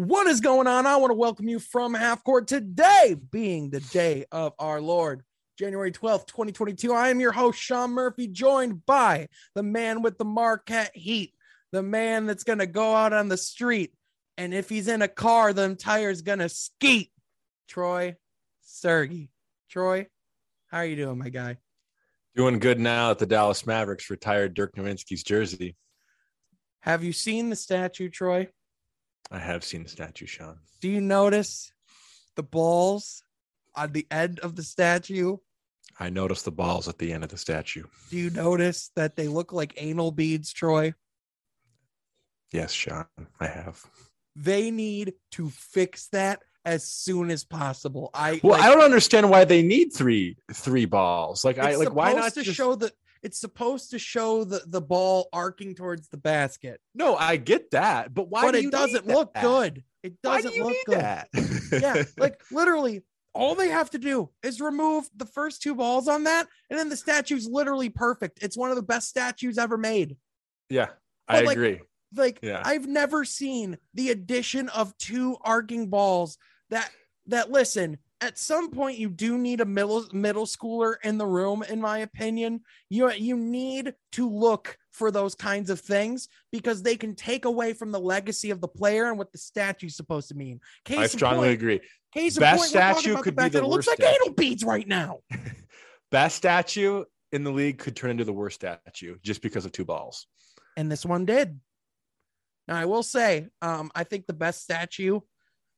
What 0.00 0.28
is 0.28 0.40
going 0.40 0.66
on? 0.66 0.86
I 0.86 0.96
want 0.96 1.10
to 1.10 1.14
welcome 1.14 1.46
you 1.46 1.58
from 1.58 1.92
half 1.92 2.24
court 2.24 2.48
today, 2.48 3.18
being 3.30 3.68
the 3.68 3.80
day 3.80 4.24
of 4.32 4.54
our 4.58 4.80
Lord, 4.80 5.22
January 5.58 5.92
12th, 5.92 6.26
2022. 6.26 6.90
I 6.90 7.10
am 7.10 7.20
your 7.20 7.32
host, 7.32 7.60
Sean 7.60 7.90
Murphy, 7.90 8.26
joined 8.26 8.86
by 8.86 9.28
the 9.54 9.62
man 9.62 10.00
with 10.00 10.16
the 10.16 10.24
Marquette 10.24 10.96
heat, 10.96 11.34
the 11.70 11.82
man 11.82 12.24
that's 12.24 12.44
going 12.44 12.60
to 12.60 12.66
go 12.66 12.94
out 12.94 13.12
on 13.12 13.28
the 13.28 13.36
street. 13.36 13.92
And 14.38 14.54
if 14.54 14.70
he's 14.70 14.88
in 14.88 15.02
a 15.02 15.06
car, 15.06 15.52
the 15.52 15.74
tire's 15.74 16.22
going 16.22 16.38
to 16.38 16.48
skeet. 16.48 17.12
Troy 17.68 18.16
Sergey. 18.62 19.28
Troy, 19.68 20.06
how 20.68 20.78
are 20.78 20.86
you 20.86 20.96
doing, 20.96 21.18
my 21.18 21.28
guy? 21.28 21.58
Doing 22.34 22.58
good 22.58 22.80
now 22.80 23.10
at 23.10 23.18
the 23.18 23.26
Dallas 23.26 23.66
Mavericks 23.66 24.08
retired 24.08 24.54
Dirk 24.54 24.76
Nowitzki's 24.76 25.22
jersey. 25.22 25.76
Have 26.80 27.04
you 27.04 27.12
seen 27.12 27.50
the 27.50 27.56
statue, 27.56 28.08
Troy? 28.08 28.48
I 29.30 29.38
have 29.38 29.64
seen 29.64 29.82
the 29.84 29.88
statue, 29.88 30.26
Sean. 30.26 30.58
Do 30.80 30.88
you 30.88 31.00
notice 31.00 31.72
the 32.36 32.42
balls 32.42 33.22
on 33.74 33.92
the 33.92 34.06
end 34.10 34.40
of 34.40 34.56
the 34.56 34.62
statue? 34.62 35.36
I 35.98 36.10
noticed 36.10 36.44
the 36.44 36.50
balls 36.50 36.88
at 36.88 36.98
the 36.98 37.12
end 37.12 37.24
of 37.24 37.30
the 37.30 37.36
statue. 37.36 37.84
Do 38.10 38.16
you 38.16 38.30
notice 38.30 38.90
that 38.96 39.16
they 39.16 39.28
look 39.28 39.52
like 39.52 39.74
anal 39.76 40.10
beads, 40.10 40.52
Troy? 40.52 40.94
Yes, 42.52 42.72
Sean, 42.72 43.06
I 43.38 43.46
have. 43.46 43.84
They 44.34 44.70
need 44.70 45.14
to 45.32 45.50
fix 45.50 46.08
that 46.08 46.42
as 46.64 46.84
soon 46.84 47.30
as 47.30 47.44
possible. 47.44 48.10
I 48.14 48.40
Well, 48.42 48.58
like, 48.58 48.62
I 48.62 48.70
don't 48.70 48.82
understand 48.82 49.30
why 49.30 49.44
they 49.44 49.62
need 49.62 49.92
three 49.92 50.36
three 50.52 50.84
balls. 50.84 51.44
Like 51.44 51.58
I 51.58 51.76
like 51.76 51.94
why 51.94 52.12
not 52.12 52.34
to 52.34 52.42
just... 52.42 52.56
show 52.56 52.74
the 52.74 52.92
it's 53.22 53.38
supposed 53.40 53.90
to 53.90 53.98
show 53.98 54.44
the 54.44 54.62
the 54.66 54.80
ball 54.80 55.28
arcing 55.32 55.74
towards 55.74 56.08
the 56.08 56.16
basket, 56.16 56.80
No, 56.94 57.16
I 57.16 57.36
get 57.36 57.70
that, 57.72 58.14
but 58.14 58.28
why 58.30 58.42
but 58.42 58.52
do 58.52 58.58
it 58.68 58.70
doesn't 58.70 59.06
look 59.06 59.34
that? 59.34 59.42
good. 59.42 59.84
It 60.02 60.20
doesn't 60.22 60.54
do 60.54 60.64
look 60.64 60.76
good. 60.86 60.98
that? 61.00 61.28
yeah, 61.72 62.02
like 62.18 62.40
literally 62.50 63.02
all 63.34 63.54
they 63.54 63.68
have 63.68 63.90
to 63.90 63.98
do 63.98 64.30
is 64.42 64.60
remove 64.60 65.08
the 65.14 65.26
first 65.26 65.62
two 65.62 65.74
balls 65.74 66.08
on 66.08 66.24
that, 66.24 66.46
and 66.70 66.78
then 66.78 66.88
the 66.88 66.96
statue's 66.96 67.46
literally 67.46 67.88
perfect. 67.90 68.42
It's 68.42 68.56
one 68.56 68.70
of 68.70 68.76
the 68.76 68.82
best 68.82 69.08
statues 69.08 69.58
ever 69.58 69.76
made. 69.76 70.16
yeah, 70.68 70.88
I 71.28 71.42
like, 71.42 71.56
agree. 71.56 71.80
Like 72.16 72.40
Yeah. 72.42 72.60
I've 72.64 72.88
never 72.88 73.24
seen 73.24 73.78
the 73.94 74.10
addition 74.10 74.68
of 74.70 74.96
two 74.98 75.36
arcing 75.42 75.88
balls 75.90 76.38
that 76.70 76.90
that 77.26 77.50
listen. 77.50 77.98
At 78.22 78.38
some 78.38 78.70
point, 78.70 78.98
you 78.98 79.08
do 79.08 79.38
need 79.38 79.60
a 79.60 79.64
middle 79.64 80.04
middle 80.12 80.44
schooler 80.44 80.96
in 81.02 81.16
the 81.16 81.26
room, 81.26 81.62
in 81.62 81.80
my 81.80 81.98
opinion. 81.98 82.60
You 82.90 83.10
you 83.12 83.36
need 83.36 83.94
to 84.12 84.28
look 84.30 84.76
for 84.92 85.10
those 85.10 85.34
kinds 85.34 85.70
of 85.70 85.80
things 85.80 86.28
because 86.52 86.82
they 86.82 86.96
can 86.96 87.14
take 87.14 87.44
away 87.46 87.72
from 87.72 87.92
the 87.92 88.00
legacy 88.00 88.50
of 88.50 88.60
the 88.60 88.68
player 88.68 89.08
and 89.08 89.16
what 89.16 89.32
the 89.32 89.38
statue's 89.38 89.96
supposed 89.96 90.28
to 90.28 90.34
mean. 90.34 90.60
Case 90.84 90.98
I 90.98 91.06
strongly 91.06 91.48
point, 91.48 91.54
agree. 91.54 91.80
Case 92.12 92.38
Best 92.38 92.58
point, 92.58 92.70
statue 92.70 93.16
could 93.16 93.24
the 93.24 93.32
be 93.32 93.42
fact 93.42 93.52
that 93.54 93.60
the 93.60 93.64
it 93.64 93.68
looks 93.68 93.86
worst 93.86 94.00
like 94.00 94.06
statue. 94.08 94.22
anal 94.24 94.34
beads 94.34 94.64
right 94.64 94.86
now. 94.86 95.20
Best 96.10 96.36
statue 96.36 97.04
in 97.32 97.44
the 97.44 97.52
league 97.52 97.78
could 97.78 97.94
turn 97.96 98.10
into 98.10 98.24
the 98.24 98.32
worst 98.32 98.56
statue 98.56 99.16
just 99.22 99.40
because 99.42 99.64
of 99.64 99.72
two 99.72 99.84
balls. 99.84 100.26
and 100.76 100.90
this 100.90 101.06
one 101.06 101.24
did. 101.24 101.58
Now 102.68 102.76
I 102.76 102.84
will 102.86 103.02
say, 103.04 103.46
um, 103.62 103.90
I 103.94 104.04
think 104.04 104.26
the 104.26 104.32
best 104.32 104.62
statue, 104.62 105.20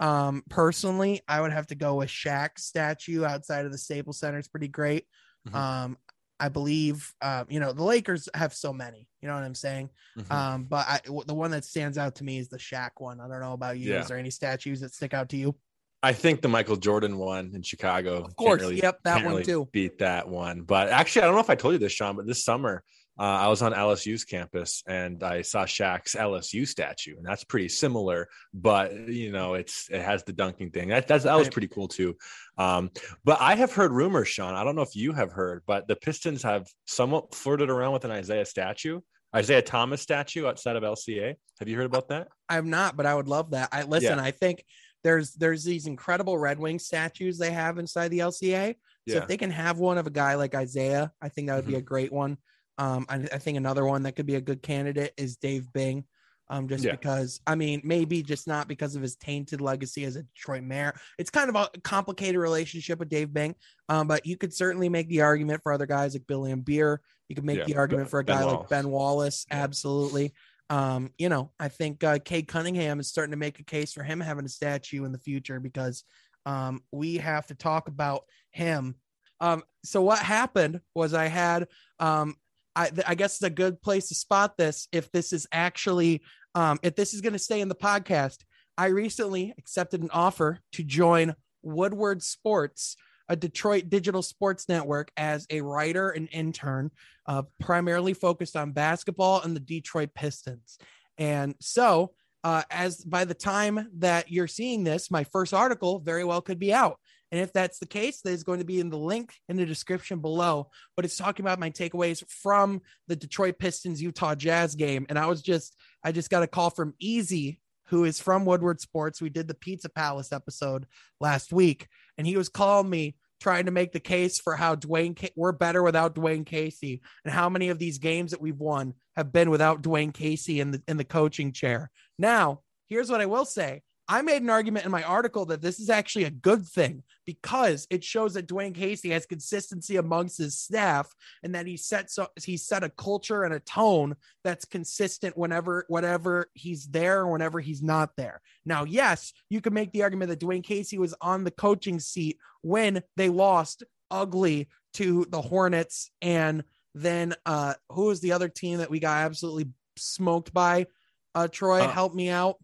um, 0.03 0.43
personally, 0.51 1.21
I 1.29 1.41
would 1.41 1.53
have 1.53 1.69
to 1.69 1.75
go 1.75 1.95
with 1.97 2.09
Shaq's 2.09 2.65
statue 2.65 3.25
outside 3.25 3.65
of 3.67 3.73
the 3.73 3.79
Staples 3.79 4.19
Center. 4.19 4.39
It's 4.39 4.49
pretty 4.49 4.69
great. 4.69 5.07
Mhm. 5.49 5.55
Um, 5.55 5.99
I 6.41 6.49
believe, 6.49 7.15
uh, 7.21 7.45
you 7.49 7.61
know, 7.61 7.73
the 7.73 7.85
Lakers 7.85 8.29
have 8.35 8.53
so 8.53 8.73
many. 8.73 9.07
You 9.21 9.29
know 9.29 9.35
what 9.35 9.45
I'm 9.45 9.55
saying? 9.55 9.91
Mhm. 10.19 10.31
Um, 10.33 10.65
but 10.65 10.89
I, 10.89 11.01
w- 11.05 11.23
the 11.25 11.35
one 11.35 11.53
that 11.53 11.65
stands 11.65 11.97
out 11.99 12.17
to 12.17 12.25
me 12.25 12.39
is 12.39 12.49
the 12.49 12.59
Shaq 12.59 12.91
one. 12.99 13.21
I 13.21 13.29
don't 13.29 13.41
know 13.41 13.53
about 13.53 13.79
you. 13.79 13.93
Yeah. 13.93 14.01
Is 14.01 14.09
there 14.09 14.19
any 14.19 14.31
statues 14.31 14.81
that 14.81 14.93
stick 14.93 15.15
out 15.15 15.29
to 15.29 15.37
you? 15.37 15.57
I 16.03 16.13
think 16.13 16.43
the 16.43 16.49
Michael 16.49 16.75
Jordan 16.75 17.17
one 17.17 17.53
in 17.55 17.63
Chicago. 17.63 18.25
Of 18.25 18.35
course. 18.35 18.61
can't 18.63 18.75
Yep, 18.75 18.99
that 19.05 19.25
one 19.25 19.35
really 19.35 19.45
too. 19.45 19.69
Beat 19.71 19.99
that 20.01 20.29
one. 20.29 20.63
But 20.63 20.89
actually, 20.89 21.23
I 21.23 21.27
don't 21.27 21.35
know 21.37 21.41
if 21.43 21.51
I 21.51 21.55
told 21.55 21.75
you 21.75 21.79
this, 21.79 21.93
Sean, 21.93 22.17
but 22.17 22.27
this 22.27 22.45
summer 22.45 22.83
uh, 23.19 23.23
I 23.23 23.49
was 23.49 23.61
on 23.61 23.73
LSU's 23.73 24.25
campus 24.25 24.83
and 24.87 25.23
I 25.23 25.43
saw 25.43 25.65
Shaq's 25.65 26.15
LSU 26.15 26.67
statue, 26.67 27.17
and 27.17 27.27
that's 27.27 27.45
pretty 27.45 27.69
similar. 27.69 28.29
But 28.55 29.09
you 29.09 29.31
know, 29.33 29.55
it's 29.55 29.89
it 29.91 30.01
has 30.01 30.25
the 30.25 30.33
dunking 30.33 30.71
thing. 30.71 30.89
That 30.89 31.07
that's, 31.07 31.25
that 31.25 31.37
was 31.37 31.49
pretty 31.49 31.69
cool 31.69 31.89
too. 31.89 32.17
Um, 32.57 32.91
but 33.25 33.39
I 33.41 33.55
have 33.57 33.73
heard 33.73 33.93
rumors, 33.93 34.29
Sean. 34.29 34.55
I 34.55 34.65
don't 34.65 34.77
know 34.77 34.83
if 34.83 34.97
you 34.97 35.13
have 35.13 35.31
heard, 35.33 35.63
but 35.67 35.89
the 35.89 35.97
Pistons 35.97 36.43
have 36.43 36.67
somewhat 36.87 37.35
flirted 37.35 37.71
around 37.71 37.93
with 37.93 38.05
an 38.05 38.13
Isiah 38.13 38.47
statue, 38.47 39.01
Isiah 39.37 39.63
Thomas 39.63 40.01
statue 40.01 40.47
outside 40.47 40.77
of 40.77 40.83
LCA. 40.83 41.35
Have 41.59 41.69
you 41.69 41.77
heard 41.77 41.87
about 41.87 42.09
that? 42.09 42.29
I'm 42.49 42.71
not, 42.71 42.97
but 42.97 43.07
I 43.07 43.15
would 43.15 43.29
love 43.29 43.51
that. 43.51 43.69
I 43.73 43.83
listen. 43.83 44.19
Yeah. 44.19 44.25
I 44.25 44.31
think 44.31 44.65
there's 45.05 45.33
there's 45.35 45.65
these 45.65 45.87
incredible 45.87 46.39
Red 46.39 46.59
Wing 46.59 46.79
statues 46.79 47.39
they 47.39 47.51
have 47.51 47.79
inside 47.79 48.09
the 48.09 48.21
LCA. 48.21 48.75
So 49.09 49.15
Yeah. 49.15 49.23
if 49.23 49.29
they 49.29 49.37
can 49.37 49.51
have 49.51 49.79
one 49.79 49.99
of 49.99 50.07
a 50.07 50.11
guy 50.11 50.35
like 50.35 50.55
Isiah, 50.55 51.13
I 51.21 51.29
think 51.29 51.49
that 51.49 51.57
would 51.57 51.67
be 51.67 51.75
a 51.75 51.83
great 51.83 52.13
one. 52.13 52.39
Um, 52.83 53.07
I, 53.09 53.17
I 53.33 53.39
think 53.39 53.57
another 53.57 53.85
one 53.85 54.03
that 54.03 54.17
could 54.17 54.27
be 54.27 54.35
a 54.35 54.41
good 54.41 54.61
candidate 54.63 55.13
is 55.17 55.37
Dave 55.37 55.73
Bing. 55.73 56.05
Um, 56.51 56.69
just 56.69 56.85
Yeah. 56.85 56.93
because 56.93 57.41
I 57.47 57.55
mean, 57.55 57.81
maybe 57.85 58.23
just 58.23 58.47
not 58.49 58.67
because 58.69 58.97
of 58.97 59.03
his 59.03 59.15
tainted 59.17 59.61
legacy 59.61 60.05
as 60.05 60.17
a 60.17 60.25
Detroit 60.25 60.65
mayor. 60.65 60.93
It's 61.19 61.31
kind 61.31 61.49
of 61.49 61.55
a 61.57 61.69
complicated 61.83 62.39
relationship 62.41 62.99
with 62.99 63.09
Dave 63.09 63.33
Bing. 63.33 63.55
Um, 63.89 64.07
but 64.09 64.27
you 64.27 64.37
could 64.37 64.53
certainly 64.53 64.89
make 64.89 65.09
the 65.09 65.23
argument 65.23 65.63
for 65.63 65.73
other 65.73 65.87
guys 65.87 66.15
like 66.15 66.27
Bill 66.27 66.43
Laimbeer. 66.43 66.99
You 67.29 67.37
could 67.37 67.45
make 67.45 67.59
Yeah, 67.59 67.65
the 67.65 67.77
argument 67.77 68.07
Ben- 68.07 68.11
for 68.11 68.21
a 68.21 68.25
Ben 68.25 68.37
guy 68.39 68.45
like 68.45 68.55
Wallace. 68.55 68.69
Ben 68.71 68.91
Wallace. 68.91 69.47
Yeah. 69.51 69.63
Absolutely. 69.63 70.33
Um, 70.69 71.11
you 71.19 71.29
know, 71.29 71.53
I 71.61 71.69
think 71.69 72.03
uh, 72.03 72.19
Cade 72.19 72.49
Cunningham 72.49 72.99
is 73.01 73.09
starting 73.09 73.33
to 73.33 73.37
make 73.39 73.59
a 73.61 73.65
case 73.65 73.93
for 73.93 74.03
him 74.03 74.21
having 74.21 74.45
a 74.45 74.49
statue 74.49 75.05
in 75.05 75.13
the 75.13 75.19
future 75.19 75.61
because 75.61 76.05
um, 76.47 76.83
we 76.91 77.19
have 77.19 77.47
to 77.47 77.55
talk 77.55 77.89
about 77.89 78.25
him. 78.51 78.97
Um, 79.41 79.63
so 79.85 80.03
what 80.03 80.19
happened 80.19 80.81
was 80.95 81.15
I 81.15 81.27
had, 81.27 81.69
um, 81.99 82.37
I, 82.75 82.91
I 83.07 83.15
guess 83.15 83.35
it's 83.35 83.43
a 83.43 83.51
good 83.51 83.83
place 83.83 84.09
to 84.09 84.15
spot 84.15 84.57
this 84.57 84.89
if 84.93 85.11
this 85.13 85.33
is 85.33 85.47
actually, 85.53 86.23
um, 86.55 86.79
if 86.83 86.97
this 86.97 87.15
is 87.15 87.21
going 87.21 87.35
to 87.35 87.39
stay 87.39 87.61
in 87.61 87.69
the 87.69 87.75
podcast. 87.75 88.39
I 88.79 88.87
recently 88.87 89.55
accepted 89.59 90.03
an 90.03 90.11
offer 90.13 90.61
to 90.73 90.83
join 90.83 91.35
Woodward 91.63 92.23
Sports, 92.23 92.97
a 93.29 93.37
Detroit 93.37 93.91
digital 93.91 94.23
sports 94.23 94.69
network, 94.69 95.11
as 95.17 95.47
a 95.51 95.61
writer 95.61 96.11
and 96.11 96.29
intern, 96.33 96.91
uh, 97.27 97.43
primarily 97.61 98.15
focused 98.15 98.57
on 98.57 98.73
basketball 98.73 99.43
and 99.43 99.55
the 99.55 99.61
Detroit 99.61 100.11
Pistons. 100.15 100.79
And 101.19 101.55
so, 101.61 102.13
uh, 102.45 102.63
as 102.71 103.05
by 103.05 103.25
the 103.25 103.35
time 103.35 103.89
that 103.99 104.31
you're 104.31 104.49
seeing 104.49 104.83
this, 104.83 105.11
my 105.11 105.25
first 105.25 105.55
article 105.55 106.01
very 106.01 106.25
well 106.25 106.41
could 106.41 106.59
be 106.59 106.73
out. 106.73 106.99
And 107.33 107.41
if 107.41 107.53
that's 107.53 107.79
the 107.79 107.87
case, 107.87 108.21
there's 108.21 108.45
going 108.45 108.59
to 108.59 108.65
be 108.65 108.79
in 108.79 108.91
the 108.91 108.99
link 108.99 109.33
in 109.49 109.57
the 109.57 109.65
description 109.65 110.21
below. 110.21 110.71
But 110.95 111.07
it's 111.07 111.17
talking 111.17 111.45
about 111.45 111.59
my 111.59 111.71
takeaways 111.71 112.23
from 112.29 112.83
the 113.09 113.17
Detroit 113.17 113.59
Pistons 113.59 114.03
Utah 114.03 114.35
Jazz 114.35 114.75
game. 114.75 115.07
And 115.09 115.19
I 115.19 115.27
was 115.27 115.41
just, 115.41 115.75
I 116.05 116.13
just 116.13 116.29
got 116.29 116.43
a 116.43 116.47
call 116.47 116.69
from 116.69 116.93
Easy, 117.01 117.59
who 117.87 118.05
is 118.05 118.21
from 118.21 118.45
Woodward 118.45 118.83
Sports. 118.83 119.23
We 119.23 119.31
did 119.31 119.49
the 119.49 119.55
Pizza 119.55 119.89
Palace 119.89 120.31
episode 120.31 120.87
last 121.21 121.55
week, 121.55 121.89
and 122.19 122.27
he 122.27 122.37
was 122.37 122.51
calling 122.51 122.91
me 122.91 123.17
trying 123.41 123.65
to 123.65 123.73
make 123.73 123.93
the 123.93 124.01
case 124.01 124.39
for 124.39 124.55
how 124.55 124.77
Dwayne 124.77 125.31
we're 125.35 125.53
better 125.53 125.83
without 125.83 126.15
Dwayne 126.15 126.47
Casey 126.47 127.03
and 127.25 127.35
how 127.35 127.49
many 127.49 127.71
of 127.71 127.79
these 127.79 127.99
games 127.99 128.31
that 128.31 128.41
we've 128.41 128.61
won 128.61 128.95
have 129.17 129.33
been 129.33 129.51
without 129.51 129.83
Dwayne 129.83 130.15
Casey 130.15 130.61
in 130.61 130.71
the 130.71 130.83
in 130.87 130.97
the 130.97 131.05
coaching 131.05 131.53
chair. 131.53 131.91
Now, 132.19 132.61
here's 132.87 133.11
what 133.11 133.21
I 133.21 133.27
will 133.27 133.45
say. 133.45 133.83
I 134.09 134.21
made 134.23 134.43
an 134.43 134.51
argument 134.51 134.85
in 134.85 134.91
my 134.91 135.03
article 135.03 135.47
that 135.47 135.63
this 135.63 135.79
is 135.79 135.89
actually 135.89 136.25
a 136.25 136.31
good 136.31 136.67
thing 136.67 137.03
because 137.25 137.87
it 137.89 138.03
shows 138.03 138.35
that 138.35 138.49
Dwayne 138.49 138.75
Casey 138.75 139.11
has 139.11 139.27
consistency 139.27 139.97
amongst 139.97 140.39
his 140.39 140.59
staff 140.59 141.15
and 141.43 141.55
that 141.55 141.67
he 141.67 141.77
sets 141.77 142.15
so 142.17 142.27
he 142.45 142.57
set 142.57 142.83
a 142.83 142.89
culture 142.91 143.45
and 143.45 143.55
a 143.55 143.61
tone 143.61 144.17
that's 144.43 144.65
consistent 144.65 145.39
whenever 145.39 145.85
whatever 145.89 146.51
he's 146.55 146.87
there 146.89 147.21
or 147.21 147.31
whenever 147.31 147.61
he's 147.61 147.83
not 147.83 148.11
there. 148.17 148.41
Now, 148.65 148.85
yes, 148.85 149.33
you 149.49 149.61
can 149.61 149.73
make 149.73 149.93
the 149.93 150.03
argument 150.03 150.31
that 150.31 150.41
Dwayne 150.41 150.65
Casey 150.65 150.99
was 150.99 151.15
on 151.21 151.45
the 151.45 151.51
coaching 151.53 152.01
seat 152.01 152.39
when 152.63 153.03
they 153.17 153.29
lost 153.29 153.85
ugly 154.11 154.69
to 154.95 155.25
the 155.31 155.41
Hornets 155.41 156.11
and 156.21 156.65
then 156.95 157.35
uh 157.47 157.75
who 157.89 158.07
was 158.07 158.21
the 158.21 158.33
other 158.33 158.49
team 158.49 158.79
that 158.79 158.91
we 158.91 158.99
got 158.99 159.19
absolutely 159.25 159.71
smoked 159.97 160.53
by? 160.53 160.87
Uh 161.35 161.49
Troy, 161.49 161.83
Uh, 161.83 161.89
help 161.93 162.15
me 162.15 162.29
out. 162.29 162.57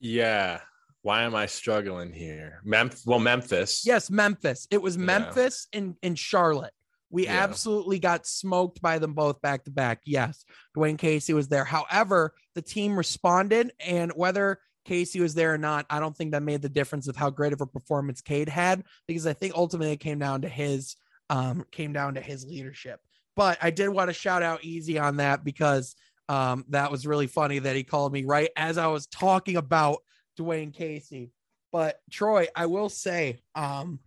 Yeah. 0.00 0.60
Why 1.02 1.22
am 1.22 1.34
I 1.34 1.46
struggling 1.46 2.12
here? 2.12 2.60
Memphis. 2.64 3.04
Well, 3.06 3.18
Memphis. 3.18 3.84
Yes, 3.86 4.10
Memphis. 4.10 4.66
It 4.70 4.82
was 4.82 4.96
Yeah. 4.96 5.04
Memphis 5.04 5.66
and, 5.72 5.96
and 6.02 6.18
Charlotte. 6.18 6.74
We 7.08 7.24
Yeah. 7.24 7.42
absolutely 7.42 7.98
got 7.98 8.26
smoked 8.26 8.80
by 8.82 8.98
them 8.98 9.14
both 9.14 9.40
back 9.40 9.64
to 9.64 9.70
back. 9.70 10.00
Yes, 10.04 10.44
Dwayne 10.76 10.98
Casey 10.98 11.32
was 11.32 11.48
there. 11.48 11.64
However, 11.64 12.34
the 12.54 12.62
team 12.62 12.96
responded, 12.96 13.72
and 13.80 14.12
whether 14.12 14.60
Casey 14.84 15.20
was 15.20 15.34
there 15.34 15.52
or 15.54 15.58
not, 15.58 15.86
I 15.90 15.98
don't 16.00 16.16
think 16.16 16.32
that 16.32 16.42
made 16.42 16.62
the 16.62 16.68
difference 16.68 17.08
of 17.08 17.16
how 17.16 17.30
great 17.30 17.52
of 17.52 17.60
a 17.60 17.66
performance 17.66 18.20
Cade 18.20 18.48
had, 18.48 18.84
because 19.08 19.26
I 19.26 19.32
think 19.32 19.54
ultimately 19.56 19.92
it 19.92 19.98
came 20.00 20.18
down 20.18 20.42
to 20.42 20.48
his 20.48 20.96
um 21.30 21.64
came 21.70 21.92
down 21.92 22.14
to 22.14 22.20
his 22.20 22.44
leadership. 22.44 23.00
But 23.36 23.58
I 23.62 23.70
did 23.70 23.88
want 23.88 24.08
to 24.10 24.14
shout 24.14 24.42
out 24.42 24.64
Easy 24.64 24.98
on 24.98 25.16
that 25.16 25.44
because 25.44 25.94
um 26.28 26.64
that 26.68 26.90
was 26.90 27.06
really 27.06 27.26
funny 27.28 27.58
that 27.60 27.76
he 27.76 27.84
called 27.84 28.12
me 28.12 28.24
right 28.24 28.50
as 28.56 28.78
I 28.78 28.86
was 28.88 29.06
talking 29.06 29.56
about 29.56 29.98
Dwayne 30.40 30.72
Casey. 30.72 31.32
But 31.72 32.00
Troy, 32.10 32.46
I 32.56 32.66
will 32.66 32.88
say, 32.88 33.40
um, 33.54 34.00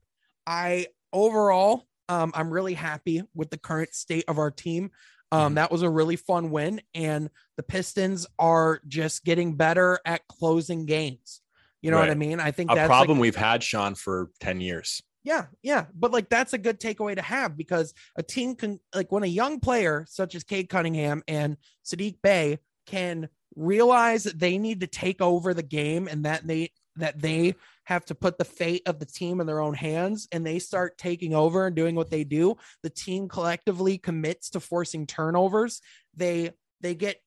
I 0.46 0.88
overall, 1.14 1.86
um, 2.10 2.32
I'm 2.36 2.50
really 2.50 2.74
happy 2.74 3.24
with 3.34 3.50
the 3.50 3.58
current 3.58 3.94
state 3.94 4.26
of 4.28 4.38
our 4.38 4.52
team. 4.52 4.92
Um, 5.32 5.54
Mhm. 5.54 5.56
that 5.56 5.72
was 5.72 5.82
a 5.82 5.90
really 5.90 6.16
fun 6.16 6.52
win, 6.52 6.82
and 6.94 7.30
the 7.58 7.64
Pistons 7.64 8.28
are 8.38 8.82
just 8.88 9.24
getting 9.24 9.56
better 9.56 10.00
at 10.06 10.28
closing 10.28 10.86
games. 10.86 11.42
You 11.82 11.92
know 11.92 12.00
what 12.00 12.10
I 12.10 12.16
mean? 12.16 12.40
I 12.40 12.52
think 12.52 12.72
A 12.72 12.76
that's 12.76 12.88
problem 12.88 13.18
like, 13.18 13.22
we've 13.24 13.36
had, 13.36 13.62
Sean, 13.64 13.96
for 13.96 14.30
10 14.40 14.62
years. 14.62 15.02
yeah, 15.24 15.48
yeah, 15.62 15.86
but 15.94 16.12
like 16.12 16.30
that's 16.30 16.54
a 16.54 16.58
good 16.58 16.80
takeaway 16.80 17.16
to 17.16 17.22
have 17.22 17.56
because 17.58 17.94
a 18.18 18.24
team 18.24 18.56
can 18.56 18.80
like 18.94 19.12
when 19.12 19.24
a 19.24 19.28
young 19.28 19.60
player 19.60 20.06
such 20.10 20.36
as 20.36 20.44
Cade 20.44 20.70
Cunningham 20.70 21.24
and 21.28 21.58
Sadiq 21.86 22.22
Bey 22.22 22.60
can 22.86 23.30
realize 23.56 24.24
that 24.24 24.40
they 24.40 24.58
need 24.58 24.82
to 24.82 24.88
take 24.88 25.22
over 25.22 25.54
the 25.54 25.64
game 25.64 26.08
and 26.08 26.26
that 26.26 26.46
they 26.46 26.72
that 26.96 27.20
they 27.20 27.56
have 27.86 28.06
to 28.06 28.16
put 28.16 28.38
the 28.38 28.46
fate 28.46 28.82
of 28.86 29.00
the 29.00 29.06
team 29.06 29.42
in 29.42 29.48
their 29.48 29.60
own 29.60 29.74
hands 29.74 30.28
and 30.32 30.46
they 30.46 30.60
start 30.60 30.98
taking 30.98 31.34
over 31.34 31.66
and 31.68 31.76
doing 31.76 31.96
what 31.96 32.10
they 32.10 32.24
do 32.24 32.56
the 32.84 32.90
team 32.90 33.28
collectively 33.28 33.98
commits 33.98 34.50
to 34.52 34.60
forcing 34.60 35.06
turnovers 35.06 35.82
they 36.16 36.52
they 36.82 36.96
get 36.96 37.18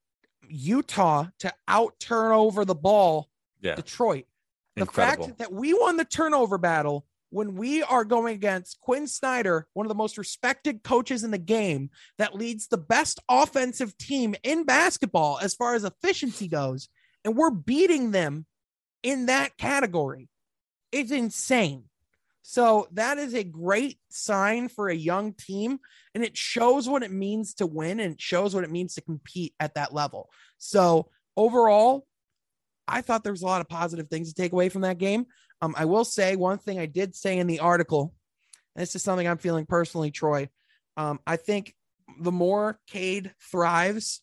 utah 0.49 1.27
to 1.39 1.53
out 1.69 1.95
turn 2.01 2.33
over 2.33 2.65
the 2.65 2.75
ball 2.75 3.29
Yeah. 3.61 3.75
detroit 3.75 4.25
the 4.77 4.83
Incredible. 4.83 5.27
fact 5.27 5.39
that 5.39 5.53
we 5.53 5.75
won 5.75 5.97
the 5.97 6.05
turnover 6.05 6.59
battle 6.59 7.07
when 7.31 7.55
we 7.55 7.83
are 7.83 8.05
going 8.05 8.35
against 8.35 8.81
Quin 8.81 9.07
Snyder, 9.07 9.67
one 9.73 9.87
of 9.87 9.89
the 9.89 9.95
most 9.95 10.19
respected 10.19 10.83
coaches 10.83 11.25
in 11.25 11.31
the 11.31 11.39
game, 11.39 11.91
that 12.19 12.35
leads 12.35 12.69
the 12.69 12.79
best 12.79 13.21
offensive 13.29 13.97
team 13.99 14.35
in 14.43 14.65
basketball 14.65 15.39
as 15.43 15.55
far 15.55 15.75
as 15.75 15.85
efficiency 15.85 16.49
goes, 16.49 16.89
and 17.25 17.37
we're 17.37 17.51
beating 17.51 18.11
them 18.11 18.47
in 19.03 19.27
that 19.27 19.57
category. 19.57 20.29
It's 20.93 21.11
insane. 21.11 21.85
So 22.43 22.87
that 22.93 23.19
is 23.19 23.35
a 23.35 23.43
great 23.43 23.99
sign 24.09 24.69
for 24.69 24.89
a 24.89 24.95
young 24.95 25.33
team, 25.33 25.81
and 26.15 26.23
it 26.23 26.37
shows 26.37 26.89
what 26.89 27.03
it 27.03 27.11
means 27.11 27.55
to 27.55 27.67
win 27.67 27.99
and 27.99 28.15
it 28.15 28.21
shows 28.21 28.55
what 28.55 28.63
it 28.63 28.71
means 28.71 28.95
to 28.95 29.01
compete 29.01 29.53
at 29.59 29.75
that 29.75 29.93
level. 29.93 30.31
So 30.59 31.11
overall, 31.37 32.07
I 32.89 33.01
thought 33.01 33.25
there 33.25 33.33
was 33.33 33.43
a 33.43 33.47
lot 33.47 33.61
of 33.61 33.69
positive 33.69 34.09
things 34.09 34.29
to 34.29 34.41
take 34.41 34.53
away 34.53 34.69
from 34.69 34.83
that 34.83 34.99
game. 34.99 35.27
Um, 35.63 35.75
I 35.77 35.85
will 35.87 36.05
say 36.05 36.37
one 36.37 36.59
thing 36.59 36.79
I 36.79 36.87
did 36.87 37.15
say 37.15 37.39
in 37.39 37.47
the 37.47 37.61
article, 37.61 38.15
and 38.75 38.83
this 38.83 38.95
is 38.95 39.03
something 39.03 39.27
I'm 39.27 39.39
feeling 39.39 39.67
personally, 39.67 40.11
Troy. 40.11 40.49
Um, 40.97 41.21
I 41.27 41.37
think 41.37 41.75
the 42.21 42.33
more 42.33 42.79
Cade 42.87 43.35
thrives, 43.41 44.21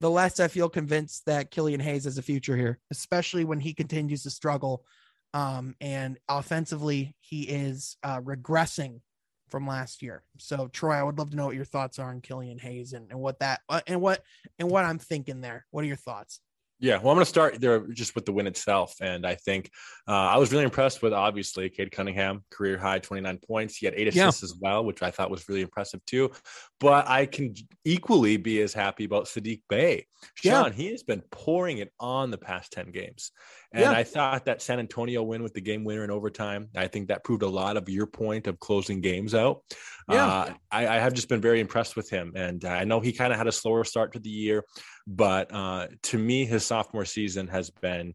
the 0.00 0.10
less 0.10 0.40
I 0.40 0.48
feel 0.48 0.68
convinced 0.68 1.26
that 1.26 1.50
Killian 1.50 1.80
Hayes 1.80 2.04
has 2.04 2.18
a 2.18 2.22
future 2.22 2.56
here, 2.56 2.78
especially 2.90 3.44
when 3.44 3.60
he 3.60 3.74
continues 3.74 4.22
to 4.24 4.30
struggle. 4.30 4.84
Um, 5.32 5.74
and 5.80 6.18
offensively, 6.28 7.16
he 7.20 7.42
is 7.42 7.96
uh, 8.02 8.20
regressing 8.20 9.00
from 9.48 9.66
last 9.66 10.02
year. 10.02 10.22
So, 10.38 10.68
Troy, 10.68 10.94
I 10.94 11.02
would 11.02 11.18
love 11.18 11.30
to 11.30 11.36
know 11.36 11.46
what 11.46 11.56
your 11.56 11.64
thoughts 11.64 11.98
are 11.98 12.10
on 12.10 12.20
Killian 12.20 12.58
Hayes 12.58 12.92
and, 12.92 13.10
and 13.10 13.20
what 13.20 13.40
that 13.40 13.60
uh, 13.68 13.80
and 13.86 14.00
what 14.00 14.22
and 14.58 14.70
what 14.70 14.84
I'm 14.84 14.98
thinking 14.98 15.40
there. 15.40 15.66
What 15.70 15.84
are 15.84 15.88
your 15.88 15.96
thoughts? 15.96 16.40
Yeah, 16.80 16.96
well, 16.98 17.10
I'm 17.10 17.16
going 17.16 17.20
to 17.20 17.24
start 17.26 17.60
there 17.60 17.86
just 17.86 18.14
with 18.14 18.26
the 18.26 18.32
win 18.32 18.46
itself. 18.46 18.94
And 19.00 19.26
I 19.26 19.36
think 19.36 19.70
uh, 20.08 20.12
I 20.12 20.36
was 20.36 20.50
really 20.52 20.64
impressed 20.64 21.02
with, 21.02 21.12
obviously, 21.12 21.70
Cade 21.70 21.92
Cunningham, 21.92 22.44
career 22.50 22.76
high 22.76 22.98
29 22.98 23.38
points. 23.46 23.76
He 23.76 23.86
had 23.86 23.94
eight 23.96 24.12
Yeah. 24.14 24.28
assists 24.28 24.42
as 24.42 24.54
well, 24.60 24.84
which 24.84 25.02
I 25.02 25.10
thought 25.10 25.30
was 25.30 25.48
really 25.48 25.62
impressive 25.62 26.04
too. 26.04 26.32
But 26.80 27.08
I 27.08 27.26
can 27.26 27.54
equally 27.84 28.36
be 28.36 28.60
as 28.60 28.74
happy 28.74 29.04
about 29.04 29.26
Sadiq 29.26 29.62
Bey. 29.68 30.06
Yeah. 30.42 30.62
Sean, 30.64 30.72
he 30.72 30.90
has 30.90 31.02
been 31.02 31.22
pouring 31.30 31.78
it 31.78 31.92
on 32.00 32.30
the 32.30 32.38
past 32.38 32.72
10 32.72 32.90
games. 32.90 33.30
And 33.74 33.82
Yeah. 33.82 33.90
I 33.90 34.04
thought 34.04 34.44
that 34.44 34.62
San 34.62 34.78
Antonio 34.78 35.22
win 35.24 35.42
with 35.42 35.52
the 35.52 35.60
game 35.60 35.82
winner 35.82 36.04
in 36.04 36.10
overtime, 36.10 36.68
I 36.76 36.86
think 36.86 37.08
that 37.08 37.24
proved 37.24 37.42
a 37.42 37.48
lot 37.48 37.76
of 37.76 37.88
your 37.88 38.06
point 38.06 38.46
of 38.46 38.60
closing 38.60 39.00
games 39.00 39.34
out. 39.34 39.62
Yeah. 40.08 40.26
Uh, 40.26 40.54
I, 40.70 40.86
I 40.86 40.98
have 41.00 41.12
just 41.12 41.28
been 41.28 41.40
very 41.40 41.58
impressed 41.58 41.96
with 41.96 42.08
him. 42.08 42.32
And 42.36 42.64
I 42.64 42.84
know 42.84 43.00
he 43.00 43.12
kind 43.12 43.32
of 43.32 43.38
had 43.38 43.48
a 43.48 43.52
slower 43.52 43.82
start 43.82 44.12
to 44.12 44.20
the 44.20 44.30
year, 44.30 44.64
but 45.08 45.52
uh, 45.52 45.88
to 46.04 46.18
me, 46.18 46.44
his 46.44 46.64
sophomore 46.64 47.04
season 47.04 47.48
has 47.48 47.70
been 47.70 48.14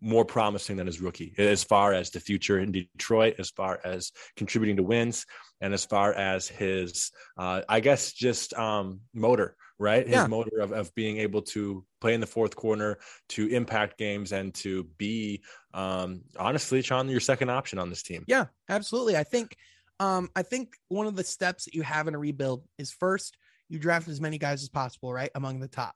more 0.00 0.24
promising 0.24 0.76
than 0.76 0.86
his 0.86 1.00
rookie 1.00 1.34
as 1.38 1.64
far 1.64 1.92
as 1.92 2.10
the 2.10 2.20
future 2.20 2.58
in 2.58 2.72
Detroit, 2.72 3.34
as 3.38 3.50
far 3.50 3.80
as 3.84 4.10
contributing 4.36 4.76
to 4.76 4.82
wins, 4.82 5.26
and 5.60 5.72
as 5.74 5.84
far 5.84 6.12
as 6.14 6.48
his, 6.48 7.10
uh, 7.38 7.60
I 7.68 7.80
guess, 7.80 8.12
just 8.12 8.54
um, 8.54 9.00
motor, 9.14 9.56
right? 9.78 10.06
His 10.06 10.14
Yeah. 10.14 10.26
motor 10.26 10.60
of, 10.60 10.72
of 10.72 10.94
being 10.94 11.18
able 11.18 11.42
to 11.42 11.84
play 12.00 12.14
in 12.14 12.20
the 12.20 12.26
fourth 12.26 12.54
corner, 12.56 12.98
to 13.30 13.48
impact 13.48 13.98
games, 13.98 14.32
and 14.32 14.54
to 14.54 14.84
be, 14.98 15.42
um, 15.72 16.22
honestly, 16.38 16.82
Sean, 16.82 17.08
your 17.08 17.20
second 17.20 17.50
option 17.50 17.78
on 17.78 17.90
this 17.90 18.02
team. 18.02 18.24
Yeah, 18.26 18.46
absolutely. 18.68 19.16
I 19.16 19.24
think 19.24 19.56
um 20.00 20.28
I 20.34 20.42
think 20.42 20.74
one 20.88 21.06
of 21.06 21.14
the 21.14 21.22
steps 21.24 21.64
that 21.66 21.74
you 21.74 21.82
have 21.82 22.08
in 22.08 22.14
a 22.14 22.18
rebuild 22.18 22.64
is 22.78 22.90
first 22.92 23.36
you 23.68 23.78
draft 23.78 24.08
as 24.08 24.20
many 24.20 24.38
guys 24.38 24.62
as 24.62 24.68
possible, 24.68 25.12
right? 25.12 25.30
Among 25.34 25.60
the 25.60 25.68
top. 25.68 25.94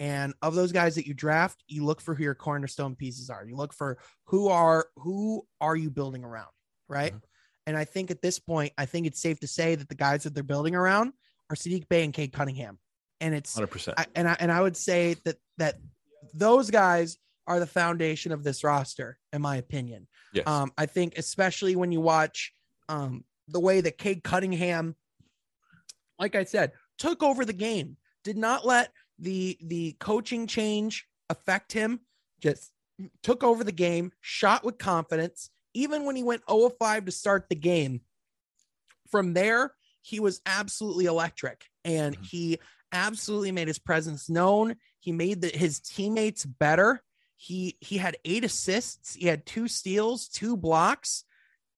And 0.00 0.32
of 0.42 0.54
those 0.54 0.72
guys 0.72 0.94
that 0.94 1.06
you 1.06 1.14
draft, 1.14 1.62
you 1.68 1.84
look 1.84 2.00
for 2.00 2.14
who 2.14 2.22
your 2.24 2.34
cornerstone 2.34 2.96
pieces 2.96 3.30
are. 3.30 3.44
You 3.46 3.56
look 3.56 3.72
for 3.74 3.98
who 4.26 4.48
are 4.48 4.86
who 4.96 5.46
are 5.60 5.76
you 5.76 5.90
building 5.90 6.24
around, 6.24 6.50
right? 6.88 7.14
Mhm. 7.14 7.20
And 7.66 7.76
I 7.76 7.84
think 7.84 8.10
at 8.10 8.22
this 8.22 8.38
point, 8.38 8.72
I 8.78 8.86
think 8.86 9.06
it's 9.06 9.20
safe 9.20 9.38
to 9.40 9.46
say 9.46 9.74
that 9.76 9.88
the 9.88 9.94
guys 9.94 10.22
that 10.24 10.34
they're 10.34 10.42
building 10.42 10.74
around 10.74 11.12
are 11.50 11.56
Sadiq 11.56 11.88
Bey 11.88 12.04
and 12.04 12.14
Cade 12.14 12.32
Cunningham. 12.32 12.78
And 13.22 13.34
it's 13.34 13.58
100%. 13.58 13.94
I, 13.96 14.06
and 14.14 14.28
I 14.28 14.36
and 14.40 14.50
I 14.52 14.60
would 14.60 14.76
say 14.76 15.14
that 15.24 15.36
that 15.58 15.76
those 16.34 16.70
guys 16.70 17.16
are 17.46 17.58
the 17.60 17.66
foundation 17.66 18.32
of 18.32 18.42
this 18.44 18.62
roster, 18.64 19.18
in 19.32 19.40
my 19.42 19.56
opinion. 19.56 20.06
yes. 20.32 20.46
Um, 20.46 20.72
I 20.76 20.86
think 20.86 21.16
especially 21.16 21.74
when 21.76 21.90
you 21.92 22.00
watch 22.00 22.52
um, 22.88 23.24
the 23.48 23.60
way 23.60 23.80
that 23.80 23.96
Cade 23.98 24.22
Cunningham, 24.24 24.96
like 26.18 26.34
I 26.34 26.44
said, 26.44 26.72
took 26.98 27.22
over 27.22 27.44
the 27.44 27.52
game, 27.52 27.96
did 28.24 28.36
not 28.36 28.66
let 28.66 28.92
the 29.18 29.56
the 29.62 29.92
coaching 30.00 30.46
change 30.46 31.06
affect 31.30 31.72
him, 31.72 32.00
just 32.40 32.72
took 33.22 33.42
over 33.44 33.62
the 33.64 33.72
game, 33.72 34.10
shot 34.20 34.64
with 34.64 34.78
confidence, 34.78 35.48
even 35.74 36.04
when 36.04 36.16
he 36.16 36.22
went 36.24 36.42
0 36.50 36.66
of 36.66 36.76
5 36.78 37.04
to 37.06 37.12
start 37.12 37.46
the 37.48 37.54
game. 37.56 38.00
From 39.10 39.32
there, 39.34 39.74
he 40.00 40.18
was 40.20 40.40
absolutely 40.46 41.04
electric 41.06 41.66
and 41.84 42.16
Mhm. 42.18 42.24
he 42.26 42.58
absolutely 42.92 43.52
made 43.52 43.68
his 43.68 43.78
presence 43.78 44.28
known. 44.28 44.76
He 45.00 45.12
made 45.12 45.40
the, 45.40 45.48
his 45.48 45.80
teammates 45.80 46.44
better. 46.44 47.02
He 47.36 47.76
he 47.80 47.98
had 47.98 48.16
eight 48.24 48.44
assists, 48.44 49.14
he 49.14 49.26
had 49.26 49.44
two 49.44 49.66
steals, 49.66 50.28
two 50.28 50.56
blocks. 50.56 51.24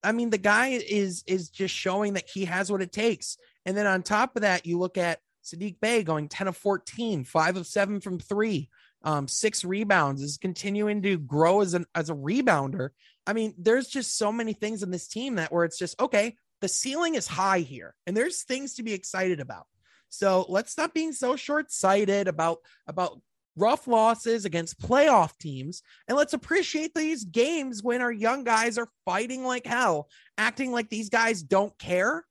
I 0.02 0.12
mean, 0.12 0.28
the 0.28 0.38
guy 0.38 0.68
is 0.68 1.24
is 1.26 1.48
just 1.48 1.74
showing 1.74 2.14
that 2.14 2.28
he 2.28 2.44
has 2.44 2.70
what 2.70 2.82
it 2.82 2.92
takes. 2.92 3.38
And 3.64 3.76
then 3.76 3.86
on 3.86 4.02
top 4.02 4.36
of 4.36 4.42
that, 4.42 4.66
you 4.66 4.78
look 4.78 4.98
at 4.98 5.20
Sadiq 5.42 5.80
Bey 5.80 6.02
going 6.02 6.28
10 6.28 6.48
of 6.48 6.56
14, 6.56 7.24
five 7.24 7.56
of 7.56 7.66
seven 7.66 8.00
from 8.00 8.18
three, 8.18 8.68
um, 9.02 9.26
six 9.28 9.64
rebounds, 9.64 10.22
is 10.22 10.36
continuing 10.36 11.00
to 11.02 11.18
grow 11.18 11.60
as 11.62 11.72
an 11.74 11.86
as 11.94 12.10
a 12.10 12.14
rebounder. 12.14 12.90
I 13.26 13.32
mean, 13.32 13.54
there's 13.56 13.88
just 13.88 14.18
so 14.18 14.30
many 14.32 14.52
things 14.52 14.82
in 14.82 14.90
this 14.90 15.08
team 15.08 15.36
that 15.36 15.52
where 15.52 15.64
it's 15.64 15.78
just 15.78 15.98
okay, 15.98 16.36
the 16.60 16.68
ceiling 16.68 17.14
is 17.14 17.26
high 17.26 17.60
here, 17.60 17.94
and 18.06 18.16
there's 18.16 18.42
things 18.42 18.74
to 18.74 18.82
be 18.82 18.92
excited 18.92 19.40
about. 19.40 19.66
So 20.16 20.46
let's 20.48 20.72
stop 20.72 20.94
being 20.94 21.12
so 21.12 21.36
short-sighted 21.36 22.28
about 22.28 22.58
about 22.86 23.20
rough 23.56 23.86
losses 23.86 24.44
against 24.44 24.80
playoff 24.80 25.36
teams 25.38 25.82
and 26.08 26.16
let's 26.16 26.32
appreciate 26.32 26.92
these 26.92 27.24
games 27.24 27.84
when 27.84 28.02
our 28.02 28.10
young 28.10 28.42
guys 28.42 28.78
are 28.78 28.88
fighting 29.04 29.44
like 29.44 29.66
hell, 29.66 30.08
acting 30.36 30.72
like 30.72 30.88
these 30.88 31.08
guys 31.08 31.42
don't 31.42 31.76
care. 31.78 32.24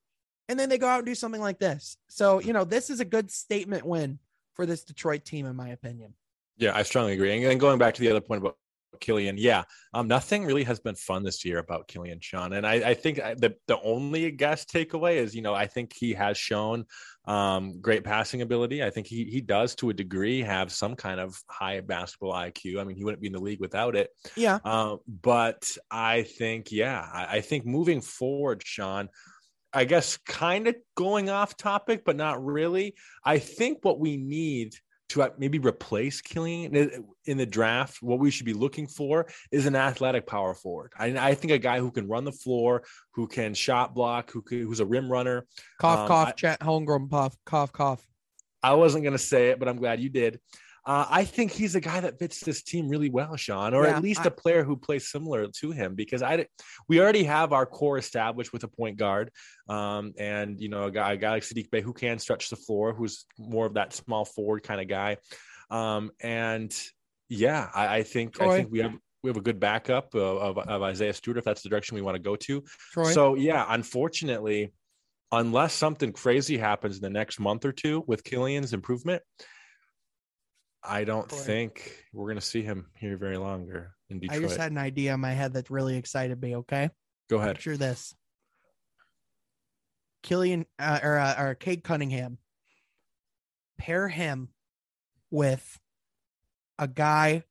And 0.50 0.60
then 0.60 0.68
they 0.68 0.76
go 0.76 0.86
out 0.86 0.98
and 0.98 1.06
do 1.06 1.14
something 1.14 1.40
like 1.40 1.58
this. 1.58 1.96
So, 2.08 2.40
you 2.40 2.52
know, 2.52 2.64
this 2.64 2.90
is 2.90 3.00
a 3.00 3.04
good 3.06 3.30
statement 3.30 3.86
win 3.86 4.18
for 4.52 4.66
this 4.66 4.84
Detroit 4.84 5.24
team, 5.24 5.46
in 5.46 5.56
my 5.56 5.70
opinion. 5.70 6.12
Yeah, 6.58 6.76
I 6.76 6.82
strongly 6.82 7.14
agree. 7.14 7.44
And 7.44 7.58
going 7.58 7.78
back 7.78 7.94
to 7.94 8.00
the 8.00 8.10
other 8.10 8.20
point 8.20 8.42
about 8.42 8.58
Killian, 9.00 9.36
yeah, 9.38 9.64
um, 9.92 10.08
nothing 10.08 10.44
really 10.44 10.64
has 10.64 10.80
been 10.80 10.94
fun 10.94 11.22
this 11.22 11.44
year 11.44 11.58
about 11.58 11.88
Killian 11.88 12.20
Sean. 12.20 12.52
And 12.52 12.66
I, 12.66 12.74
I 12.74 12.94
think 12.94 13.16
the, 13.16 13.54
the 13.66 13.80
only 13.82 14.30
guess 14.30 14.64
takeaway 14.64 15.16
is, 15.16 15.34
you 15.34 15.42
know, 15.42 15.54
I 15.54 15.66
think 15.66 15.92
he 15.94 16.12
has 16.14 16.36
shown 16.36 16.84
um, 17.26 17.80
great 17.80 18.04
passing 18.04 18.42
ability. 18.42 18.82
I 18.82 18.90
think 18.90 19.06
he, 19.06 19.24
he 19.24 19.40
does 19.40 19.74
to 19.76 19.90
a 19.90 19.94
degree 19.94 20.42
have 20.42 20.72
some 20.72 20.94
kind 20.94 21.20
of 21.20 21.40
high 21.48 21.80
basketball 21.80 22.32
IQ. 22.32 22.80
I 22.80 22.84
mean, 22.84 22.96
he 22.96 23.04
wouldn't 23.04 23.22
be 23.22 23.28
in 23.28 23.32
the 23.32 23.40
league 23.40 23.60
without 23.60 23.96
it. 23.96 24.10
Yeah. 24.36 24.58
Uh, 24.64 24.96
but 25.22 25.70
I 25.90 26.22
think, 26.22 26.72
yeah, 26.72 27.08
I, 27.12 27.36
I 27.36 27.40
think 27.40 27.66
moving 27.66 28.00
forward, 28.00 28.62
Sean, 28.64 29.08
I 29.72 29.84
guess 29.84 30.18
kind 30.18 30.68
of 30.68 30.76
going 30.96 31.30
off 31.30 31.56
topic, 31.56 32.04
but 32.04 32.16
not 32.16 32.44
really. 32.44 32.94
I 33.24 33.38
think 33.38 33.78
what 33.82 33.98
we 33.98 34.16
need 34.16 34.74
to 35.10 35.22
uh, 35.22 35.30
maybe 35.38 35.58
replace 35.58 36.20
Killian 36.20 37.04
in 37.26 37.36
the 37.36 37.46
draft, 37.46 38.02
what 38.02 38.18
we 38.18 38.30
should 38.30 38.46
be 38.46 38.52
looking 38.52 38.86
for 38.86 39.26
is 39.50 39.66
an 39.66 39.76
athletic 39.76 40.26
power 40.26 40.54
forward. 40.54 40.92
I, 40.98 41.30
I 41.30 41.34
think 41.34 41.52
a 41.52 41.58
guy 41.58 41.78
who 41.78 41.90
can 41.90 42.08
run 42.08 42.24
the 42.24 42.32
floor, 42.32 42.82
who 43.12 43.26
can 43.26 43.54
shot 43.54 43.94
block, 43.94 44.30
who 44.30 44.42
can, 44.42 44.62
who's 44.62 44.80
a 44.80 44.86
rim 44.86 45.10
runner. 45.10 45.46
Cough, 45.78 46.00
Um, 46.00 46.08
cough, 46.08 46.28
I- 46.28 46.32
chat, 46.32 46.62
homegrown 46.62 47.08
puff, 47.08 47.36
cough, 47.44 47.72
cough. 47.72 48.06
I 48.62 48.72
wasn't 48.74 49.04
going 49.04 49.12
to 49.12 49.18
say 49.18 49.50
it, 49.50 49.58
but 49.58 49.68
I'm 49.68 49.76
glad 49.76 50.00
you 50.00 50.08
did. 50.08 50.40
Uh, 50.86 51.06
I 51.08 51.24
think 51.24 51.50
he's 51.50 51.74
a 51.74 51.80
guy 51.80 52.00
that 52.00 52.18
fits 52.18 52.40
this 52.40 52.62
team 52.62 52.88
really 52.88 53.08
well, 53.08 53.36
Sean, 53.36 53.72
or 53.72 53.84
Yeah, 53.84 53.96
at 53.96 54.02
least 54.02 54.20
I- 54.20 54.26
a 54.26 54.30
player 54.30 54.64
who 54.64 54.76
plays 54.76 55.10
similar 55.10 55.46
to 55.60 55.70
him. 55.70 55.94
Because 55.94 56.22
I, 56.22 56.46
we 56.88 57.00
already 57.00 57.24
have 57.24 57.52
our 57.52 57.64
core 57.64 57.96
established 57.96 58.52
with 58.52 58.64
a 58.64 58.68
point 58.68 58.98
guard, 58.98 59.30
um, 59.68 60.12
and 60.18 60.60
you 60.60 60.68
know 60.68 60.84
a 60.84 60.90
guy, 60.90 61.12
a 61.12 61.16
guy 61.16 61.30
like 61.30 61.42
Sadiq 61.42 61.70
Bey 61.70 61.80
who 61.80 61.94
can 61.94 62.18
stretch 62.18 62.50
the 62.50 62.56
floor, 62.56 62.92
who's 62.92 63.24
more 63.38 63.66
of 63.66 63.74
that 63.74 63.94
small 63.94 64.24
forward 64.24 64.62
kind 64.62 64.80
of 64.80 64.88
guy. 64.88 65.16
Um, 65.70 66.10
and 66.20 66.76
yeah, 67.28 67.70
I, 67.74 67.98
I 67.98 68.02
think 68.02 68.40
I 68.40 68.48
think 68.54 68.70
we 68.70 68.80
have 68.80 68.92
we 69.22 69.30
have 69.30 69.38
a 69.38 69.40
good 69.40 69.58
backup 69.58 70.14
of, 70.14 70.58
of, 70.58 70.58
of 70.58 70.82
Isaiah 70.82 71.14
Stewart 71.14 71.38
if 71.38 71.44
that's 71.44 71.62
the 71.62 71.70
direction 71.70 71.94
we 71.94 72.02
want 72.02 72.16
to 72.16 72.22
go 72.22 72.36
to. 72.36 72.62
Troy. 72.92 73.10
So 73.12 73.36
yeah, 73.36 73.64
unfortunately, 73.66 74.74
unless 75.32 75.72
something 75.72 76.12
crazy 76.12 76.58
happens 76.58 76.96
in 76.96 77.02
the 77.02 77.08
next 77.08 77.40
month 77.40 77.64
or 77.64 77.72
two 77.72 78.04
with 78.06 78.22
Killian's 78.22 78.74
improvement, 78.74 79.22
I 80.84 81.04
don't 81.04 81.28
Troy. 81.28 81.38
think 81.38 82.04
we're 82.12 82.28
gonna 82.28 82.40
see 82.40 82.62
him 82.62 82.86
here 82.96 83.16
very 83.16 83.36
longer 83.38 83.94
in 84.10 84.20
Detroit. 84.20 84.38
I 84.38 84.42
just 84.42 84.56
had 84.56 84.70
an 84.72 84.78
idea 84.78 85.14
in 85.14 85.20
my 85.20 85.32
head 85.32 85.54
that 85.54 85.70
really 85.70 85.96
excited 85.96 86.40
me. 86.40 86.56
Okay. 86.56 86.90
Go 87.30 87.38
ahead. 87.38 87.56
Picture 87.56 87.76
this. 87.76 88.14
Killian 90.22 90.66
uh, 90.78 91.00
or 91.02 91.18
uh, 91.18 91.34
or 91.42 91.54
Cade 91.54 91.84
Cunningham. 91.84 92.38
Pair 93.78 94.08
him 94.08 94.48
with 95.30 95.78
a 96.78 96.88
guy 96.88 97.44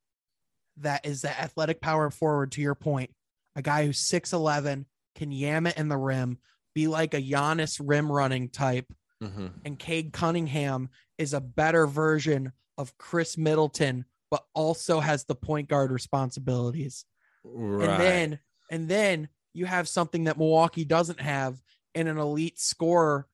that 0.78 1.06
is 1.06 1.22
the 1.22 1.30
athletic 1.40 1.80
power 1.80 2.10
forward. 2.10 2.52
To 2.52 2.60
your 2.60 2.74
point, 2.74 3.10
a 3.54 3.62
guy 3.62 3.86
who's 3.86 3.98
six 3.98 4.32
eleven 4.32 4.86
can 5.14 5.30
yam 5.30 5.66
it 5.66 5.76
in 5.76 5.88
the 5.88 5.96
rim, 5.96 6.38
be 6.74 6.88
like 6.88 7.14
a 7.14 7.22
Giannis 7.22 7.80
rim 7.84 8.10
running 8.10 8.48
type, 8.48 8.92
Mhm. 9.22 9.52
and 9.64 9.78
Cade 9.78 10.12
Cunningham 10.12 10.88
is 11.18 11.32
a 11.32 11.40
better 11.40 11.86
version 11.86 12.52
of 12.78 12.96
Khris 12.98 13.36
Middleton, 13.38 14.04
but 14.30 14.44
also 14.54 15.00
has 15.00 15.24
the 15.24 15.34
point 15.34 15.68
guard 15.68 15.90
responsibilities 15.90 17.04
Right. 17.44 17.88
and 17.88 18.00
then 18.02 18.38
and 18.70 18.88
then 18.88 19.28
you 19.52 19.66
have 19.66 19.86
something 19.88 20.24
that 20.24 20.38
Milwaukee 20.38 20.84
doesn't 20.84 21.20
have 21.20 21.60
in 21.94 22.06
an 22.08 22.18
elite 22.18 22.58
scorer 22.58 23.26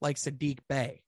like 0.00 0.16
Sadiq 0.16 0.58
Bey. 0.68 1.02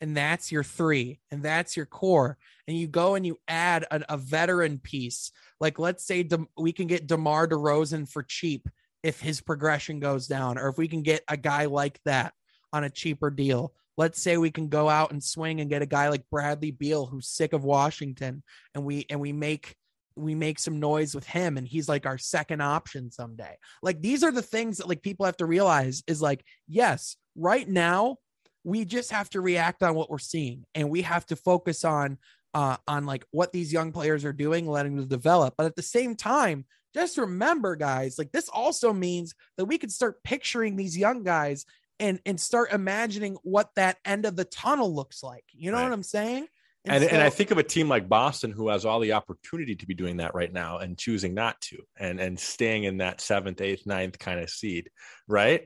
And 0.00 0.16
that's 0.16 0.52
your 0.52 0.62
three, 0.64 1.20
and 1.30 1.42
that's 1.42 1.76
your 1.76 1.86
core. 1.86 2.36
And 2.68 2.76
you 2.76 2.86
go 2.88 3.14
and 3.14 3.24
you 3.26 3.38
add 3.48 3.86
a, 3.90 4.02
a 4.14 4.16
veteran 4.18 4.78
piece. 4.78 5.32
Like, 5.60 5.78
let's 5.78 6.04
say 6.04 6.22
De- 6.22 6.46
we 6.58 6.72
can 6.72 6.86
get 6.86 7.06
DeMar 7.06 7.48
DeRozan 7.48 8.08
for 8.08 8.22
cheap 8.22 8.68
if 9.02 9.20
his 9.20 9.40
progression 9.40 10.00
goes 10.00 10.26
down, 10.26 10.58
or 10.58 10.68
if 10.68 10.76
we 10.78 10.88
can 10.88 11.02
get 11.02 11.22
a 11.28 11.36
guy 11.36 11.66
like 11.66 12.00
that 12.04 12.34
on 12.72 12.84
a 12.84 12.90
cheaper 12.90 13.30
deal. 13.30 13.72
Let's 13.96 14.20
say 14.20 14.36
we 14.36 14.50
can 14.50 14.68
go 14.68 14.88
out 14.88 15.12
and 15.12 15.22
swing 15.22 15.60
and 15.60 15.70
get 15.70 15.82
a 15.82 15.86
guy 15.86 16.08
like 16.08 16.28
Bradley 16.30 16.70
Beal 16.70 17.06
who's 17.06 17.28
sick 17.28 17.52
of 17.52 17.64
Washington, 17.64 18.42
and 18.74 18.84
we 18.84 19.06
and 19.08 19.20
we 19.20 19.32
make 19.32 19.76
we 20.16 20.34
make 20.34 20.58
some 20.58 20.78
noise 20.78 21.14
with 21.14 21.26
him 21.26 21.56
and 21.56 21.66
he's 21.66 21.88
like 21.88 22.06
our 22.06 22.18
second 22.18 22.60
option 22.60 23.10
someday. 23.10 23.56
Like 23.82 24.00
these 24.00 24.22
are 24.22 24.30
the 24.30 24.42
things 24.42 24.78
that 24.78 24.88
like 24.88 25.02
people 25.02 25.26
have 25.26 25.36
to 25.38 25.46
realize 25.46 26.02
is 26.06 26.22
like, 26.22 26.44
yes, 26.68 27.16
right 27.36 27.68
now 27.68 28.18
we 28.62 28.84
just 28.84 29.10
have 29.10 29.28
to 29.30 29.40
react 29.40 29.82
on 29.82 29.94
what 29.94 30.10
we're 30.10 30.18
seeing 30.18 30.64
and 30.74 30.88
we 30.88 31.02
have 31.02 31.26
to 31.26 31.36
focus 31.36 31.84
on 31.84 32.18
uh 32.54 32.76
on 32.86 33.04
like 33.04 33.24
what 33.32 33.52
these 33.52 33.72
young 33.72 33.92
players 33.92 34.24
are 34.24 34.32
doing, 34.32 34.68
letting 34.68 34.96
them 34.96 35.08
develop. 35.08 35.54
But 35.56 35.66
at 35.66 35.76
the 35.76 35.82
same 35.82 36.14
time, 36.14 36.64
just 36.94 37.18
remember, 37.18 37.74
guys, 37.74 38.18
like 38.18 38.30
this 38.30 38.48
also 38.48 38.92
means 38.92 39.34
that 39.58 39.64
we 39.64 39.78
can 39.78 39.90
start 39.90 40.22
picturing 40.22 40.76
these 40.76 40.96
young 40.96 41.24
guys 41.24 41.66
and 42.00 42.20
and 42.26 42.40
start 42.40 42.72
imagining 42.72 43.36
what 43.42 43.70
that 43.76 43.98
end 44.04 44.26
of 44.26 44.36
the 44.36 44.44
tunnel 44.44 44.94
looks 44.94 45.22
like. 45.22 45.44
You 45.52 45.70
know 45.70 45.78
Right. 45.78 45.84
what 45.84 45.92
I'm 45.92 46.02
saying? 46.02 46.46
and, 46.86 47.02
and 47.02 47.22
I 47.22 47.30
think 47.30 47.50
of 47.50 47.56
a 47.56 47.62
team 47.62 47.88
like 47.88 48.10
Boston 48.10 48.50
who 48.52 48.68
has 48.68 48.84
all 48.84 49.00
the 49.00 49.14
opportunity 49.14 49.74
to 49.74 49.86
be 49.86 49.94
doing 49.94 50.18
that 50.18 50.34
right 50.34 50.52
now 50.52 50.78
and 50.78 50.98
choosing 50.98 51.32
not 51.32 51.58
to 51.62 51.78
and 51.98 52.20
and 52.20 52.38
staying 52.38 52.84
in 52.84 52.98
that 52.98 53.20
seventh, 53.22 53.60
eighth, 53.62 53.86
ninth 53.86 54.18
kind 54.18 54.40
of 54.40 54.50
seed, 54.50 54.90
right? 55.26 55.62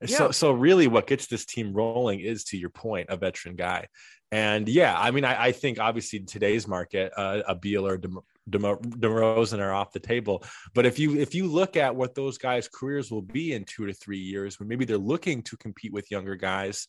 Yeah. 0.00 0.16
So 0.16 0.30
so 0.30 0.52
really 0.52 0.86
what 0.86 1.06
gets 1.08 1.26
this 1.26 1.44
team 1.44 1.72
rolling 1.72 2.20
is 2.20 2.44
to 2.44 2.56
your 2.56 2.70
point, 2.70 3.08
a 3.10 3.16
veteran 3.16 3.56
guy. 3.56 3.88
And 4.30 4.68
yeah, 4.68 4.94
I 4.98 5.10
mean, 5.12 5.24
I, 5.24 5.46
I 5.46 5.52
think 5.52 5.78
obviously 5.78 6.18
in 6.20 6.26
today's 6.26 6.66
market, 6.68 7.12
uh, 7.16 7.42
a 7.46 7.54
Beal 7.54 7.86
or 7.86 7.96
Dem- 7.96 8.20
Dem- 8.48 8.62
DeRozan 8.62 9.58
are 9.58 9.72
off 9.72 9.92
the 9.92 10.00
table. 10.00 10.44
But 10.74 10.86
if 10.86 10.98
you 10.98 11.18
if 11.18 11.34
you 11.34 11.46
look 11.46 11.76
at 11.76 11.94
what 11.94 12.14
those 12.14 12.38
guys' 12.38 12.68
careers 12.68 13.10
will 13.10 13.22
be 13.22 13.52
in 13.52 13.64
two 13.64 13.86
to 13.86 13.92
three 13.92 14.18
years, 14.18 14.58
when 14.58 14.68
maybe 14.68 14.84
they're 14.84 14.98
looking 14.98 15.42
to 15.42 15.56
compete 15.56 15.92
with 15.92 16.10
younger 16.10 16.36
guys 16.36 16.86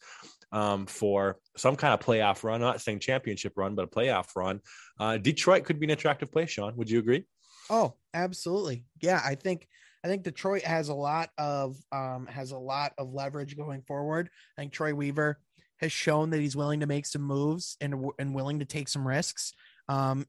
um, 0.52 0.86
for 0.86 1.38
some 1.58 1.76
kind 1.76 1.94
of 1.94 2.06
playoff 2.06 2.44
run, 2.44 2.62
not 2.62 2.82
saying 2.82 3.00
championship 3.00 3.54
run, 3.56 3.76
but 3.76 3.86
a 3.86 3.88
playoff 3.88 4.36
run, 4.36 4.62
uh, 5.00 5.18
Detroit 5.18 5.64
could 5.64 5.80
be 5.80 5.86
an 5.86 5.92
attractive 5.92 6.32
place. 6.32 6.52
Sean, 6.52 6.76
would 6.76 6.90
you 6.90 7.00
agree? 7.00 7.26
Oh, 7.70 7.96
absolutely. 8.14 8.86
Yeah, 9.02 9.22
I 9.24 9.36
think 9.36 9.68
I 10.04 10.08
think 10.08 10.24
Detroit 10.24 10.64
has 10.64 10.90
a 10.90 10.94
lot 10.94 11.30
of 11.38 11.78
um 11.92 12.28
has 12.28 12.52
a 12.52 12.58
lot 12.58 12.94
of 12.98 13.12
leverage 13.12 13.58
going 13.58 13.82
forward. 13.82 14.30
I 14.58 14.62
think 14.62 14.72
Troy 14.72 14.94
Weaver 14.94 15.40
has 15.82 15.92
shown 15.92 16.30
that 16.30 16.40
he's 16.40 16.56
willing 16.56 16.82
to 16.82 16.86
make 16.86 17.06
some 17.06 17.24
moves 17.24 17.76
and 17.82 17.96
and 18.20 18.36
willing 18.36 18.60
to 18.60 18.66
take 18.66 18.88
some 18.88 19.08
risks. 19.08 19.54
Um 19.88 20.26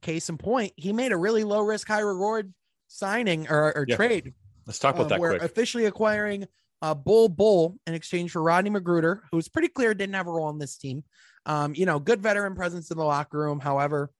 case 0.00 0.28
in 0.28 0.38
point, 0.38 0.72
he 0.76 0.92
made 0.92 1.12
a 1.12 1.16
really 1.16 1.44
low 1.44 1.60
risk 1.60 1.88
high 1.88 2.00
reward 2.00 2.52
signing 2.88 3.48
or, 3.48 3.76
or 3.76 3.86
Yeah. 3.88 3.96
trade 3.96 4.34
Let's 4.66 4.78
talk 4.78 4.94
about 4.94 5.04
um, 5.04 5.08
that 5.08 5.18
quick. 5.18 5.42
officially 5.42 5.86
acquiring 5.86 6.46
uh, 6.82 6.94
Bol 6.94 7.28
Bol 7.28 7.76
in 7.86 7.94
exchange 7.94 8.30
for 8.32 8.42
Rodney 8.42 8.70
McGruder, 8.70 9.20
who 9.30 9.36
was 9.36 9.48
pretty 9.48 9.68
clear 9.68 9.94
didn't 9.94 10.14
have 10.14 10.26
a 10.26 10.30
role 10.32 10.46
on 10.46 10.58
this 10.58 10.76
team. 10.76 11.04
Um, 11.46 11.74
you 11.74 11.86
know, 11.86 11.98
good 11.98 12.22
veteran 12.22 12.54
presence 12.54 12.90
in 12.90 12.98
the 12.98 13.04
locker 13.04 13.38
room. 13.38 13.58
However, 13.60 14.10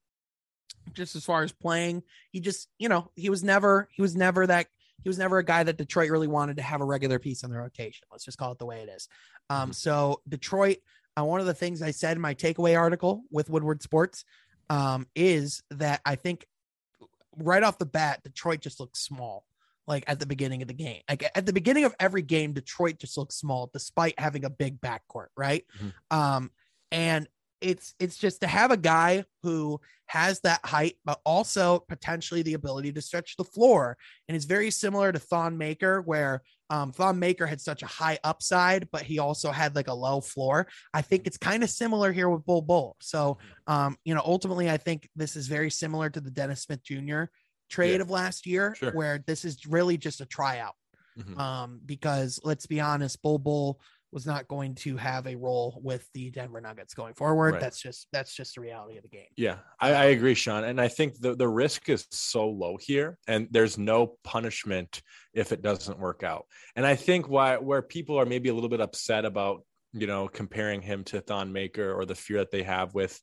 just 0.92 1.14
as 1.14 1.24
far 1.24 1.42
as 1.42 1.52
playing, 1.52 2.02
he 2.32 2.40
just, 2.40 2.68
you 2.78 2.88
know, 2.88 3.10
he 3.14 3.30
was 3.30 3.44
never, 3.44 3.88
he 3.92 4.02
was 4.02 4.16
never 4.16 4.46
that, 4.46 4.66
he 5.04 5.08
was 5.08 5.18
never 5.18 5.38
a 5.38 5.44
guy 5.44 5.62
that 5.62 5.76
Detroit 5.76 6.10
really 6.10 6.28
wanted 6.28 6.56
to 6.56 6.62
have 6.62 6.80
a 6.80 6.84
regular 6.84 7.18
piece 7.18 7.44
on 7.44 7.50
the 7.50 7.56
rotation. 7.56 8.06
Let's 8.10 8.24
just 8.24 8.38
call 8.38 8.52
it 8.52 8.58
the 8.58 8.66
way 8.66 8.80
it 8.80 8.88
is. 8.88 9.08
Um, 9.50 9.70
Mhm. 9.70 9.74
so 9.74 10.22
Detroit, 10.28 10.78
uh, 11.16 11.24
one 11.24 11.40
of 11.40 11.46
the 11.46 11.54
things 11.54 11.82
I 11.82 11.90
said 11.92 12.16
in 12.16 12.20
my 12.20 12.34
takeaway 12.34 12.76
article 12.76 13.24
with 13.30 13.50
Woodward 13.50 13.82
Sports 13.82 14.24
um, 14.72 15.06
is 15.14 15.62
that 15.70 16.00
I 16.06 16.14
think 16.14 16.46
right 17.36 17.62
off 17.62 17.76
the 17.76 17.84
bat, 17.84 18.22
Detroit 18.24 18.60
just 18.60 18.80
looks 18.80 19.00
small. 19.00 19.44
Like 19.86 20.04
at 20.06 20.20
the 20.20 20.26
beginning 20.26 20.62
of 20.62 20.68
the 20.68 20.74
game, 20.74 21.02
like 21.10 21.28
at 21.34 21.44
the 21.44 21.52
beginning 21.52 21.84
of 21.84 21.94
every 21.98 22.22
game, 22.22 22.52
Detroit 22.52 22.98
just 22.98 23.18
looks 23.18 23.34
small 23.34 23.68
despite 23.72 24.18
having 24.18 24.44
a 24.44 24.50
big 24.50 24.80
backcourt, 24.80 25.26
right? 25.36 25.66
Mhm. 25.76 25.92
Um, 26.16 26.50
and 26.92 27.28
it's 27.60 27.94
it's 27.98 28.16
just 28.16 28.40
to 28.40 28.46
have 28.46 28.70
a 28.70 28.76
guy 28.76 29.24
who 29.42 29.80
has 30.06 30.40
that 30.40 30.64
height, 30.64 30.98
but 31.04 31.20
also 31.26 31.80
potentially 31.88 32.42
the 32.42 32.54
ability 32.54 32.92
to 32.92 33.02
stretch 33.02 33.36
the 33.36 33.44
floor, 33.44 33.98
and 34.28 34.36
it's 34.36 34.44
very 34.44 34.70
similar 34.70 35.10
to 35.10 35.18
Thon 35.18 35.58
Maker, 35.58 36.00
where 36.00 36.42
um, 36.72 36.90
Thon 36.90 37.18
Maker 37.18 37.46
had 37.46 37.60
such 37.60 37.82
a 37.82 37.86
high 37.86 38.18
upside, 38.24 38.90
but 38.90 39.02
he 39.02 39.18
also 39.18 39.50
had 39.52 39.76
like 39.76 39.88
a 39.88 39.92
low 39.94 40.22
floor. 40.22 40.66
I 40.94 41.02
think 41.02 41.26
it's 41.26 41.36
kind 41.36 41.62
of 41.62 41.68
similar 41.68 42.12
here 42.12 42.30
with 42.30 42.46
Bol 42.46 42.62
Bol. 42.62 42.96
So, 43.00 43.36
um, 43.66 43.96
you 44.04 44.14
know, 44.14 44.22
ultimately, 44.24 44.70
I 44.70 44.78
think 44.78 45.08
this 45.14 45.36
is 45.36 45.48
very 45.48 45.70
similar 45.70 46.08
to 46.08 46.20
the 46.20 46.30
Dennis 46.30 46.62
Smith 46.62 46.82
Jr. 46.82 47.24
trade 47.68 47.96
Yeah. 47.96 48.00
of 48.02 48.10
last 48.10 48.46
year, 48.46 48.74
Sure. 48.74 48.92
where 48.92 49.22
this 49.26 49.44
is 49.44 49.66
really 49.66 49.98
just 49.98 50.20
a 50.22 50.26
tryout. 50.26 50.74
Mhm. 51.18 51.36
Um, 51.38 51.80
because 51.84 52.40
let's 52.42 52.64
be 52.66 52.80
honest, 52.80 53.20
Bol 53.22 53.38
Bol 53.38 53.78
was 54.12 54.26
not 54.26 54.46
going 54.46 54.74
to 54.74 54.96
have 54.96 55.26
a 55.26 55.34
role 55.34 55.80
with 55.82 56.06
the 56.12 56.30
Denver 56.30 56.60
Nuggets 56.60 56.92
going 56.94 57.14
forward. 57.14 57.54
Right. 57.54 57.60
That's 57.60 57.80
just 57.80 58.08
that's 58.12 58.34
just 58.34 58.54
the 58.54 58.60
reality 58.60 58.98
of 58.98 59.02
the 59.02 59.08
game. 59.08 59.26
Yeah, 59.36 59.56
I, 59.80 59.92
I 59.92 60.04
agree, 60.06 60.34
Sean. 60.34 60.64
And 60.64 60.80
I 60.80 60.88
think 60.88 61.18
the, 61.18 61.34
the 61.34 61.48
risk 61.48 61.88
is 61.88 62.06
so 62.10 62.48
low 62.48 62.76
here, 62.76 63.18
and 63.26 63.48
there's 63.50 63.78
no 63.78 64.18
punishment 64.22 65.02
if 65.32 65.50
it 65.52 65.62
doesn't 65.62 65.98
work 65.98 66.22
out. 66.22 66.46
And 66.76 66.86
I 66.86 66.94
think 66.94 67.28
why 67.28 67.56
where 67.56 67.82
people 67.82 68.20
are 68.20 68.26
maybe 68.26 68.50
a 68.50 68.54
little 68.54 68.68
bit 68.68 68.80
upset 68.80 69.24
about, 69.24 69.64
you 69.92 70.06
know, 70.06 70.28
comparing 70.28 70.82
him 70.82 71.04
to 71.04 71.20
Thon 71.20 71.52
Maker 71.52 71.92
or 71.92 72.04
the 72.04 72.14
fear 72.14 72.38
that 72.38 72.50
they 72.50 72.62
have 72.62 72.94
with 72.94 73.18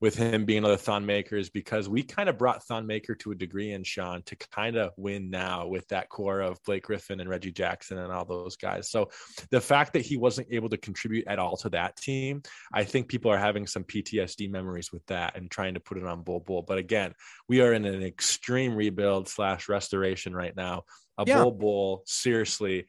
with 0.00 0.16
him 0.16 0.46
being 0.46 0.58
another 0.58 0.76
Thon 0.78 1.04
Maker 1.04 1.36
is 1.36 1.50
because 1.50 1.88
we 1.88 2.02
kind 2.02 2.28
of 2.28 2.38
brought 2.38 2.64
Thon 2.64 2.86
Maker 2.86 3.14
to 3.16 3.32
a 3.32 3.34
degree 3.34 3.72
in 3.72 3.84
Sean 3.84 4.22
to 4.22 4.36
kind 4.36 4.76
of 4.76 4.92
win 4.96 5.28
now 5.28 5.66
with 5.66 5.86
that 5.88 6.08
core 6.08 6.40
of 6.40 6.62
Blake 6.64 6.84
Griffin 6.84 7.20
and 7.20 7.28
Reggie 7.28 7.52
Jackson 7.52 7.98
and 7.98 8.10
all 8.10 8.24
those 8.24 8.56
guys. 8.56 8.90
So 8.90 9.10
the 9.50 9.60
fact 9.60 9.92
that 9.92 10.00
he 10.02 10.16
wasn't 10.16 10.48
able 10.50 10.70
to 10.70 10.78
contribute 10.78 11.26
at 11.26 11.38
all 11.38 11.56
to 11.58 11.68
that 11.70 11.96
team 11.96 12.42
I 12.72 12.84
think 12.84 13.08
people 13.08 13.30
are 13.30 13.38
having 13.38 13.66
some 13.66 13.84
PTSD 13.84 14.50
memories 14.50 14.92
with 14.92 15.04
that 15.06 15.36
and 15.36 15.50
trying 15.50 15.74
to 15.74 15.80
put 15.80 15.98
it 15.98 16.04
on 16.04 16.22
Bol 16.22 16.40
Bol. 16.40 16.62
But 16.62 16.78
again, 16.78 17.14
we 17.48 17.60
are 17.60 17.72
in 17.72 17.84
an 17.84 18.02
extreme 18.02 18.74
rebuild 18.74 19.28
slash 19.28 19.68
restoration 19.68 20.34
right 20.34 20.54
now. 20.56 20.84
A 21.18 21.24
Yeah. 21.26 21.42
Bol 21.42 21.52
Bol, 21.52 22.02
seriously, 22.06 22.86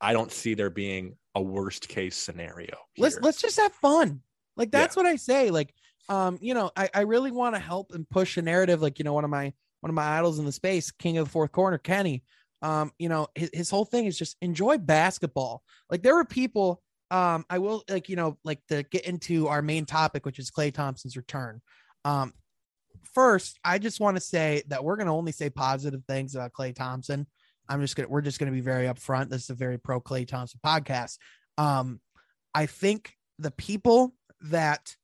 I 0.00 0.12
don't 0.12 0.32
see 0.32 0.54
there 0.54 0.70
being 0.70 1.16
a 1.34 1.42
worst 1.42 1.88
case 1.88 2.16
scenario. 2.16 2.76
Let's 2.98 3.18
let's 3.20 3.40
just 3.40 3.58
have 3.58 3.72
fun. 3.74 4.22
Like 4.56 4.68
Yeah. 4.72 4.80
that's 4.80 4.96
what 4.96 5.06
I 5.06 5.16
say. 5.16 5.50
Like, 5.50 5.74
um, 6.08 6.38
you 6.40 6.54
know, 6.54 6.70
I, 6.76 6.88
I 6.94 7.00
really 7.02 7.30
want 7.30 7.54
to 7.54 7.60
help 7.60 7.92
and 7.92 8.08
push 8.08 8.36
a 8.36 8.42
narrative. 8.42 8.82
Like, 8.82 8.98
you 8.98 9.04
know, 9.04 9.12
one 9.12 9.24
of 9.24 9.30
my 9.30 9.52
one 9.80 9.90
of 9.90 9.94
my 9.94 10.18
idols 10.18 10.38
in 10.38 10.44
the 10.44 10.52
space, 10.52 10.90
King 10.90 11.18
of 11.18 11.26
the 11.26 11.30
Fourth 11.30 11.52
Corner, 11.52 11.78
Kenny. 11.78 12.22
Um, 12.62 12.92
you 12.98 13.10
know, 13.10 13.28
his, 13.34 13.50
his 13.52 13.70
whole 13.70 13.84
thing 13.84 14.06
is 14.06 14.18
just 14.18 14.36
enjoy 14.40 14.78
basketball. 14.78 15.62
Like 15.90 16.02
there 16.02 16.14
were 16.14 16.24
people, 16.24 16.82
um, 17.10 17.44
I 17.50 17.58
will 17.58 17.84
like, 17.90 18.08
you 18.08 18.16
know, 18.16 18.38
like 18.44 18.60
to 18.68 18.82
get 18.84 19.04
into 19.04 19.48
our 19.48 19.60
main 19.60 19.84
topic, 19.84 20.24
which 20.24 20.38
is 20.38 20.50
Klay 20.50 20.72
Thompson's 20.72 21.16
return. 21.16 21.60
Um, 22.06 22.32
first, 23.14 23.58
I 23.62 23.78
just 23.78 24.00
want 24.00 24.16
to 24.16 24.20
say 24.22 24.62
that 24.68 24.82
we're 24.82 24.96
going 24.96 25.08
to 25.08 25.12
only 25.12 25.32
say 25.32 25.50
positive 25.50 26.02
things 26.08 26.34
about 26.34 26.54
Klay 26.54 26.74
Thompson. 26.74 27.26
I'm 27.68 27.80
just 27.80 27.96
gonna 27.96 28.08
we're 28.08 28.20
just 28.20 28.38
gonna 28.38 28.52
be 28.52 28.60
very 28.60 28.86
upfront. 28.86 29.30
This 29.30 29.44
is 29.44 29.50
a 29.50 29.54
very 29.54 29.78
pro 29.78 30.00
Klay 30.00 30.26
Thompson 30.26 30.60
podcast. 30.64 31.18
Um, 31.56 32.00
I 32.54 32.66
think 32.66 33.14
the 33.38 33.50
people 33.50 34.14
that 34.42 34.94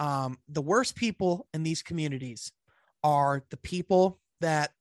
um 0.00 0.38
the 0.48 0.62
worst 0.62 0.96
people 0.96 1.46
in 1.54 1.62
these 1.62 1.82
communities 1.82 2.50
are 3.04 3.44
the 3.50 3.56
people 3.58 4.18
that 4.40 4.72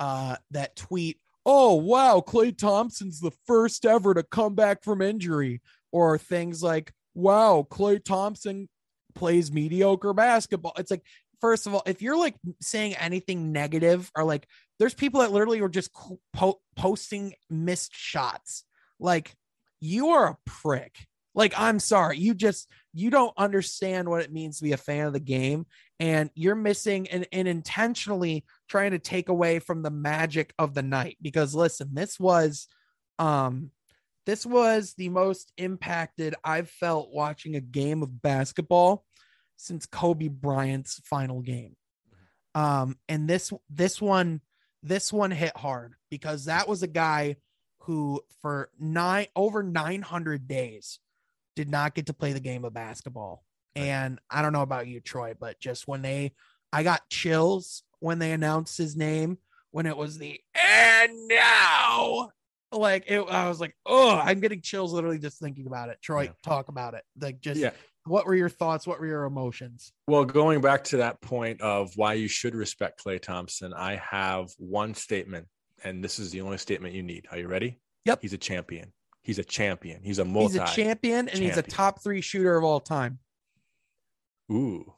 uh 0.00 0.36
that 0.52 0.76
tweet, 0.76 1.18
oh 1.44 1.74
wow, 1.74 2.22
Klay 2.26 2.56
Thompson's 2.56 3.20
the 3.20 3.32
first 3.46 3.84
ever 3.84 4.14
to 4.14 4.22
come 4.22 4.54
back 4.54 4.82
from 4.82 5.02
injury, 5.02 5.60
or 5.92 6.16
things 6.16 6.62
like, 6.62 6.92
wow, 7.14 7.66
Klay 7.68 8.02
Thompson 8.02 8.68
plays 9.14 9.52
mediocre 9.52 10.14
basketball. 10.14 10.72
It's 10.78 10.90
like 10.90 11.02
first 11.40 11.66
of 11.66 11.74
all, 11.74 11.82
if 11.86 12.02
you're 12.02 12.16
like 12.16 12.36
saying 12.60 12.94
anything 12.96 13.52
negative 13.52 14.10
or 14.14 14.24
like 14.24 14.46
there's 14.78 14.94
people 14.94 15.20
that 15.20 15.32
literally 15.32 15.60
are 15.60 15.68
just 15.68 15.90
po- 16.32 16.60
posting 16.76 17.34
missed 17.50 17.94
shots, 17.94 18.64
like 19.00 19.34
you 19.80 20.10
are 20.10 20.28
a 20.28 20.38
prick. 20.44 21.07
Like, 21.38 21.54
I'm 21.56 21.78
sorry, 21.78 22.18
you 22.18 22.34
just 22.34 22.68
you 22.92 23.10
don't 23.10 23.32
understand 23.36 24.08
what 24.08 24.22
it 24.22 24.32
means 24.32 24.58
to 24.58 24.64
be 24.64 24.72
a 24.72 24.76
fan 24.76 25.06
of 25.06 25.12
the 25.12 25.20
game, 25.20 25.66
and 26.00 26.30
you're 26.34 26.56
missing 26.56 27.06
and, 27.10 27.28
and 27.30 27.46
intentionally 27.46 28.44
trying 28.68 28.90
to 28.90 28.98
take 28.98 29.28
away 29.28 29.60
from 29.60 29.82
the 29.82 29.90
magic 29.90 30.52
of 30.58 30.74
the 30.74 30.82
night. 30.82 31.16
Because 31.22 31.54
listen, 31.54 31.90
this 31.92 32.18
was 32.18 32.66
um 33.20 33.70
this 34.26 34.44
was 34.44 34.94
the 34.98 35.10
most 35.10 35.52
impacted 35.56 36.34
I've 36.42 36.70
felt 36.70 37.12
watching 37.12 37.54
a 37.54 37.60
game 37.60 38.02
of 38.02 38.20
basketball 38.20 39.04
since 39.56 39.86
Kobe 39.86 40.26
Bryant's 40.26 41.00
final 41.04 41.40
game. 41.40 41.76
Um, 42.56 42.98
and 43.08 43.28
this 43.28 43.52
this 43.70 44.02
one 44.02 44.40
this 44.82 45.12
one 45.12 45.30
hit 45.30 45.56
hard 45.56 45.94
because 46.10 46.46
that 46.46 46.66
was 46.66 46.82
a 46.82 46.88
guy 46.88 47.36
who 47.82 48.22
for 48.42 48.70
nine 48.76 49.28
over 49.36 49.62
900 49.62 50.48
days 50.48 50.98
did 51.58 51.68
not 51.68 51.92
get 51.92 52.06
to 52.06 52.14
play 52.14 52.32
the 52.32 52.38
game 52.38 52.64
of 52.64 52.72
basketball. 52.72 53.42
And 53.74 54.20
I 54.30 54.42
don't 54.42 54.52
know 54.52 54.62
about 54.62 54.86
you, 54.86 55.00
Troy, 55.00 55.34
but 55.38 55.58
just 55.58 55.88
when 55.88 56.02
they 56.02 56.34
I 56.72 56.84
got 56.84 57.08
chills 57.10 57.82
when 57.98 58.20
they 58.20 58.30
announced 58.30 58.78
his 58.78 58.94
name 58.94 59.38
when 59.72 59.86
it 59.86 59.96
was 59.96 60.18
the 60.18 60.40
and 60.64 61.12
now 61.26 62.30
like 62.70 63.06
it, 63.08 63.20
I 63.22 63.48
was 63.48 63.60
like, 63.60 63.74
oh, 63.86 64.16
I'm 64.16 64.38
getting 64.38 64.60
chills 64.60 64.92
literally 64.92 65.18
just 65.18 65.40
thinking 65.40 65.66
about 65.66 65.88
it. 65.88 65.98
Troy, 66.00 66.22
yeah. 66.22 66.30
talk 66.44 66.68
about 66.68 66.94
it. 66.94 67.02
Like 67.20 67.40
just 67.40 67.58
yeah 67.58 67.70
what 68.04 68.24
were 68.24 68.36
your 68.36 68.48
thoughts? 68.48 68.86
What 68.86 69.00
were 69.00 69.06
your 69.06 69.24
emotions? 69.24 69.92
Well, 70.06 70.24
going 70.24 70.60
back 70.60 70.84
to 70.84 70.98
that 70.98 71.20
point 71.20 71.60
of 71.60 71.90
why 71.96 72.14
you 72.14 72.28
should 72.28 72.54
respect 72.54 73.04
Klay 73.04 73.20
Thompson, 73.20 73.74
I 73.74 73.96
have 73.96 74.50
one 74.58 74.94
statement, 74.94 75.48
and 75.84 76.02
this 76.02 76.18
is 76.20 76.30
the 76.30 76.40
only 76.40 76.56
statement 76.56 76.94
you 76.94 77.02
need. 77.02 77.26
Are 77.32 77.36
you 77.36 77.48
ready? 77.48 77.80
Yep. 78.06 78.20
He's 78.22 78.32
a 78.32 78.38
champion. 78.38 78.92
He's 79.28 79.38
a 79.38 79.44
champion. 79.44 80.02
He's 80.02 80.20
a 80.20 80.24
multi. 80.24 80.54
He's 80.54 80.62
a 80.62 80.74
champion, 80.74 81.18
and 81.18 81.28
champion. 81.28 81.50
he's 81.50 81.58
a 81.58 81.62
top 81.62 82.02
three 82.02 82.22
shooter 82.22 82.56
of 82.56 82.64
all 82.64 82.80
time. 82.80 83.18
Ooh, 84.50 84.94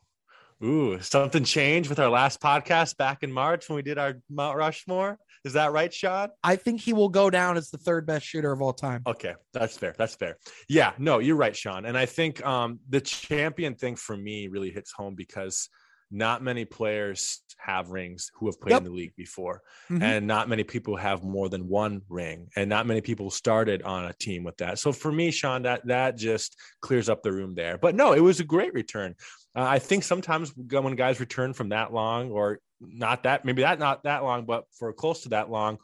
ooh! 0.63 1.01
Something 1.01 1.43
changed 1.43 1.89
with 1.89 1.99
our 1.99 2.09
last 2.09 2.41
podcast 2.41 2.97
back 2.97 3.25
in 3.25 3.33
March 3.33 3.69
when 3.69 3.75
we 3.75 3.83
did 3.83 3.99
our 3.99 4.23
Mount 4.31 4.57
Rushmore. 4.57 5.19
Is 5.45 5.55
that 5.55 5.73
right, 5.73 5.93
Sean? 5.93 6.29
I 6.45 6.55
think 6.55 6.81
he 6.81 6.93
will 6.93 7.09
go 7.09 7.29
down 7.29 7.57
as 7.57 7.71
the 7.71 7.79
third 7.79 8.07
best 8.07 8.25
shooter 8.25 8.53
of 8.53 8.63
all 8.63 8.73
time. 8.73 9.03
Okay, 9.05 9.35
that's 9.53 9.77
fair. 9.77 9.97
That's 9.99 10.15
fair. 10.15 10.37
Yeah, 10.69 10.93
no, 10.97 11.19
you're 11.19 11.35
right, 11.35 11.57
Sean. 11.57 11.85
And 11.85 11.99
I 11.99 12.07
think 12.07 12.47
um, 12.47 12.79
the 12.89 13.01
champion 13.01 13.75
thing 13.75 13.97
for 13.97 14.17
me 14.17 14.47
really 14.47 14.71
hits 14.71 14.93
home 14.93 15.17
because 15.17 15.69
not 16.13 16.41
many 16.41 16.65
players 16.65 17.41
have 17.65 17.91
rings 17.91 18.31
who 18.35 18.47
have 18.47 18.61
played 18.61 18.73
yep. 18.73 18.81
in 18.81 18.85
the 18.85 18.91
league 18.91 19.15
before 19.17 19.63
mm-hmm. 19.91 20.03
and 20.03 20.27
not 20.27 20.49
many 20.49 20.65
people 20.65 20.97
have 20.97 21.23
more 21.23 21.49
than 21.49 21.69
one 21.69 22.03
ring 22.09 22.49
and 22.57 22.69
not 22.69 22.87
many 22.87 23.01
people 23.01 23.31
started 23.31 23.83
on 23.83 24.07
a 24.07 24.13
team 24.15 24.45
with 24.45 24.57
that 24.59 24.79
so 24.79 24.93
for 24.93 25.13
me 25.13 25.31
sean 25.31 25.63
that 25.63 25.87
that 25.87 26.17
just 26.17 26.57
clears 26.81 27.09
up 27.09 27.23
the 27.23 27.33
room 27.33 27.55
there 27.55 27.79
but 27.79 27.95
no 27.95 28.13
it 28.13 28.21
was 28.21 28.41
a 28.41 28.45
great 28.45 28.73
return 28.75 29.15
uh, 29.57 29.63
i 29.63 29.79
think 29.79 30.03
sometimes 30.03 30.53
when 30.57 30.97
guys 30.97 31.21
return 31.21 31.53
from 31.53 31.71
that 31.71 31.93
long 31.93 32.31
or 32.31 32.61
not 32.81 33.25
that 33.25 33.45
maybe 33.45 33.63
that 33.63 33.79
not 33.79 34.03
that 34.05 34.23
long, 34.23 34.45
but 34.45 34.65
for 34.79 34.93
close 34.93 35.23
to 35.23 35.31
that 35.31 35.51
long, 35.51 35.79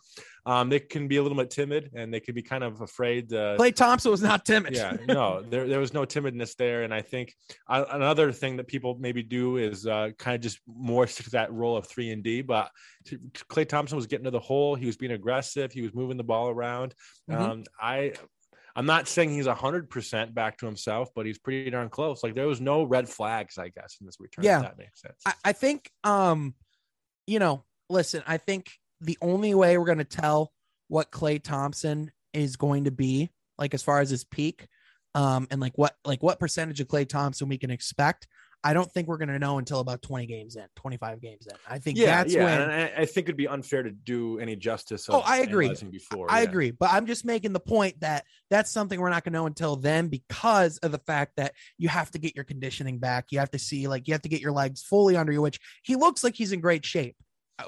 um, 0.47 0.69
they 0.69 0.79
can 0.79 1.09
be 1.09 1.17
a 1.17 1.23
little 1.23 1.37
bit 1.37 1.51
timid 1.51 1.91
and 1.95 2.15
they 2.15 2.21
can 2.21 2.33
be 2.35 2.41
kind 2.41 2.63
of 2.63 2.81
afraid. 2.81 3.33
Uh, 3.33 3.57
Klay 3.59 3.75
Thompson 3.75 4.13
was 4.13 4.23
not 4.23 4.45
timid. 4.47 4.77
yeah, 4.77 4.97
no, 5.09 5.43
there 5.43 5.67
there 5.67 5.81
was 5.81 5.93
no 5.93 6.07
timidness 6.07 6.55
there, 6.55 6.85
and 6.85 6.95
I 6.95 7.03
think 7.03 7.35
uh, 7.69 7.85
another 7.91 8.31
thing 8.31 8.57
that 8.59 8.69
people 8.69 8.97
maybe 9.01 9.25
do 9.25 9.57
is 9.57 9.87
uh, 9.87 10.11
kind 10.19 10.37
of 10.37 10.41
just 10.41 10.61
more 10.67 11.07
stick 11.09 11.25
to 11.25 11.31
that 11.33 11.53
role 11.53 11.77
of 11.77 11.89
three 11.89 12.13
and 12.13 12.23
D. 12.23 12.43
But 12.43 12.71
Klay 13.51 13.69
Thompson 13.69 13.97
was 13.97 14.07
getting 14.07 14.25
to 14.25 14.31
the 14.31 14.39
hole. 14.39 14.77
He 14.77 14.87
was 14.87 14.97
being 14.97 15.13
aggressive. 15.13 15.73
He 15.73 15.83
was 15.83 15.93
moving 15.93 16.17
the 16.17 16.25
ball 16.25 16.49
around. 16.49 16.95
Mm-hmm. 17.29 17.43
Um, 17.43 17.65
I 17.81 18.13
I'm 18.77 18.87
not 18.87 19.09
saying 19.09 19.31
he's 19.31 19.49
hundred 19.49 19.91
percent 19.91 20.33
back 20.33 20.59
to 20.59 20.67
himself, 20.67 21.09
but 21.17 21.27
he's 21.27 21.39
pretty 21.39 21.71
darn 21.71 21.89
close. 21.89 22.23
Like 22.23 22.37
there 22.37 22.47
was 22.47 22.61
no 22.61 22.85
red 22.85 23.09
flags, 23.09 23.59
I 23.59 23.71
guess, 23.71 23.97
in 24.01 24.07
this 24.07 24.21
return. 24.21 24.45
Yeah, 24.45 24.61
that 24.61 24.79
makes 24.79 25.01
sense. 25.01 25.21
I, 25.27 25.33
I 25.47 25.53
think 25.53 25.91
um 26.05 26.55
you 27.27 27.41
know, 27.41 27.65
listen, 27.91 28.23
I 28.29 28.37
think 28.37 28.71
the 29.01 29.19
only 29.21 29.55
way 29.55 29.77
we're 29.79 29.85
going 29.85 29.99
to 29.99 30.05
tell 30.05 30.53
what 30.89 31.11
Klay 31.11 31.43
Thompson 31.43 32.11
is 32.33 32.57
going 32.57 32.85
to 32.85 32.91
be, 32.91 33.31
like 33.59 33.75
as 33.75 33.83
far 33.83 34.01
as 34.01 34.11
his 34.11 34.25
peak, 34.25 34.69
um, 35.15 35.47
and 35.51 35.61
like 35.61 35.77
what 35.77 35.97
like 36.05 36.23
what 36.23 36.39
percentage 36.39 36.81
of 36.81 36.89
Klay 36.89 37.09
Thompson 37.09 37.49
we 37.49 37.59
can 37.59 37.71
expect. 37.71 38.27
I 38.65 38.73
don't 38.73 38.91
think 38.91 39.07
we're 39.07 39.19
going 39.19 39.29
to 39.29 39.39
know 39.39 39.59
until 39.59 39.79
about 39.79 40.03
20 40.03 40.27
games 40.27 40.57
in, 40.57 40.65
25 40.75 41.21
games 41.21 41.47
in. 41.47 41.57
I 41.69 41.79
think 41.79 41.99
yeah, 41.99 42.07
that's 42.07 42.35
yeah. 42.35 42.45
when 42.45 42.63
and 42.63 42.73
I, 42.73 43.03
I 43.03 43.05
think 43.05 43.27
it'd 43.27 43.37
be 43.37 43.47
unfair 43.47 43.85
to 43.85 43.93
do 43.93 44.41
any 44.41 44.57
justice. 44.57 45.07
oh, 45.09 45.23
I 45.25 45.39
agree. 45.39 45.73
Before, 45.89 46.29
I 46.29 46.43
yeah. 46.43 46.49
agree, 46.49 46.71
but 46.73 46.91
I'm 46.91 47.07
just 47.07 47.25
making 47.25 47.53
the 47.53 47.61
point 47.61 48.01
that 48.01 48.25
that's 48.51 48.73
something 48.73 48.99
we're 49.01 49.11
not 49.11 49.23
going 49.23 49.35
to 49.35 49.39
know 49.39 49.47
until 49.47 49.77
then 49.77 50.09
because 50.09 50.79
of 50.79 50.91
the 50.91 50.99
fact 50.99 51.35
that 51.37 51.55
you 51.79 51.89
have 51.89 52.11
to 52.13 52.19
get 52.19 52.35
your 52.35 52.45
conditioning 52.45 52.99
back. 52.99 53.27
You 53.31 53.39
have 53.39 53.53
to 53.53 53.59
see, 53.59 53.87
like, 53.87 54.09
you 54.09 54.15
have 54.15 54.23
to 54.23 54.29
get 54.29 54.41
your 54.41 54.53
legs 54.53 54.83
fully 54.83 55.17
under 55.17 55.33
you, 55.33 55.43
which 55.43 55.61
he 55.85 55.95
looks 55.95 56.25
like 56.25 56.35
he's 56.35 56.51
in 56.51 56.61
great 56.61 56.85
shape. 56.85 57.17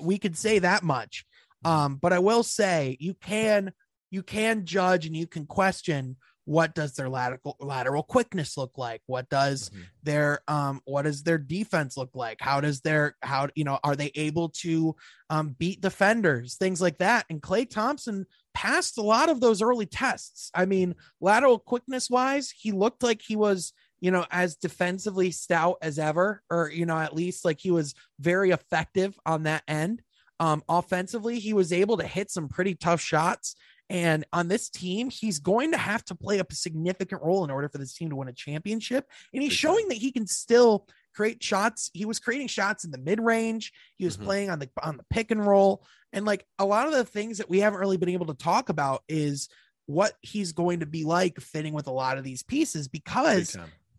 We 0.02 0.18
could 0.18 0.36
say 0.36 0.58
that 0.60 0.82
much. 0.82 1.24
Um, 1.64 1.96
but 1.96 2.12
I 2.12 2.18
will 2.18 2.42
say 2.42 2.96
you 3.00 3.14
can 3.14 3.72
you 4.10 4.22
can 4.22 4.64
judge 4.64 5.06
and 5.06 5.16
you 5.16 5.26
can 5.26 5.46
question 5.46 6.16
what 6.48 6.74
does 6.74 6.94
their 6.94 7.10
lateral 7.10 7.56
lateral 7.60 8.02
quickness 8.02 8.56
look 8.56 8.78
like? 8.78 9.02
What 9.04 9.28
does 9.28 9.68
mm-hmm. 9.68 9.82
their 10.02 10.40
um 10.48 10.80
what 10.86 11.02
does 11.02 11.22
their 11.22 11.36
defense 11.36 11.94
look 11.98 12.08
like? 12.14 12.38
How 12.40 12.62
does 12.62 12.80
their 12.80 13.16
how 13.20 13.48
you 13.54 13.64
know 13.64 13.78
are 13.84 13.94
they 13.94 14.10
able 14.14 14.48
to 14.60 14.96
um 15.28 15.54
beat 15.58 15.82
defenders? 15.82 16.54
Things 16.54 16.80
like 16.80 16.98
that. 16.98 17.26
And 17.28 17.42
klay 17.42 17.68
thompson 17.68 18.24
passed 18.54 18.96
a 18.96 19.02
lot 19.02 19.28
of 19.28 19.42
those 19.42 19.60
early 19.60 19.84
tests. 19.84 20.50
I 20.54 20.64
mean 20.64 20.94
lateral 21.20 21.58
quickness 21.58 22.08
wise 22.08 22.50
he 22.50 22.72
looked 22.72 23.02
like 23.02 23.20
he 23.20 23.36
was 23.36 23.74
you 24.00 24.10
know 24.10 24.24
as 24.30 24.56
defensively 24.56 25.30
stout 25.30 25.76
as 25.82 25.98
ever 25.98 26.42
or 26.50 26.70
you 26.70 26.86
know 26.86 26.98
at 26.98 27.14
least 27.14 27.44
like 27.44 27.58
he 27.60 27.70
was 27.70 27.94
very 28.20 28.50
effective 28.50 29.18
on 29.26 29.44
that 29.44 29.62
end 29.68 30.02
um 30.40 30.62
offensively 30.68 31.38
he 31.38 31.52
was 31.52 31.72
able 31.72 31.96
to 31.96 32.06
hit 32.06 32.30
some 32.30 32.48
pretty 32.48 32.74
tough 32.74 33.00
shots 33.00 33.56
and 33.90 34.26
on 34.32 34.48
this 34.48 34.68
team, 34.68 35.08
he's 35.08 35.38
going 35.38 35.72
to 35.72 35.78
have 35.78 36.04
to 36.06 36.14
play 36.14 36.40
a 36.40 36.46
significant 36.50 37.22
role 37.22 37.44
in 37.44 37.50
order 37.50 37.68
for 37.68 37.78
this 37.78 37.94
team 37.94 38.10
to 38.10 38.16
win 38.16 38.28
a 38.28 38.32
championship. 38.32 39.08
And 39.32 39.42
he's 39.42 39.54
showing 39.54 39.88
that 39.88 39.96
he 39.96 40.12
can 40.12 40.26
still 40.26 40.86
create 41.14 41.42
shots. 41.42 41.90
He 41.94 42.04
was 42.04 42.18
creating 42.18 42.48
shots 42.48 42.84
in 42.84 42.90
the 42.90 42.98
mid 42.98 43.18
range. 43.18 43.72
He 43.96 44.04
was 44.04 44.16
mm-hmm. 44.16 44.26
playing 44.26 44.50
on 44.50 44.58
the 44.58 44.68
on 44.82 44.98
the 44.98 45.04
pick 45.08 45.30
and 45.30 45.44
roll. 45.44 45.84
And 46.12 46.26
like 46.26 46.44
a 46.58 46.66
lot 46.66 46.86
of 46.86 46.92
the 46.92 47.04
things 47.04 47.38
that 47.38 47.48
we 47.48 47.60
haven't 47.60 47.80
really 47.80 47.96
been 47.96 48.10
able 48.10 48.26
to 48.26 48.34
talk 48.34 48.68
about 48.68 49.02
is 49.08 49.48
what 49.86 50.12
he's 50.20 50.52
going 50.52 50.80
to 50.80 50.86
be 50.86 51.04
like 51.04 51.40
fitting 51.40 51.72
with 51.72 51.86
a 51.86 51.92
lot 51.92 52.18
of 52.18 52.24
these 52.24 52.42
pieces 52.42 52.88
because 52.88 53.56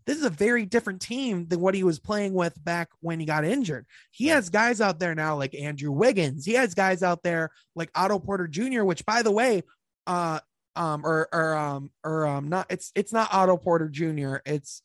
this 0.09 0.17
is 0.17 0.23
a 0.23 0.31
very 0.31 0.65
different 0.65 1.01
team 1.01 1.45
than 1.49 1.59
what 1.59 1.75
he 1.75 1.83
was 1.83 1.99
playing 1.99 2.33
with 2.33 2.55
back 2.63 2.89
when 2.99 3.19
he 3.19 3.27
got 3.27 3.45
injured. 3.45 3.85
He 4.09 4.25
has 4.29 4.49
guys 4.49 4.81
out 4.81 4.97
there 4.97 5.13
now 5.13 5.37
like 5.37 5.53
Andrew 5.53 5.91
Wiggins. 5.91 6.47
He 6.47 6.53
has 6.53 6.73
guys 6.73 7.03
out 7.03 7.21
there 7.21 7.51
like 7.75 7.91
Otto 7.93 8.17
Porter 8.17 8.47
Jr., 8.47 8.85
which 8.85 9.05
by 9.05 9.21
the 9.21 9.31
way, 9.31 9.61
uh 10.07 10.39
um 10.75 11.05
or 11.05 11.29
or 11.31 11.55
um 11.55 11.91
or 12.03 12.25
um 12.25 12.49
not 12.49 12.65
it's 12.71 12.91
it's 12.95 13.13
not 13.13 13.31
Otto 13.31 13.55
Porter 13.57 13.87
Jr. 13.87 14.37
It's 14.47 14.81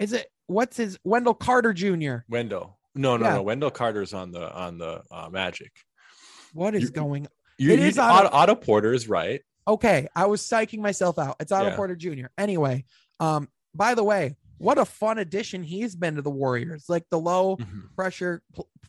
is 0.00 0.12
it 0.12 0.26
what's 0.48 0.76
his 0.76 0.98
Wendell 1.04 1.34
Carter 1.34 1.72
Jr. 1.72 2.24
Wendell. 2.28 2.76
No, 2.96 3.16
no, 3.16 3.26
yeah. 3.26 3.34
no. 3.34 3.42
Wendell 3.42 3.70
Carter's 3.70 4.12
on 4.12 4.32
the 4.32 4.52
on 4.52 4.78
the 4.78 5.02
uh, 5.08 5.28
Magic. 5.30 5.70
What 6.52 6.74
is 6.74 6.82
you, 6.82 6.90
going? 6.90 7.28
You, 7.58 7.74
it 7.74 7.78
you, 7.78 7.86
is 7.86 7.96
Otto, 7.96 8.28
Otto 8.32 8.56
Porter 8.56 8.92
is 8.92 9.08
right. 9.08 9.40
Okay, 9.68 10.08
I 10.16 10.26
was 10.26 10.42
psyching 10.42 10.80
myself 10.80 11.16
out. 11.16 11.36
It's 11.38 11.52
Otto 11.52 11.68
yeah. 11.68 11.76
Porter 11.76 11.94
Jr. 11.94 12.26
Anyway, 12.36 12.86
um, 13.20 13.48
by 13.72 13.94
the 13.94 14.02
way, 14.02 14.34
what 14.64 14.78
a 14.78 14.84
fun 14.84 15.18
addition 15.18 15.62
he's 15.62 15.94
been 15.94 16.16
to 16.16 16.22
the 16.22 16.30
Warriors. 16.30 16.86
Like 16.88 17.04
the 17.10 17.18
low 17.18 17.56
mm-hmm. 17.56 17.80
pressure, 17.94 18.42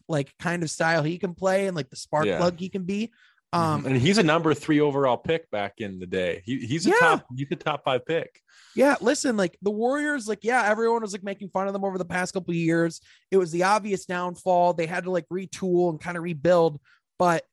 like 0.08 0.34
kind 0.40 0.64
of 0.64 0.70
style 0.70 1.04
he 1.04 1.18
can 1.18 1.34
play, 1.34 1.68
and 1.68 1.76
like 1.76 1.90
the 1.90 1.96
spark 1.96 2.26
yeah. 2.26 2.38
plug 2.38 2.60
he 2.60 2.70
can 2.70 2.84
be. 2.84 3.12
Um, 3.54 3.86
and 3.86 3.98
he's 3.98 4.18
a 4.18 4.24
number 4.24 4.54
three 4.54 4.82
overall 4.82 5.16
pick 5.16 5.50
back 5.50 5.76
in 5.78 6.00
the 6.00 6.06
day. 6.06 6.42
He, 6.46 6.66
he's 6.66 6.86
a 6.86 6.90
Yeah. 6.90 7.00
top 7.00 7.26
he's 7.36 7.48
a 7.52 7.56
top 7.56 7.86
five 7.86 8.06
pick. 8.06 8.42
Yeah, 8.76 8.96
listen, 9.00 9.38
like 9.38 9.58
the 9.62 9.72
Warriors, 9.72 10.28
like, 10.28 10.44
yeah, 10.44 10.64
everyone 10.66 11.02
was 11.02 11.14
like 11.14 11.24
making 11.24 11.50
fun 11.50 11.68
of 11.68 11.74
them 11.74 11.86
over 11.86 11.98
the 11.98 12.04
past 12.04 12.34
couple 12.34 12.52
of 12.52 12.58
years. 12.58 13.00
It 13.32 13.38
was 13.38 13.52
the 13.52 13.64
obvious 13.64 14.06
downfall. 14.06 14.74
They 14.74 14.86
had 14.86 15.06
to 15.06 15.12
like 15.12 15.26
retool 15.32 15.90
and 15.90 16.02
kind 16.02 16.18
of 16.18 16.24
rebuild, 16.24 16.82
but 17.18 17.46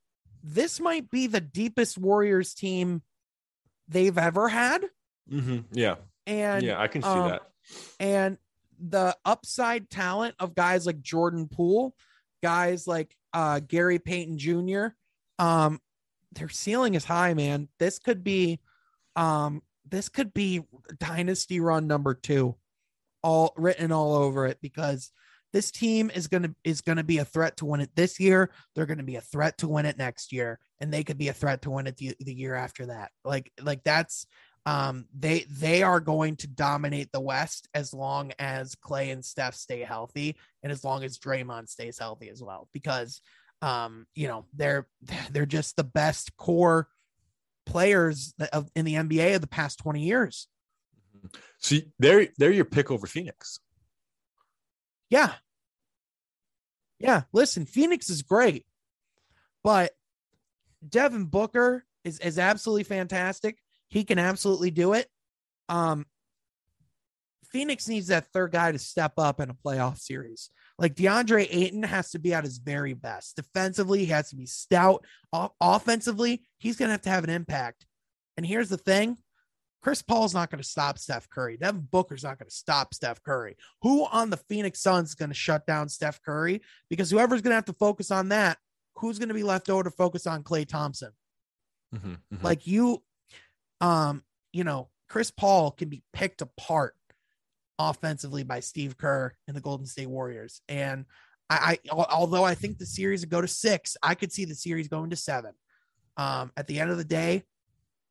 this 0.43 0.81
might 0.81 1.09
be 1.09 1.29
the 1.29 1.41
deepest 1.41 1.99
Warriors 1.99 2.55
team 2.55 3.03
they've 3.87 4.19
ever 4.19 4.49
had. 4.49 4.85
hmm 5.29 5.61
Yeah, 5.71 5.97
And 6.27 6.65
yeah, 6.65 6.81
I 6.81 6.89
can 6.89 7.03
see 7.03 7.09
um, 7.09 7.29
that. 7.31 7.43
And 8.01 8.39
the 8.79 9.17
upside 9.25 9.91
talent 9.91 10.35
of 10.39 10.55
guys 10.55 10.87
like 10.87 11.01
Jordan 11.01 11.49
Poole, 11.49 11.95
guys 12.43 12.87
like 12.87 13.17
uh 13.33 13.61
Gary 13.61 13.99
Payton 13.99 14.39
Jr. 14.39 14.87
Um, 15.39 15.81
their 16.33 16.49
ceiling 16.49 16.95
is 16.95 17.05
high, 17.05 17.35
man. 17.35 17.69
This 17.79 17.99
could 17.99 18.25
be 18.25 18.61
um 19.17 19.63
this 19.89 20.09
could 20.09 20.33
be 20.33 20.63
dynasty 20.99 21.61
run 21.61 21.87
number 21.87 22.15
two, 22.15 22.57
all 23.23 23.53
written 23.57 23.93
all 23.93 24.15
over 24.15 24.47
it 24.47 24.59
because 24.63 25.13
this 25.53 25.71
team 25.71 26.11
is 26.15 26.29
gonna 26.29 26.55
is 26.65 26.81
gonna 26.81 27.05
be 27.05 27.19
a 27.19 27.25
threat 27.25 27.59
to 27.59 27.67
win 27.67 27.81
it 27.81 27.91
this 27.95 28.19
year. 28.19 28.51
They're 28.75 28.87
gonna 28.87 29.03
be 29.03 29.17
a 29.17 29.21
threat 29.21 29.59
to 29.59 29.69
win 29.69 29.87
it 29.87 29.99
next 29.99 30.33
year, 30.33 30.59
and 30.81 30.93
they 30.93 31.05
could 31.05 31.19
be 31.19 31.29
a 31.29 31.35
threat 31.35 31.63
to 31.63 31.71
win 31.71 31.87
it 31.87 31.97
the, 31.97 32.15
the 32.21 32.35
year 32.35 32.55
after 32.55 32.87
that. 32.87 33.13
Like 33.25 33.53
like 33.61 33.85
that's 33.85 34.27
um 34.65 35.07
they 35.19 35.45
they 35.51 35.83
are 35.83 36.01
going 36.01 36.37
to 36.37 36.47
dominate 36.47 37.11
the 37.13 37.21
West 37.21 37.69
as 37.75 37.93
long 37.93 38.33
as 38.39 38.75
Klay 38.77 39.13
and 39.13 39.25
Steph 39.25 39.55
stay 39.55 39.81
healthy, 39.81 40.37
and 40.63 40.71
as 40.71 40.85
long 40.85 41.03
as 41.05 41.19
Draymond 41.19 41.69
stays 41.69 41.99
healthy 41.99 42.29
as 42.29 42.43
well, 42.43 42.69
because 42.73 43.21
um 43.61 44.07
you 44.15 44.29
know 44.29 44.47
they're 44.55 44.87
they're 45.33 45.47
just 45.47 45.77
the 45.77 45.85
best 45.85 46.37
core 46.37 46.89
players 47.67 48.35
that- 48.39 48.55
of 48.55 48.71
in 48.75 48.85
the 48.85 48.95
NBA 48.95 49.35
of 49.37 49.41
the 49.41 49.47
past 49.47 49.79
20 49.81 50.03
years. 50.03 50.49
So 51.59 51.77
they're 51.99 52.29
they're 52.39 52.51
your 52.51 52.65
pick 52.65 52.91
over 52.91 53.07
Phoenix. 53.07 53.61
Yeah. 55.11 55.33
Yeah. 56.99 57.23
Listen, 57.33 57.67
Phoenix 57.67 58.09
is 58.11 58.23
great, 58.23 58.65
but 59.63 59.93
Devin 60.89 61.27
Booker 61.27 61.85
is, 62.05 62.19
is 62.19 62.39
absolutely 62.39 62.85
fantastic. 62.85 63.59
He 63.93 64.05
can 64.05 64.19
absolutely 64.19 64.71
do 64.71 64.95
it. 64.95 65.07
Um, 65.69 66.07
Phoenix 67.51 67.87
needs 67.87 68.07
that 68.07 68.33
third 68.33 68.51
guy 68.53 68.73
to 68.73 68.79
step 68.79 69.13
up 69.19 69.39
in 69.39 69.51
a 69.51 69.55
playoff 69.55 69.99
series. 69.99 70.49
Like 70.79 70.95
DeAndre 70.95 71.47
Ayton 71.51 71.83
has 71.83 72.11
to 72.13 72.19
be 72.19 72.33
at 72.33 72.45
his 72.45 72.57
very 72.57 72.95
best. 72.95 73.37
Defensively, 73.37 73.99
he 73.99 74.07
has 74.07 74.31
to 74.31 74.37
be 74.37 74.47
stout. 74.47 75.05
O- 75.35 75.53
offensively, 75.61 76.43
he's 76.57 76.77
going 76.77 76.89
to 76.89 76.93
have 76.93 77.03
to 77.03 77.11
have 77.11 77.25
an 77.25 77.29
impact. 77.31 77.85
And 78.39 78.47
here's 78.47 78.71
the 78.71 78.79
thing 78.79 79.19
Chris 79.83 80.01
Paul's 80.01 80.33
not 80.33 80.51
going 80.51 80.63
to 80.63 80.67
stop 80.69 80.99
Steph 80.99 81.29
Curry. 81.29 81.59
Devin 81.59 81.87
Booker's 81.91 82.25
not 82.25 82.39
going 82.39 82.49
to 82.49 82.55
stop 82.55 82.95
Steph 82.95 83.23
Curry. 83.23 83.59
Who 83.83 84.07
on 84.07 84.31
the 84.31 84.39
Phoenix 84.39 84.81
Suns 84.81 85.11
is 85.11 85.15
going 85.15 85.29
to 85.29 85.35
shut 85.35 85.67
down 85.67 85.91
Steph 85.91 86.23
Curry? 86.23 86.63
Because 86.89 87.11
whoever's 87.11 87.43
going 87.43 87.51
to 87.51 87.57
have 87.57 87.67
to 87.67 87.75
focus 87.75 88.11
on 88.11 88.31
that, 88.31 88.57
who's 88.97 89.19
going 89.19 89.29
to 89.29 89.35
be 89.35 89.43
left 89.43 89.69
over 89.69 89.83
to 89.83 89.91
focus 89.91 90.27
on 90.27 90.43
Klay 90.45 90.67
Thompson? 90.67 91.11
Mhm, 91.95 92.17
mhm. 92.33 92.43
Like 92.43 92.67
you, 92.67 93.03
um, 93.83 94.23
you 94.53 94.65
know, 94.65 94.89
Chris 95.11 95.31
Paul 95.31 95.73
can 95.73 95.91
be 95.91 96.03
picked 96.15 96.41
apart 96.41 96.95
offensively 97.79 98.45
by 98.45 98.61
Steve 98.61 98.97
Kerr 98.97 99.35
and 99.47 99.55
the 99.55 99.61
Golden 99.61 99.87
State 99.87 100.09
Warriors. 100.09 100.63
And 100.69 101.05
I, 101.51 101.79
I 101.87 101.91
although 101.91 102.45
I 102.45 102.55
think 102.55 102.79
the 102.79 102.87
series 102.87 103.21
would 103.21 103.29
go 103.29 103.43
to 103.43 103.49
six, 103.49 103.97
I 104.03 104.15
could 104.15 104.33
see 104.33 104.47
the 104.47 104.55
series 104.55 104.89
going 104.89 105.11
to 105.11 105.17
seven. 105.17 105.53
Um, 106.17 106.53
at 106.57 106.67
the 106.67 106.81
end 106.81 106.91
of 106.91 106.97
the 106.97 107.05
day, 107.05 107.43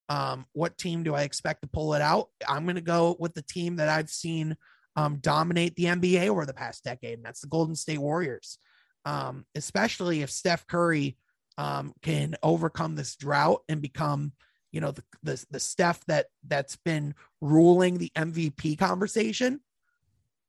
um, 0.09 0.45
what 0.51 0.77
team 0.77 1.03
do 1.03 1.15
I 1.15 1.21
expect 1.21 1.61
to 1.61 1.69
pull 1.69 1.93
it 1.93 2.01
out? 2.01 2.29
I'm 2.47 2.65
going 2.65 2.75
to 2.75 2.81
go 2.81 3.15
with 3.17 3.33
the 3.33 3.43
team 3.43 3.77
that 3.77 3.87
I've 3.87 4.09
seen 4.09 4.57
um, 4.95 5.17
dominate 5.21 5.75
the 5.75 5.85
NBA 5.85 6.27
over 6.27 6.45
the 6.45 6.53
past 6.53 6.83
decade, 6.83 7.15
and 7.15 7.25
that's 7.25 7.41
the 7.41 7.47
Golden 7.47 7.75
State 7.75 7.99
Warriors. 7.99 8.57
Um, 9.05 9.45
especially 9.55 10.21
if 10.21 10.29
Steph 10.29 10.67
Curry 10.67 11.17
um, 11.57 11.93
can 12.01 12.35
overcome 12.43 12.95
this 12.95 13.15
drought 13.15 13.61
and 13.69 13.81
become, 13.81 14.33
you 14.71 14.79
know, 14.81 14.91
the, 14.91 15.03
the 15.23 15.45
the 15.51 15.59
Steph 15.59 16.03
that 16.05 16.27
that's 16.47 16.75
been 16.77 17.13
ruling 17.41 17.97
the 17.97 18.11
MVP 18.15 18.77
conversation, 18.77 19.59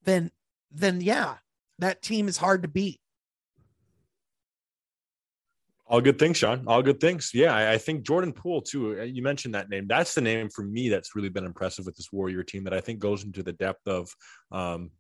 then 0.05 0.31
then 0.71 1.01
yeah, 1.01 1.37
that 1.79 2.03
team 2.03 2.29
is 2.29 2.37
hard 2.39 2.63
to 2.63 2.69
beat. 2.69 3.01
All 5.87 6.01
good 6.01 6.19
things, 6.19 6.39
Sean. 6.39 6.65
All 6.67 6.83
good 6.83 7.01
things. 7.01 7.33
Yeah, 7.35 7.55
I, 7.55 7.73
I 7.73 7.79
think 7.79 8.07
Jordan 8.07 8.33
Poole 8.33 8.63
too. 8.63 9.01
uh, 9.01 9.03
You 9.03 9.23
mentioned 9.23 9.55
that 9.55 9.69
name. 9.69 9.87
That's 9.89 10.15
the 10.15 10.21
name 10.23 10.49
for 10.49 10.63
me 10.65 10.89
that's 10.89 11.15
really 11.15 11.29
been 11.29 11.45
impressive 11.45 11.85
with 11.85 11.97
this 11.97 12.11
Warrior 12.13 12.43
team. 12.45 12.65
That 12.65 12.73
I 12.73 12.81
think 12.81 12.99
goes 12.99 13.25
into 13.25 13.43
the 13.43 13.53
depth 13.53 13.87
of 13.87 14.09
um, 14.51 14.91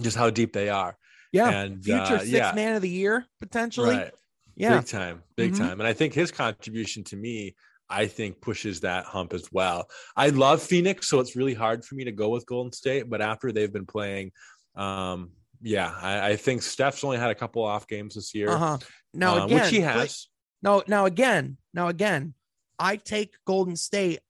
just 0.00 0.16
how 0.16 0.30
deep 0.30 0.52
they 0.52 0.70
are. 0.70 0.96
Yeah, 1.32 1.50
And, 1.50 1.84
future 1.84 1.98
uh, 2.00 2.18
six 2.20 2.30
yeah. 2.30 2.52
man 2.54 2.76
of 2.76 2.82
the 2.82 2.88
year 2.88 3.26
potentially. 3.40 3.96
Right. 3.96 4.12
Yeah, 4.56 4.78
Big 4.78 4.86
time. 4.86 5.22
Big 5.36 5.52
Mhm. 5.52 5.58
time. 5.58 5.80
And 5.80 5.86
I 5.86 5.92
think 5.92 6.14
his 6.14 6.30
contribution 6.30 7.02
to 7.04 7.16
me, 7.16 7.56
I 7.88 8.06
think 8.06 8.40
pushes 8.40 8.80
that 8.80 9.04
hump 9.04 9.34
as 9.34 9.50
well. 9.52 9.88
I 10.16 10.30
love 10.30 10.62
Phoenix, 10.62 11.08
so 11.08 11.20
it's 11.20 11.36
really 11.36 11.54
hard 11.54 11.84
for 11.84 11.94
me 11.94 12.04
to 12.04 12.12
go 12.12 12.30
with 12.30 12.46
Golden 12.46 12.72
State. 12.72 13.08
But 13.10 13.20
after 13.20 13.52
they've 13.52 13.72
been 13.72 13.86
playing, 13.86 14.32
um, 14.74 15.32
yeah, 15.60 15.92
I, 16.00 16.30
I 16.30 16.36
think 16.36 16.62
Steph's 16.62 17.04
only 17.04 17.18
had 17.18 17.30
a 17.30 17.34
couple 17.34 17.62
off 17.62 17.86
games 17.86 18.14
this 18.14 18.34
year, 18.34 18.50
uh 18.50 18.58
huh. 18.58 18.78
Now 19.12 19.38
uh, 19.38 19.44
again, 19.46 19.60
which 19.60 19.70
he 19.70 19.80
has. 19.80 20.28
No, 20.62 20.82
now 20.88 21.06
again, 21.06 21.58
now 21.72 21.88
again, 21.88 22.34
I 22.78 22.96
take 22.96 23.34
Golden 23.46 23.76
State 23.76 24.20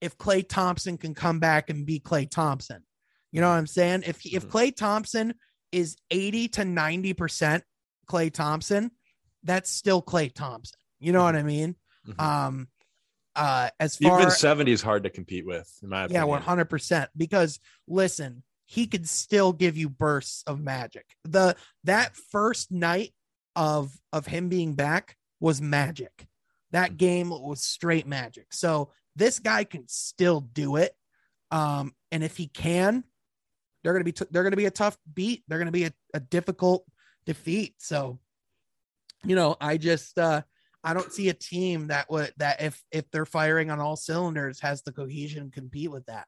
if 0.00 0.18
Klay 0.18 0.46
Thompson 0.46 0.98
can 0.98 1.14
come 1.14 1.38
back 1.38 1.70
and 1.70 1.86
be 1.86 2.00
Klay 2.00 2.28
Thompson. 2.28 2.82
You 3.30 3.40
know 3.40 3.48
what 3.48 3.56
I'm 3.56 3.66
saying? 3.66 4.02
If 4.06 4.24
if 4.26 4.46
Mhm. 4.46 4.50
Klay 4.50 4.76
Thompson 4.76 5.34
is 5.70 5.96
80 6.10 6.48
to 6.48 6.64
90 6.64 7.12
percent 7.14 7.64
Klay 8.06 8.32
Thompson, 8.32 8.90
that's 9.44 9.70
still 9.70 10.02
Klay 10.02 10.32
Thompson. 10.34 10.78
You 10.98 11.12
know 11.12 11.22
what 11.22 11.36
I 11.36 11.42
mean? 11.42 11.76
Mhm. 12.06 12.20
Um, 12.20 12.68
uh, 13.34 13.70
as 13.80 13.96
far 13.96 14.18
Even 14.20 14.30
70 14.30 14.70
is 14.72 14.82
hard 14.82 15.04
to 15.04 15.10
compete 15.10 15.46
with, 15.46 15.70
in 15.82 15.88
my 15.88 16.06
yeah, 16.10 16.24
one 16.24 16.42
hundred 16.42 16.66
percent. 16.66 17.10
Because 17.16 17.60
listen, 17.88 18.42
he 18.64 18.86
could 18.86 19.08
still 19.08 19.52
give 19.52 19.76
you 19.76 19.88
bursts 19.88 20.42
of 20.46 20.60
magic. 20.60 21.06
The 21.24 21.56
that 21.84 22.16
first 22.16 22.70
night 22.70 23.12
of 23.56 23.92
of 24.12 24.26
him 24.26 24.48
being 24.48 24.74
back 24.74 25.16
was 25.40 25.60
magic. 25.60 26.26
That 26.72 26.96
game 26.96 27.30
was 27.30 27.62
straight 27.62 28.06
magic. 28.06 28.46
So 28.50 28.90
this 29.14 29.38
guy 29.38 29.64
can 29.64 29.88
still 29.88 30.40
do 30.40 30.76
it. 30.76 30.94
Um, 31.50 31.94
and 32.10 32.24
if 32.24 32.36
he 32.36 32.46
can, 32.46 33.04
they're 33.82 33.92
gonna 33.92 34.04
be 34.04 34.12
t- 34.12 34.26
they're 34.30 34.42
gonna 34.42 34.56
be 34.56 34.66
a 34.66 34.70
tough 34.70 34.96
beat. 35.12 35.42
They're 35.48 35.58
gonna 35.58 35.70
be 35.70 35.84
a, 35.84 35.92
a 36.14 36.20
difficult 36.20 36.84
defeat. 37.26 37.74
So, 37.78 38.18
you 39.24 39.36
know, 39.36 39.56
I 39.60 39.76
just 39.76 40.18
uh 40.18 40.42
I 40.84 40.94
don't 40.94 41.12
see 41.12 41.28
a 41.28 41.34
team 41.34 41.88
that 41.88 42.10
would 42.10 42.32
that 42.38 42.60
if 42.60 42.82
if 42.90 43.10
they're 43.10 43.26
firing 43.26 43.70
on 43.70 43.80
all 43.80 43.96
cylinders 43.96 44.60
has 44.60 44.82
the 44.82 44.92
cohesion 44.92 45.50
compete 45.50 45.90
with 45.90 46.06
that. 46.06 46.26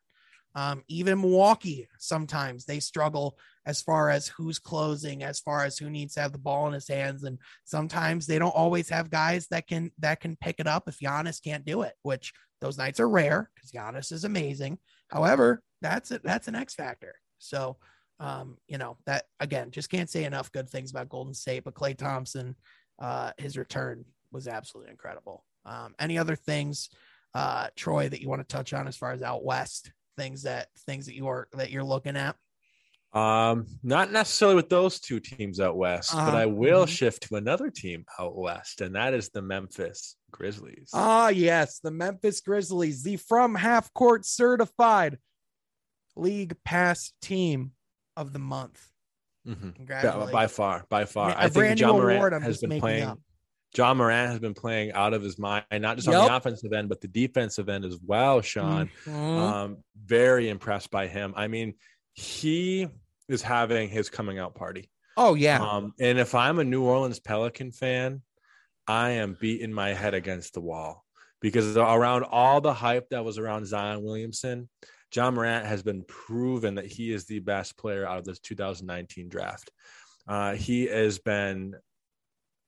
Um, 0.56 0.84
even 0.86 1.20
Milwaukee 1.20 1.88
sometimes 1.98 2.64
they 2.64 2.78
struggle 2.78 3.36
as 3.66 3.82
far 3.82 4.10
as 4.10 4.28
who's 4.28 4.60
closing, 4.60 5.24
as 5.24 5.40
far 5.40 5.64
as 5.64 5.78
who 5.78 5.90
needs 5.90 6.14
to 6.14 6.20
have 6.20 6.32
the 6.32 6.38
ball 6.38 6.68
in 6.68 6.74
his 6.74 6.86
hands, 6.86 7.24
and 7.24 7.38
sometimes 7.64 8.26
they 8.26 8.38
don't 8.38 8.54
always 8.54 8.88
have 8.88 9.10
guys 9.10 9.48
that 9.48 9.66
can 9.66 9.90
that 9.98 10.20
can 10.20 10.36
pick 10.36 10.56
it 10.60 10.68
up 10.68 10.88
if 10.88 11.00
Giannis 11.00 11.42
can't 11.42 11.64
do 11.64 11.82
it. 11.82 11.94
Which 12.02 12.32
those 12.60 12.78
nights 12.78 13.00
are 13.00 13.08
rare 13.08 13.50
because 13.54 13.72
Giannis 13.72 14.12
is 14.12 14.24
amazing. 14.24 14.78
However, 15.08 15.62
that's 15.82 16.12
it. 16.12 16.22
That's 16.22 16.46
an 16.46 16.54
X 16.54 16.74
factor. 16.74 17.14
So, 17.38 17.76
um, 18.20 18.56
you 18.68 18.78
know 18.78 18.96
that 19.06 19.24
again, 19.40 19.72
just 19.72 19.90
can't 19.90 20.08
say 20.10 20.24
enough 20.24 20.52
good 20.52 20.68
things 20.68 20.92
about 20.92 21.08
Golden 21.08 21.34
State. 21.34 21.64
But 21.64 21.74
Klay 21.74 21.96
Thompson, 21.96 22.54
uh, 23.00 23.32
his 23.38 23.58
return 23.58 24.04
was 24.34 24.48
absolutely 24.48 24.90
incredible. 24.90 25.44
Um, 25.64 25.94
any 25.98 26.18
other 26.18 26.36
things, 26.36 26.90
uh, 27.34 27.68
Troy, 27.76 28.08
that 28.08 28.20
you 28.20 28.28
want 28.28 28.46
to 28.46 28.52
touch 28.56 28.74
on 28.74 28.86
as 28.86 28.96
far 28.96 29.12
as 29.12 29.22
out 29.22 29.44
west 29.44 29.90
things 30.18 30.42
that 30.42 30.68
things 30.86 31.06
that 31.06 31.14
you 31.14 31.26
are 31.28 31.48
that 31.54 31.70
you're 31.70 31.82
looking 31.84 32.16
at? 32.16 32.36
Um, 33.18 33.66
not 33.84 34.10
necessarily 34.10 34.56
with 34.56 34.68
those 34.68 34.98
two 35.00 35.20
teams 35.20 35.60
out 35.60 35.76
west, 35.76 36.10
but 36.12 36.18
Uh-huh. 36.18 36.36
I 36.36 36.46
will 36.46 36.84
Mhm. 36.84 36.88
shift 36.88 37.22
to 37.28 37.36
another 37.36 37.70
team 37.70 38.04
out 38.18 38.36
west, 38.36 38.80
and 38.80 38.94
that 38.96 39.14
is 39.14 39.28
the 39.30 39.40
Memphis 39.40 40.16
Grizzlies. 40.32 40.90
Ah, 40.92 41.28
yes, 41.28 41.78
the 41.78 41.92
Memphis 41.92 42.40
Grizzlies, 42.40 43.04
the 43.04 43.16
from 43.16 43.54
half 43.54 43.92
court 43.94 44.26
certified 44.26 45.18
league 46.16 46.56
pass 46.64 47.12
team 47.22 47.72
of 48.16 48.32
the 48.32 48.38
month. 48.40 48.90
Mhm. 49.46 49.60
By, 49.60 49.76
Congratulations. 49.76 50.32
by 50.32 50.46
far, 50.48 50.86
by 50.88 51.04
far. 51.04 51.34
I, 51.36 51.48
think 51.48 51.78
Ja 51.78 51.92
Morant 51.92 52.34
I'm 52.34 52.42
has 52.42 52.54
just 52.54 52.60
been 52.62 52.70
making 52.70 52.80
playing. 52.80 53.02
up. 53.04 53.18
Ja 53.76 53.92
Morant 53.94 54.30
has 54.30 54.38
been 54.40 54.54
playing 54.54 54.92
out 54.92 55.14
of 55.14 55.22
his 55.22 55.38
mind, 55.38 55.64
not 55.72 55.96
just 55.96 56.06
on 56.08 56.14
the 56.14 56.36
offensive 56.36 56.72
end, 56.72 56.88
but 56.88 57.00
the 57.00 57.08
defensive 57.08 57.68
end 57.68 57.84
as 57.84 57.98
well. 58.06 58.40
Sean, 58.40 58.88
Mhm. 59.04 59.10
um, 59.38 59.76
very 59.96 60.48
impressed 60.48 60.90
by 60.90 61.06
him. 61.08 61.32
I 61.36 61.48
mean, 61.48 61.74
he 62.12 62.86
is 63.28 63.42
having 63.42 63.88
his 63.88 64.08
coming 64.10 64.38
out 64.38 64.54
party. 64.54 64.90
oh 65.16 65.34
yeah. 65.34 65.62
Um, 65.62 65.92
and 66.00 66.18
if 66.18 66.34
I'm 66.34 66.58
a 66.58 66.64
New 66.64 66.82
Orleans 66.82 67.20
Pelican 67.20 67.70
fan, 67.72 68.22
I 68.86 69.10
am 69.10 69.36
beating 69.40 69.72
my 69.72 69.90
head 69.94 70.12
against 70.14 70.54
the 70.54 70.60
wall 70.60 71.04
because 71.40 71.76
around 71.76 72.24
all 72.24 72.60
the 72.60 72.74
hype 72.74 73.08
that 73.10 73.24
was 73.24 73.38
around 73.38 73.64
Zion 73.66 74.02
Williamson, 74.02 74.68
Ja 75.14 75.30
Morant 75.30 75.66
has 75.66 75.82
been 75.84 76.02
proven 76.02 76.74
that 76.74 76.86
he 76.86 77.12
is 77.12 77.26
the 77.26 77.38
best 77.38 77.76
player 77.78 78.04
out 78.06 78.18
of 78.18 78.24
this 78.24 78.40
2019 78.40 79.28
draft. 79.28 79.70
Uh, 80.26 80.54
he 80.54 80.86
has 80.86 81.18
been 81.20 81.74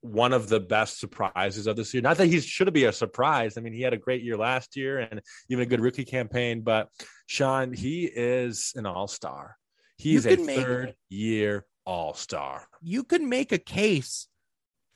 one 0.06 0.32
of 0.32 0.48
the 0.48 0.60
best 0.60 0.98
surprises 0.98 1.66
of 1.66 1.76
this 1.76 1.92
year. 1.92 2.02
Not 2.02 2.16
that 2.18 2.26
he 2.26 2.40
should 2.40 2.72
be 2.72 2.84
a 2.84 2.92
surprise. 2.92 3.56
I 3.56 3.60
mean, 3.60 3.72
he 3.72 3.82
had 3.82 3.92
a 3.92 3.98
great 3.98 4.22
year 4.22 4.36
last 4.36 4.76
year 4.76 4.98
and 4.98 5.20
even 5.48 5.62
a 5.62 5.66
good 5.66 5.80
rookie 5.80 6.04
campaign. 6.04 6.62
But 6.62 6.88
Sean, 7.26 7.72
he 7.72 8.04
is 8.04 8.72
an 8.76 8.86
all 8.86 9.08
star. 9.08 9.56
He's 9.98 10.26
a 10.26 10.36
third 10.36 10.94
year 11.08 11.64
all 11.84 12.14
star. 12.14 12.66
You 12.82 13.04
could 13.04 13.22
make 13.22 13.52
a 13.52 13.58
case 13.58 14.28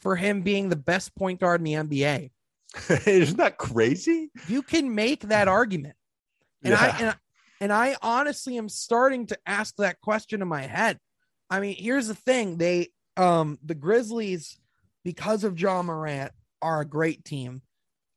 for 0.01 0.16
him 0.16 0.42
being 0.42 0.68
the 0.68 0.77
best 0.77 1.14
point 1.14 1.40
guard 1.40 1.61
in 1.61 1.64
the 1.64 1.75
NBA. 1.75 2.31
Isn't 3.07 3.37
that 3.38 3.59
crazy? 3.59 4.31
You 4.49 4.62
can 4.62 4.94
make 4.94 5.23
that 5.23 5.49
argument. 5.49 5.94
And 6.62 6.73
yeah. 6.73 6.81
I 6.81 7.03
and, 7.03 7.16
and 7.61 7.73
I 7.73 7.96
honestly 8.03 8.57
am 8.59 8.68
starting 8.68 9.27
to 9.27 9.38
ask 9.46 9.75
that 9.77 10.01
question 10.01 10.42
in 10.42 10.49
my 10.49 10.62
head. 10.62 10.99
I 11.49 11.61
mean, 11.61 11.77
here's 11.77 12.09
the 12.09 12.14
thing. 12.14 12.59
They 12.59 12.88
um 13.16 13.59
the 13.64 13.75
Grizzlies, 13.75 14.59
because 15.04 15.44
of 15.44 15.58
Ja 15.58 15.82
Morant, 15.82 16.32
are 16.62 16.80
a 16.80 16.86
great 16.86 17.24
team. 17.24 17.62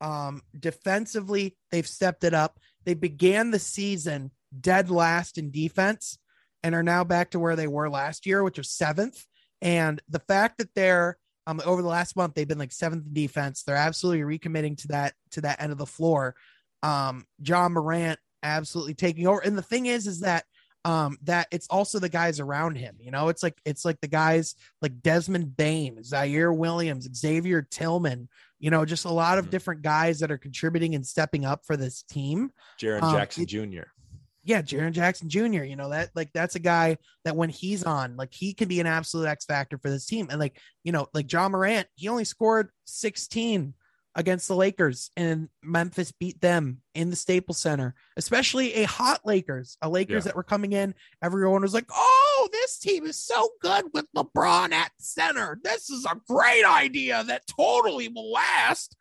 Um, 0.01 0.41
defensively, 0.57 1.55
they've 1.71 1.87
stepped 1.87 2.23
it 2.23 2.33
up. 2.33 2.59
They 2.83 2.93
began 2.93 3.51
the 3.51 3.59
season 3.59 4.31
dead 4.59 4.91
last 4.91 5.37
in 5.37 5.49
defense 5.49 6.17
and 6.61 6.75
are 6.75 6.83
now 6.83 7.03
back 7.03 7.31
to 7.31 7.39
where 7.39 7.55
they 7.55 7.67
were 7.67 7.89
last 7.89 8.25
year, 8.25 8.43
which 8.43 8.57
was 8.57 8.69
seventh. 8.69 9.25
And 9.61 10.01
the 10.09 10.19
fact 10.19 10.57
that 10.57 10.73
they're 10.75 11.17
um, 11.45 11.61
over 11.65 11.81
the 11.81 11.87
last 11.87 12.15
month 12.15 12.35
they've 12.35 12.47
been 12.47 12.59
like 12.59 12.71
seventh 12.71 13.05
in 13.05 13.13
defense. 13.13 13.63
They're 13.63 13.75
absolutely 13.75 14.37
recommitting 14.37 14.77
to 14.81 14.87
that 14.89 15.13
to 15.31 15.41
that 15.41 15.61
end 15.61 15.71
of 15.71 15.77
the 15.77 15.85
floor. 15.85 16.35
Um, 16.81 17.25
Ja 17.41 17.67
Morant 17.69 18.19
absolutely 18.43 18.93
taking 18.93 19.27
over. 19.27 19.39
And 19.39 19.57
the 19.57 19.61
thing 19.61 19.85
is, 19.85 20.07
is 20.07 20.21
that 20.21 20.45
um 20.85 21.17
that 21.23 21.47
it's 21.51 21.67
also 21.67 21.99
the 21.99 22.09
guys 22.09 22.39
around 22.39 22.75
him 22.75 22.95
you 22.99 23.11
know 23.11 23.29
it's 23.29 23.43
like 23.43 23.57
it's 23.65 23.85
like 23.85 23.99
the 24.01 24.07
guys 24.07 24.55
like 24.81 25.01
Desmond 25.01 25.55
Bane 25.55 25.97
Ziaire 26.01 26.55
Williams 26.55 27.07
xavier 27.13 27.61
tillman 27.61 28.27
you 28.59 28.69
know 28.69 28.85
just 28.85 29.05
a 29.05 29.11
lot 29.11 29.37
of 29.37 29.45
mm-hmm. 29.45 29.51
different 29.51 29.81
guys 29.81 30.19
that 30.19 30.31
are 30.31 30.37
contributing 30.37 30.95
and 30.95 31.05
stepping 31.05 31.45
up 31.45 31.65
for 31.65 31.77
this 31.77 32.03
team 32.03 32.51
Jaren 32.81 33.01
um, 33.01 33.15
jackson 33.15 33.45
jr 33.45 33.83
yeah, 34.45 34.61
Jaren 34.61 34.91
Jackson 34.91 35.29
Jr. 35.29 35.63
You 35.63 35.75
know 35.75 35.89
that 35.89 36.09
like 36.15 36.31
that's 36.33 36.55
a 36.55 36.59
guy 36.59 36.97
that 37.23 37.35
when 37.35 37.49
he's 37.49 37.83
on, 37.83 38.17
like 38.17 38.33
he 38.33 38.53
can 38.53 38.67
be 38.67 38.79
an 38.79 38.87
absolute 38.87 39.27
X 39.27 39.45
factor 39.45 39.77
for 39.77 39.89
this 39.89 40.05
team. 40.05 40.27
And 40.29 40.39
like 40.39 40.59
you 40.83 40.91
know, 40.91 41.07
like 41.13 41.31
Ja 41.31 41.47
Morant, 41.47 41.87
he 41.95 42.09
only 42.09 42.25
scored 42.25 42.69
16 42.85 43.73
against 44.15 44.47
the 44.47 44.55
Lakers, 44.55 45.09
and 45.17 45.49
Memphis 45.63 46.11
beat 46.11 46.39
them 46.41 46.81
in 46.93 47.09
the 47.09 47.15
Staples 47.15 47.59
Center, 47.59 47.95
especially 48.17 48.73
a 48.75 48.83
hot 48.83 49.21
Lakers, 49.25 49.77
a 49.81 49.89
Lakers 49.89 50.23
yeah. 50.23 50.29
that 50.29 50.35
were 50.35 50.43
coming 50.43 50.73
in. 50.73 50.93
Everyone 51.21 51.61
was 51.61 51.73
like, 51.73 51.87
"Oh, 51.91 52.49
this 52.51 52.77
team 52.79 53.05
is 53.05 53.17
so 53.17 53.49
good 53.61 53.85
with 53.93 54.05
LeBron 54.15 54.71
at 54.71 54.91
center. 54.99 55.59
This 55.63 55.89
is 55.89 56.05
a 56.05 56.19
great 56.27 56.65
idea 56.65 57.23
that 57.23 57.47
totally 57.47 58.07
will 58.07 58.31
last." 58.31 58.95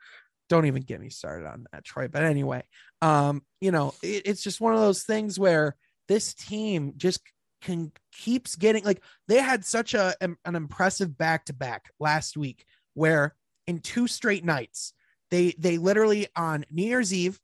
Don't 0.49 0.67
even 0.67 0.83
get 0.83 1.01
me 1.01 1.11
started 1.11 1.47
on 1.47 1.67
that, 1.73 1.85
Troy. 1.85 2.09
But 2.09 2.25
anyway, 2.25 2.63
um, 3.01 3.43
you 3.61 3.71
know, 3.71 3.95
it, 4.03 4.23
it's 4.27 4.43
just 4.43 4.61
one 4.61 4.75
of 4.75 4.81
those 4.81 5.03
things 5.03 5.39
where 5.39 5.77
this 6.09 6.35
team 6.35 6.95
just 6.97 7.21
can 7.63 7.93
keeps 8.13 8.57
getting 8.57 8.85
like 8.85 9.03
they 9.29 9.41
had 9.41 9.65
such 9.65 9.95
a 9.95 10.15
an 10.21 10.57
impressive 10.57 11.17
back 11.17 11.45
to 11.45 11.53
back 11.53 11.91
last 12.01 12.37
week 12.37 12.65
where 12.95 13.37
in 13.67 13.79
two 13.79 14.09
straight 14.09 14.45
nights 14.45 14.93
they 15.33 15.55
they 15.59 15.79
literally 15.79 16.29
on 16.37 16.65
New 16.71 16.85
Year's 16.85 17.13
Eve 17.13 17.41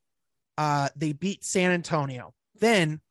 uh 0.57 0.89
they 0.95 1.11
beat 1.11 1.43
San 1.43 1.71
Antonio. 1.71 2.33
Then 2.59 3.01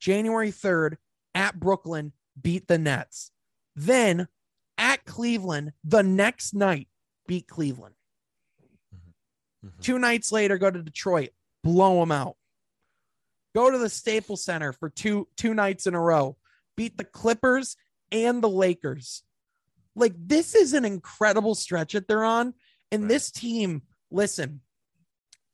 January 0.00 0.52
3rd 0.52 0.96
at 1.34 1.58
Brooklyn 1.58 2.12
beat 2.40 2.68
the 2.68 2.78
Nets. 2.78 3.32
Then 3.74 4.28
at 4.78 5.04
Cleveland 5.04 5.72
the 5.84 6.02
next 6.02 6.54
night 6.54 6.88
beat 7.26 7.48
Cleveland. 7.48 7.96
Mm-hmm. 8.94 9.66
Mm-hmm. 9.66 9.80
Two 9.82 9.98
nights 9.98 10.30
later 10.30 10.56
go 10.56 10.70
to 10.70 10.82
Detroit 10.82 11.30
blow 11.64 12.00
them 12.00 12.12
out. 12.12 12.36
Go 13.54 13.70
to 13.70 13.78
the 13.78 13.88
Staples 13.88 14.44
Center 14.44 14.72
for 14.72 14.88
two 14.88 15.28
two 15.36 15.52
nights 15.52 15.88
in 15.88 15.94
a 15.94 16.00
row. 16.00 16.36
Beat 16.76 16.96
the 16.96 17.04
Clippers 17.04 17.76
and 18.12 18.40
the 18.40 18.48
Lakers. 18.48 19.24
Like 19.96 20.14
this 20.16 20.54
is 20.54 20.74
an 20.74 20.84
incredible 20.84 21.56
stretch 21.56 21.92
that 21.94 22.06
they're 22.06 22.24
on. 22.24 22.54
And 22.92 23.02
right. 23.02 23.08
this 23.08 23.30
team, 23.30 23.82
listen, 24.12 24.60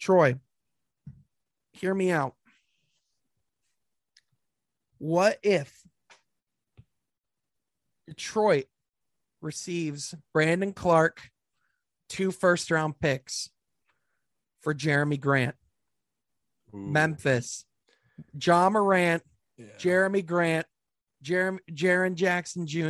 Troy, 0.00 0.36
hear 1.72 1.94
me 1.94 2.10
out. 2.10 2.34
What 4.98 5.38
if 5.42 5.72
Detroit 8.06 8.66
receives 9.40 10.14
Brandon 10.32 10.72
Clarke, 10.72 11.30
two 12.08 12.32
first 12.32 12.70
round 12.70 12.98
picks 13.00 13.48
for 14.60 14.74
Jerami 14.74 15.20
Grant? 15.20 15.54
Ooh. 16.74 16.78
Memphis, 16.78 17.64
Ja 18.42 18.68
Morant, 18.68 19.22
yeah. 19.56 19.66
Jerami 19.78 20.26
Grant, 20.26 20.66
Jeremy 21.22 21.60
Jaren 21.72 22.14
Jackson 22.14 22.66
Jr. 22.66 22.80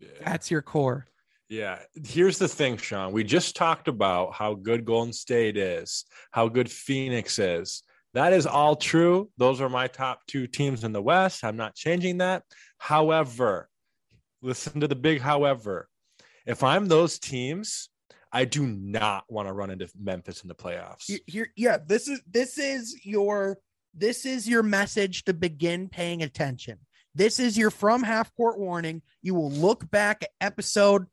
Yeah. 0.00 0.08
That's 0.24 0.50
your 0.50 0.62
core. 0.62 1.06
Yeah. 1.48 1.78
Here's 2.04 2.38
the 2.38 2.48
thing, 2.48 2.76
Sean. 2.76 3.12
We 3.12 3.24
just 3.24 3.56
talked 3.56 3.88
about 3.88 4.34
how 4.34 4.54
good 4.54 4.84
Golden 4.84 5.12
State 5.12 5.56
is, 5.56 6.04
how 6.30 6.48
good 6.48 6.70
Phoenix 6.70 7.38
is. 7.38 7.82
That 8.14 8.32
is 8.32 8.46
all 8.46 8.76
true. 8.76 9.30
Those 9.38 9.60
are 9.60 9.68
my 9.68 9.86
top 9.86 10.20
two 10.26 10.46
teams 10.46 10.84
in 10.84 10.92
the 10.92 11.02
West. 11.02 11.44
I'm 11.44 11.56
not 11.56 11.74
changing 11.74 12.18
that. 12.18 12.42
However, 12.78 13.68
listen 14.42 14.80
to 14.80 14.88
the 14.88 14.96
big 14.96 15.20
however. 15.20 15.88
If 16.46 16.62
I'm 16.64 16.86
those 16.86 17.18
teams, 17.18 17.90
I 18.32 18.44
do 18.44 18.66
not 18.66 19.24
want 19.28 19.48
to 19.48 19.52
run 19.52 19.70
into 19.70 19.88
Memphis 19.98 20.42
in 20.42 20.48
the 20.48 20.54
playoffs. 20.54 21.10
Here, 21.26 21.48
yeah, 21.56 21.78
this 21.86 22.08
is 22.08 22.20
this 22.30 22.58
is 22.58 23.04
your 23.04 23.58
this 23.94 24.26
is 24.26 24.48
your 24.48 24.62
message 24.62 25.24
to 25.24 25.34
begin 25.34 25.88
paying 25.88 26.22
attention. 26.22 26.78
This 27.14 27.40
is 27.40 27.58
your 27.58 27.70
from 27.70 28.02
half 28.02 28.34
court 28.36 28.58
warning. 28.58 29.02
You 29.22 29.34
will 29.34 29.50
look 29.50 29.90
back 29.90 30.22
at 30.22 30.30
episode 30.40 31.06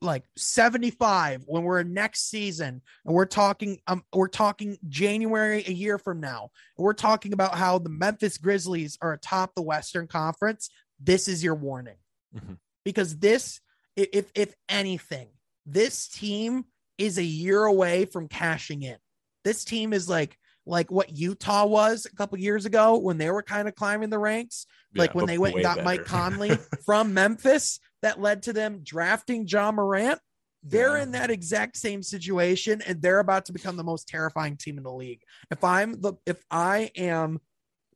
like 0.00 0.24
75 0.36 1.44
when 1.46 1.62
we're 1.62 1.82
next 1.82 2.28
season 2.28 2.82
and 3.06 3.14
we're 3.14 3.24
talking 3.24 3.78
um 3.86 4.04
we're 4.12 4.28
talking 4.28 4.76
January 4.88 5.64
a 5.66 5.72
year 5.72 5.98
from 5.98 6.20
now. 6.20 6.50
We're 6.76 6.92
talking 6.92 7.32
about 7.32 7.54
how 7.54 7.78
the 7.78 7.88
Memphis 7.88 8.38
Grizzlies 8.38 8.98
are 9.00 9.14
atop 9.14 9.54
the 9.54 9.62
Western 9.62 10.06
Conference. 10.06 10.68
This 11.00 11.26
is 11.28 11.42
your 11.42 11.54
warning. 11.54 11.96
Mm-hmm. 12.34 12.54
Because 12.84 13.16
this 13.18 13.60
if 13.96 14.30
if 14.34 14.54
anything 14.68 15.28
this 15.66 16.06
team 16.06 16.64
is 16.98 17.18
a 17.18 17.24
year 17.24 17.64
away 17.64 18.04
from 18.04 18.28
cashing 18.28 18.82
in. 18.82 18.96
This 19.44 19.64
team 19.64 19.92
is 19.92 20.08
like 20.08 20.38
like 20.64 20.90
what 20.90 21.16
Utah 21.16 21.64
was 21.66 22.06
a 22.06 22.16
couple 22.16 22.38
years 22.38 22.66
ago 22.66 22.98
when 22.98 23.18
they 23.18 23.30
were 23.30 23.42
kind 23.42 23.68
of 23.68 23.74
climbing 23.74 24.10
the 24.10 24.18
ranks, 24.18 24.66
yeah, 24.92 25.02
like 25.02 25.14
when 25.14 25.26
they 25.26 25.38
went 25.38 25.54
and 25.54 25.62
got 25.62 25.76
better. 25.76 25.84
Mike 25.84 26.04
Conley 26.04 26.58
from 26.84 27.14
Memphis, 27.14 27.78
that 28.06 28.20
led 28.20 28.44
to 28.44 28.52
them 28.52 28.82
drafting 28.84 29.48
Ja 29.48 29.72
Morant. 29.72 30.20
They're 30.62 30.96
yeah. 30.96 31.02
in 31.02 31.10
that 31.12 31.30
exact 31.30 31.76
same 31.76 32.04
situation, 32.04 32.80
and 32.86 33.02
they're 33.02 33.18
about 33.18 33.46
to 33.46 33.52
become 33.52 33.76
the 33.76 33.82
most 33.82 34.06
terrifying 34.06 34.56
team 34.56 34.78
in 34.78 34.84
the 34.84 34.92
league. 34.92 35.22
If 35.50 35.64
I'm 35.64 36.00
the 36.00 36.14
if 36.24 36.44
I 36.48 36.92
am 36.94 37.40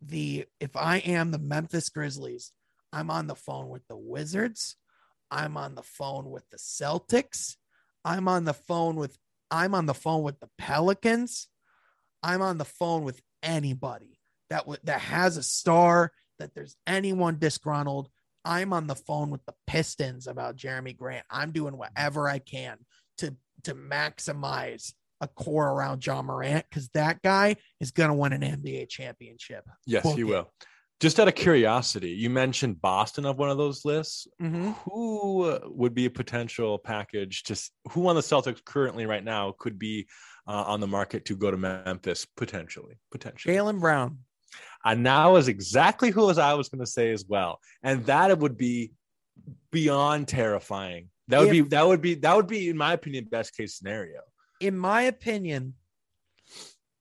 the 0.03 0.46
if 0.59 0.77
I 0.77 0.96
am 0.99 1.31
the 1.31 1.38
Memphis 1.38 1.90
Grizzlies, 1.90 2.53
I'm 2.92 3.09
on 3.09 3.29
the 3.29 3.37
phone 3.37 3.68
with 3.68 3.87
the 3.87 3.96
Wizards. 3.96 4.77
I'm 5.31 5.57
on 5.57 5.77
the 5.77 5.85
phone 5.85 6.29
with 6.29 6.42
the 6.51 6.59
Celtics. 6.59 7.55
I'm 8.05 8.27
on 8.27 8.44
the 8.44 8.55
phone 8.55 8.96
with 8.96 9.16
I'm 9.49 9.77
on 9.77 9.87
the 9.87 9.94
phone 9.94 10.25
with 10.25 10.40
the 10.40 10.51
Pelicans. 10.59 11.46
I'm 12.20 12.42
on 12.42 12.59
the 12.59 12.64
phone 12.64 13.05
with 13.05 13.20
anybody 13.44 14.18
that 14.49 14.62
w- 14.62 14.81
that 14.85 15.01
has 15.01 15.37
a 15.37 15.42
star, 15.44 16.11
that 16.40 16.53
there's 16.53 16.77
anyone 16.85 17.38
disgruntled. 17.38 18.09
I'm 18.44 18.72
on 18.72 18.87
the 18.87 18.94
phone 18.94 19.31
with 19.31 19.44
the 19.46 19.55
Pistons 19.66 20.26
about 20.26 20.57
Jerami 20.57 20.96
Grant. 20.96 21.26
I'm 21.31 21.53
doing 21.53 21.76
whatever 21.76 22.29
I 22.29 22.38
can 22.38 22.79
to 23.18 23.37
to 23.64 23.74
maximize 23.74 24.92
a 25.20 25.29
core 25.29 25.68
around 25.68 26.05
Ja 26.05 26.22
Morant 26.22 26.64
because 26.68 26.88
that 26.90 27.20
guy 27.22 27.57
is 27.79 27.90
going 27.90 28.09
to 28.09 28.14
win 28.14 28.33
an 28.33 28.42
NBA 28.42 28.88
championship. 28.88 29.64
Yes, 29.87 30.03
Book 30.03 30.16
he 30.16 30.22
it. 30.22 30.24
will. 30.24 30.50
Just 31.00 31.18
out 31.18 31.29
of 31.29 31.35
curiosity, 31.35 32.11
you 32.11 32.29
mentioned 32.29 32.83
Boston 32.83 33.24
of 33.24 33.38
one 33.38 33.48
of 33.48 33.57
those 33.57 33.87
lists. 33.87 34.26
Mm-hmm. 34.40 34.72
Who 34.85 35.59
would 35.64 35.94
be 35.94 36.05
a 36.05 36.11
potential 36.11 36.79
package 36.79 37.42
to 37.44 37.70
who 37.90 38.07
on 38.09 38.16
the 38.16 38.20
Celtics 38.20 38.62
currently 38.62 39.07
right 39.07 39.24
now 39.24 39.55
could 39.59 39.79
be 39.79 40.09
uh, 40.46 40.64
on 40.66 40.81
the 40.81 40.87
market 40.87 41.24
to 41.26 41.37
go 41.37 41.50
to 41.50 41.57
Memphis 41.57 42.26
potentially? 42.37 42.98
Potentially, 43.11 43.55
Jaylen 43.55 43.81
Brown. 43.81 44.18
And 44.85 45.03
now 45.03 45.37
is 45.37 45.49
exactly 45.49 46.11
who 46.11 46.29
I 46.31 46.55
was 46.55 46.69
going 46.69 46.81
to 46.85 46.87
say 46.91 47.13
as 47.13 47.25
well, 47.29 47.59
and 47.83 48.05
that 48.07 48.31
it 48.31 48.39
would 48.39 48.57
be 48.57 48.93
beyond 49.71 50.29
terrifying 50.29 51.09
That 51.29 51.39
would 51.41 51.49
If- 51.49 51.53
be 51.53 51.61
that 51.71 51.87
would 51.87 52.01
be 52.03 52.15
that 52.17 52.35
would 52.37 52.47
be 52.47 52.69
in 52.69 52.77
my 52.77 52.93
opinion 52.95 53.27
best 53.31 53.57
case 53.57 53.77
scenario. 53.79 54.21
in 54.61 54.77
my 54.77 55.03
opinion, 55.03 55.75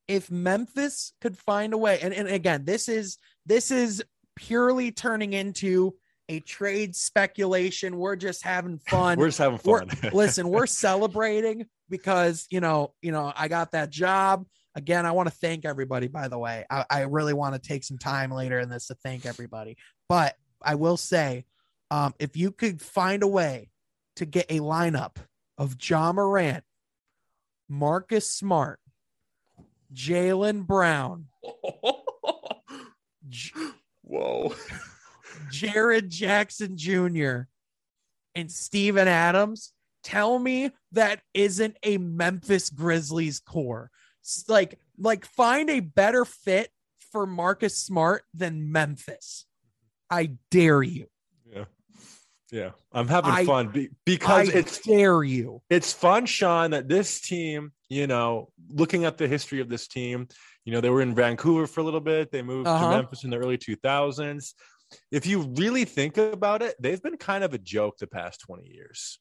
if 0.08 0.30
Memphis 0.32 1.14
could 1.22 1.38
find 1.38 1.74
a 1.74 1.78
way, 1.78 2.00
and, 2.02 2.14
and 2.14 2.28
again, 2.28 2.66
this 2.66 2.90
is 2.90 3.18
this 3.46 3.72
is 3.72 4.04
purely 4.36 4.92
turning 4.92 5.34
into 5.34 5.94
a 6.30 6.40
trade 6.42 6.96
speculation. 6.96 7.98
We're 7.98 8.16
just 8.16 8.44
having 8.44 8.78
fun. 8.88 9.18
We're 9.18 9.28
just 9.28 9.40
having 9.40 9.60
We're- 9.64 9.86
fun. 9.88 10.12
Listen, 10.14 10.50
we're 10.50 10.68
celebrating 10.68 11.66
because 11.90 12.46
you 12.52 12.60
know, 12.60 12.94
you 13.02 13.12
know, 13.12 13.32
I 13.36 13.48
got 13.48 13.72
that 13.72 13.90
job. 13.90 14.46
Again, 14.80 15.06
I 15.06 15.12
want 15.12 15.28
to 15.28 15.36
thank 15.36 15.65
everybody, 15.65 16.08
by 16.08 16.30
the 16.30 16.39
way. 16.39 16.65
I, 16.70 16.86
I 16.89 17.02
really 17.02 17.34
want 17.34 17.54
to 17.54 17.60
take 17.60 17.84
some 17.84 17.98
time 17.98 18.32
later 18.32 18.60
in 18.60 18.70
this 18.70 18.88
to 18.88 18.96
thank 18.96 19.26
everybody. 19.26 19.76
But 20.08 20.38
I 20.62 20.76
will 20.76 20.96
say, 20.96 21.44
um, 21.92 22.13
if 22.18 22.38
you 22.38 22.50
could 22.52 22.82
find 22.82 23.22
a 23.22 23.28
way 23.28 23.72
to 24.15 24.26
get 24.26 24.46
a 24.48 24.60
lineup 24.62 25.18
of 25.58 25.76
Ja 25.84 26.13
Morant, 26.13 26.63
Marcus 27.68 28.32
Smart, 28.32 28.80
Jaylen 29.94 30.65
Brown, 30.65 31.26
J- 33.28 33.52
Whoa. 34.04 34.56
Jaren 35.52 36.08
Jackson 36.08 36.78
Jr., 36.78 37.50
and 38.34 38.50
Steven 38.50 39.10
Adams, 39.10 39.74
tell 40.04 40.39
me 40.39 40.72
that 40.94 41.20
isn't 41.34 41.76
a 41.84 41.98
Memphis 41.98 42.70
Grizzlies 42.70 43.42
core. 43.42 43.92
Like, 44.48 44.80
like 44.98 45.26
find 45.26 45.70
a 45.70 45.80
better 45.80 46.26
fit 46.26 46.70
for 47.12 47.26
Marcus 47.26 47.78
Smart 47.78 48.24
than 48.34 48.72
Memphis. 48.72 49.46
I 50.10 50.32
dare 50.52 50.84
you. 50.84 51.08
Yeah. 51.52 51.65
Yeah. 52.52 52.72
I'm 52.92 53.08
having 53.08 53.32
I- 53.32 53.46
fun 53.46 53.89
because 54.06 54.50
I 54.50 54.58
it's 54.58 54.80
dare 54.80 55.24
you. 55.24 55.62
it's 55.70 55.94
fun, 55.94 56.26
Sean, 56.26 56.72
that 56.72 56.88
this 56.88 57.22
team, 57.22 57.72
you 57.89 58.08
know, 58.08 58.50
looking 58.70 59.06
at 59.06 59.18
the 59.18 59.28
history 59.28 59.62
of 59.62 59.70
this 59.70 59.88
team, 59.88 60.28
you 60.65 60.74
know, 60.74 60.82
they 60.82 60.89
were 60.89 61.02
in 61.02 61.15
Vancouver 61.15 61.65
for 61.68 61.82
a 61.82 61.84
little 61.84 62.00
bit. 62.00 62.32
They 62.32 62.42
moved 62.42 62.68
Uh-huh. 62.68 62.89
to 62.92 62.96
Memphis 62.98 63.24
in 63.24 63.30
the 63.30 63.38
early 63.38 63.58
2000s. 63.58 64.54
If 65.12 65.26
you 65.28 65.42
really 65.58 65.86
think 65.86 66.18
about 66.18 66.62
it, 66.63 66.76
they've 66.80 67.02
been 67.02 67.18
kind 67.18 67.44
of 67.44 67.54
a 67.54 67.60
joke 67.60 67.98
the 68.00 68.08
past 68.08 68.42
20 68.42 68.68
years. 68.68 69.20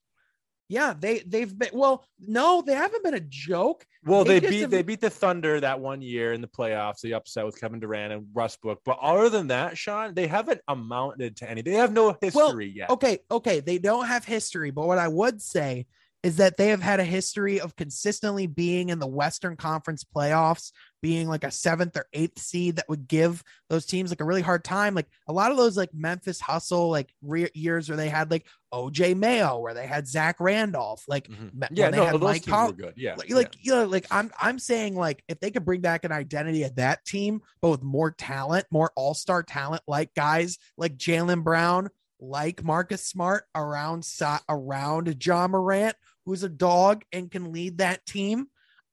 Yeah, 0.69 0.93
they 0.97 1.19
they've 1.19 1.57
been 1.57 1.71
well, 1.73 2.05
no, 2.19 2.61
they 2.61 2.75
haven't 2.75 3.03
been 3.03 3.15
a 3.15 3.19
joke. 3.19 3.85
Well, 4.05 4.23
They 4.23 4.39
they, 4.39 4.49
beat 4.49 4.61
have- 4.61 4.69
they 4.71 4.83
beat 4.83 5.01
the 5.01 5.09
Thunder 5.09 5.59
that 5.59 5.79
one 5.79 6.01
year 6.01 6.31
in 6.33 6.41
the 6.41 6.47
playoffs. 6.47 7.01
They 7.01 7.11
upset 7.11 7.45
with 7.45 7.59
Kevin 7.59 7.79
Durant 7.79 8.13
and 8.13 8.27
Russ 8.33 8.55
Book. 8.55 8.79
But 8.85 8.99
other 9.01 9.29
than 9.29 9.47
that, 9.47 9.77
Sean, 9.77 10.13
they 10.13 10.27
haven't 10.27 10.61
amounted 10.67 11.35
to 11.37 11.49
anything. 11.49 11.73
They 11.73 11.79
have 11.79 11.91
no 11.91 12.15
history 12.21 12.71
yet. 12.73 12.91
Okay, 12.91 13.17
okay, 13.31 13.59
they 13.59 13.79
don't 13.79 14.05
have 14.05 14.23
history, 14.25 14.69
but 14.69 14.85
what 14.87 14.99
I 14.99 15.07
would 15.07 15.41
say 15.41 15.87
is 16.21 16.35
that 16.37 16.57
they 16.57 16.67
have 16.67 16.81
had 16.81 16.99
a 16.99 17.05
history 17.05 17.61
of 17.61 17.75
consistently 17.75 18.45
being 18.45 18.89
in 18.89 18.99
the 18.99 19.07
Western 19.07 19.55
Conference 19.55 20.03
playoffs, 20.03 20.71
being 21.01 21.29
like 21.29 21.45
a 21.45 21.51
seventh 21.51 21.95
or 21.95 22.07
eighth 22.11 22.39
seed 22.39 22.75
that 22.75 22.89
would 22.89 23.07
give 23.07 23.41
those 23.69 23.85
teams 23.85 24.09
like 24.09 24.19
a 24.19 24.25
really 24.25 24.41
hard 24.41 24.65
time. 24.65 24.95
Like 24.95 25.07
a 25.29 25.33
lot 25.33 25.51
of 25.51 25.55
those 25.57 25.77
like 25.77 25.93
Memphis 25.93 26.41
hustle 26.41 26.89
like 26.89 27.13
re- 27.21 27.49
years 27.53 27.87
where 27.87 27.95
they 27.95 28.09
had 28.09 28.31
like 28.31 28.45
OJ 28.73 29.15
Mayo, 29.15 29.59
where 29.59 29.73
they 29.73 29.87
had 29.87 30.07
Zach 30.07 30.41
Randolph, 30.41 31.05
like 31.07 31.29
Mhm. 31.29 31.67
Yeah, 31.71 31.89
they 31.89 31.97
no, 31.97 32.05
had 32.05 32.15
those 32.15 32.21
Mike 32.21 32.43
teams 32.43 32.67
were 32.67 32.73
good. 32.73 32.93
Yeah, 32.97 33.15
like, 33.15 33.31
like 33.31 33.55
you 33.61 33.71
know, 33.71 33.85
like 33.85 34.05
I'm 34.11 34.29
I'm 34.37 34.59
saying 34.59 34.95
like 34.95 35.23
if 35.29 35.39
they 35.39 35.51
could 35.51 35.63
bring 35.63 35.79
back 35.79 36.03
an 36.03 36.11
identity 36.11 36.63
of 36.63 36.75
that 36.75 37.05
team, 37.05 37.41
but 37.61 37.69
with 37.69 37.81
more 37.81 38.11
talent, 38.11 38.65
more 38.71 38.91
all-star 38.97 39.43
talent, 39.43 39.83
like 39.87 40.13
guys 40.15 40.57
like 40.77 40.97
Jaylen 40.97 41.45
Brown, 41.45 41.89
like 42.19 42.63
Marcus 42.63 43.03
Smart 43.05 43.45
around 43.55 44.05
around 44.49 45.25
Ja 45.25 45.47
Morant, 45.47 45.95
who's 46.25 46.43
a 46.43 46.49
dog 46.49 47.03
and 47.11 47.31
can 47.31 47.51
lead 47.51 47.77
that 47.77 48.05
team. 48.05 48.47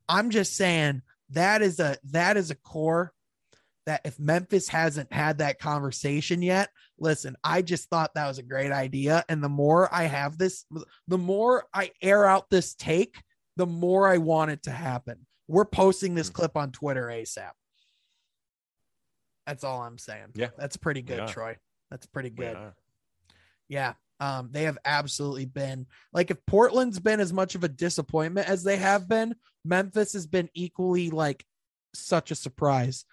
I'm 0.09 0.31
just 0.31 0.55
saying 0.57 1.03
that 1.31 1.63
is 1.63 1.81
a 1.81 1.97
that 2.05 2.37
is 2.37 2.51
a 2.51 2.55
core 2.55 3.13
that 3.87 4.01
if 4.05 4.19
Memphis 4.19 4.69
hasn't 4.69 5.13
had 5.13 5.39
that 5.39 5.61
conversation 5.61 6.43
yet, 6.43 6.71
listen, 6.99 7.37
I 7.45 7.63
just 7.63 7.89
thought 7.89 8.15
that 8.15 8.27
was 8.27 8.39
a 8.39 8.43
great 8.43 8.73
idea. 8.73 9.25
And 9.29 9.43
the 9.43 9.49
more 9.49 9.93
I 9.95 10.05
have 10.05 10.39
this, 10.39 10.65
the 11.07 11.19
more 11.19 11.65
I 11.73 11.93
air 12.03 12.25
out 12.25 12.51
this 12.51 12.75
take, 12.75 13.23
the 13.57 13.67
more 13.67 14.09
I 14.09 14.19
want 14.19 14.51
it 14.51 14.65
to 14.65 14.73
happen. 14.73 15.25
We're 15.47 15.65
posting 15.65 16.17
this 16.17 16.31
Mhm. 16.31 16.35
clip 16.35 16.57
on 16.57 16.73
Twitter 16.73 17.07
ASAP. 17.07 17.53
That's 19.47 19.63
all 19.63 19.83
I'm 19.83 19.99
saying. 19.99 20.33
Yeah. 20.35 20.51
That's 20.59 20.77
pretty 20.77 21.03
good, 21.03 21.29
Troy. 21.29 21.57
That's 21.91 22.07
pretty 22.07 22.31
good. 22.31 22.57
Yeah. 23.69 23.95
Um, 24.19 24.49
they 24.51 24.63
have 24.65 24.79
absolutely 24.85 25.45
been 25.45 25.87
like 26.13 26.31
if 26.31 26.39
Portland's 26.47 26.99
been 26.99 27.21
as 27.21 27.33
much 27.35 27.55
of 27.55 27.65
a 27.65 27.69
disappointment 27.69 28.49
as 28.49 28.65
they 28.65 28.77
have 28.79 29.09
been, 29.09 29.35
Memphis 29.65 30.15
has 30.15 30.27
been 30.27 30.49
equally 30.55 31.11
like 31.11 31.45
such 31.95 32.31
a 32.31 32.35
surprise. 32.35 33.05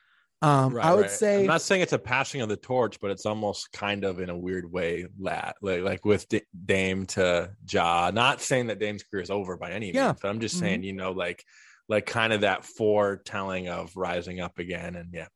Um, 0.42 0.74
Right, 0.74 0.86
I 0.86 0.94
would 0.94 1.02
right. 1.04 1.12
say 1.12 1.42
I'm 1.42 1.48
not 1.48 1.62
saying 1.62 1.82
it's 1.82 1.94
a 1.94 2.00
passing 2.00 2.42
of 2.42 2.50
the 2.50 2.56
torch, 2.58 3.00
but 3.02 3.12
it's 3.12 3.26
almost 3.26 3.72
kind 3.74 4.04
of 4.06 4.20
in 4.20 4.30
a 4.30 4.38
weird 4.38 4.70
way, 4.72 5.06
lat 5.20 5.56
like 5.62 5.82
like 5.82 6.06
with 6.06 6.28
D- 6.30 6.42
Dame 6.66 7.06
to 7.08 7.52
Ja. 7.70 8.12
Not 8.14 8.42
saying 8.42 8.68
that 8.68 8.80
Dame's 8.80 9.04
career 9.04 9.24
is 9.24 9.30
over 9.30 9.58
by 9.58 9.72
any 9.72 9.88
means, 9.88 9.96
Yeah. 9.96 10.14
but 10.22 10.30
I'm 10.30 10.40
just 10.40 10.56
Mhm. 10.56 10.60
saying, 10.60 10.84
you 10.84 10.94
know, 10.94 11.12
like 11.12 11.44
like 11.90 12.06
kind 12.06 12.32
of 12.32 12.42
that 12.42 12.64
foretelling 12.64 13.68
of 13.68 13.94
rising 13.98 14.40
up 14.40 14.58
again, 14.58 14.96
and 14.96 15.14
yeah, 15.14 15.28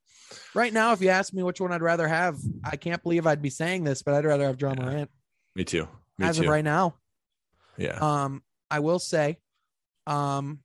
right 0.56 0.72
now, 0.74 0.92
if 0.94 1.02
you 1.02 1.10
ask 1.10 1.34
me 1.34 1.44
which 1.44 1.60
one 1.62 1.72
I'd 1.72 1.82
rather 1.82 2.08
have, 2.08 2.38
I 2.64 2.76
can't 2.76 3.02
believe 3.04 3.26
I'd 3.28 3.42
be 3.42 3.50
saying 3.50 3.84
this, 3.84 4.02
but 4.02 4.14
I'd 4.14 4.26
rather 4.26 4.46
have 4.46 4.60
Ja 4.62 4.74
Yeah. 4.78 4.84
Morant 4.84 5.10
me 5.56 5.64
too, 5.64 5.88
me 6.18 6.26
as 6.28 6.38
too, 6.38 6.44
of 6.44 6.50
right 6.50 6.64
now. 6.64 6.96
yeah, 7.78 7.98
Um, 8.00 8.44
I 8.70 8.80
will 8.80 9.00
say, 9.00 9.40
um, 10.06 10.60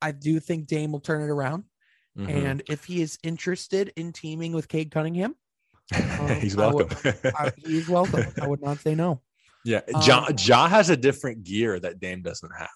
I 0.00 0.12
do 0.12 0.40
think 0.40 0.66
Dame 0.66 0.92
will 0.92 1.00
turn 1.00 1.22
it 1.22 1.30
around. 1.30 1.64
Mhm. 2.18 2.28
And 2.28 2.62
if 2.68 2.84
he 2.84 3.00
is 3.00 3.18
interested 3.22 3.92
in 3.96 4.12
teaming 4.12 4.52
with 4.52 4.68
Cade 4.68 4.90
Cunningham, 4.90 5.34
he's 6.40 6.56
I 6.58 6.70
would- 6.72 6.90
welcome. 6.90 7.32
I, 7.36 7.52
he's 7.56 7.88
welcome. 7.88 8.26
I 8.40 8.46
would 8.46 8.60
not 8.62 8.78
say 8.80 8.94
no. 8.94 9.22
yeah, 9.64 9.80
um, 9.94 10.02
Ja, 10.04 10.28
ja 10.38 10.68
has 10.68 10.90
a 10.90 10.96
different 10.96 11.44
gear 11.44 11.78
that 11.80 12.00
Dame 12.00 12.20
doesn't 12.22 12.50
have. 12.56 12.68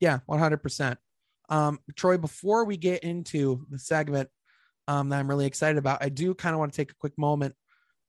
Yeah, 0.00 0.18
100%. 0.28 0.96
Um, 1.48 1.78
Troy, 1.94 2.18
before 2.18 2.64
we 2.64 2.76
get 2.76 3.02
into 3.02 3.66
the 3.70 3.78
segment 3.78 4.28
um, 4.88 5.08
that 5.08 5.18
I'm 5.18 5.28
really 5.28 5.46
excited 5.46 5.78
about, 5.78 6.02
I 6.02 6.08
do 6.08 6.34
kind 6.34 6.54
of 6.54 6.60
want 6.60 6.72
to 6.72 6.76
take 6.76 6.92
a 6.92 6.96
quick 6.96 7.18
moment 7.18 7.54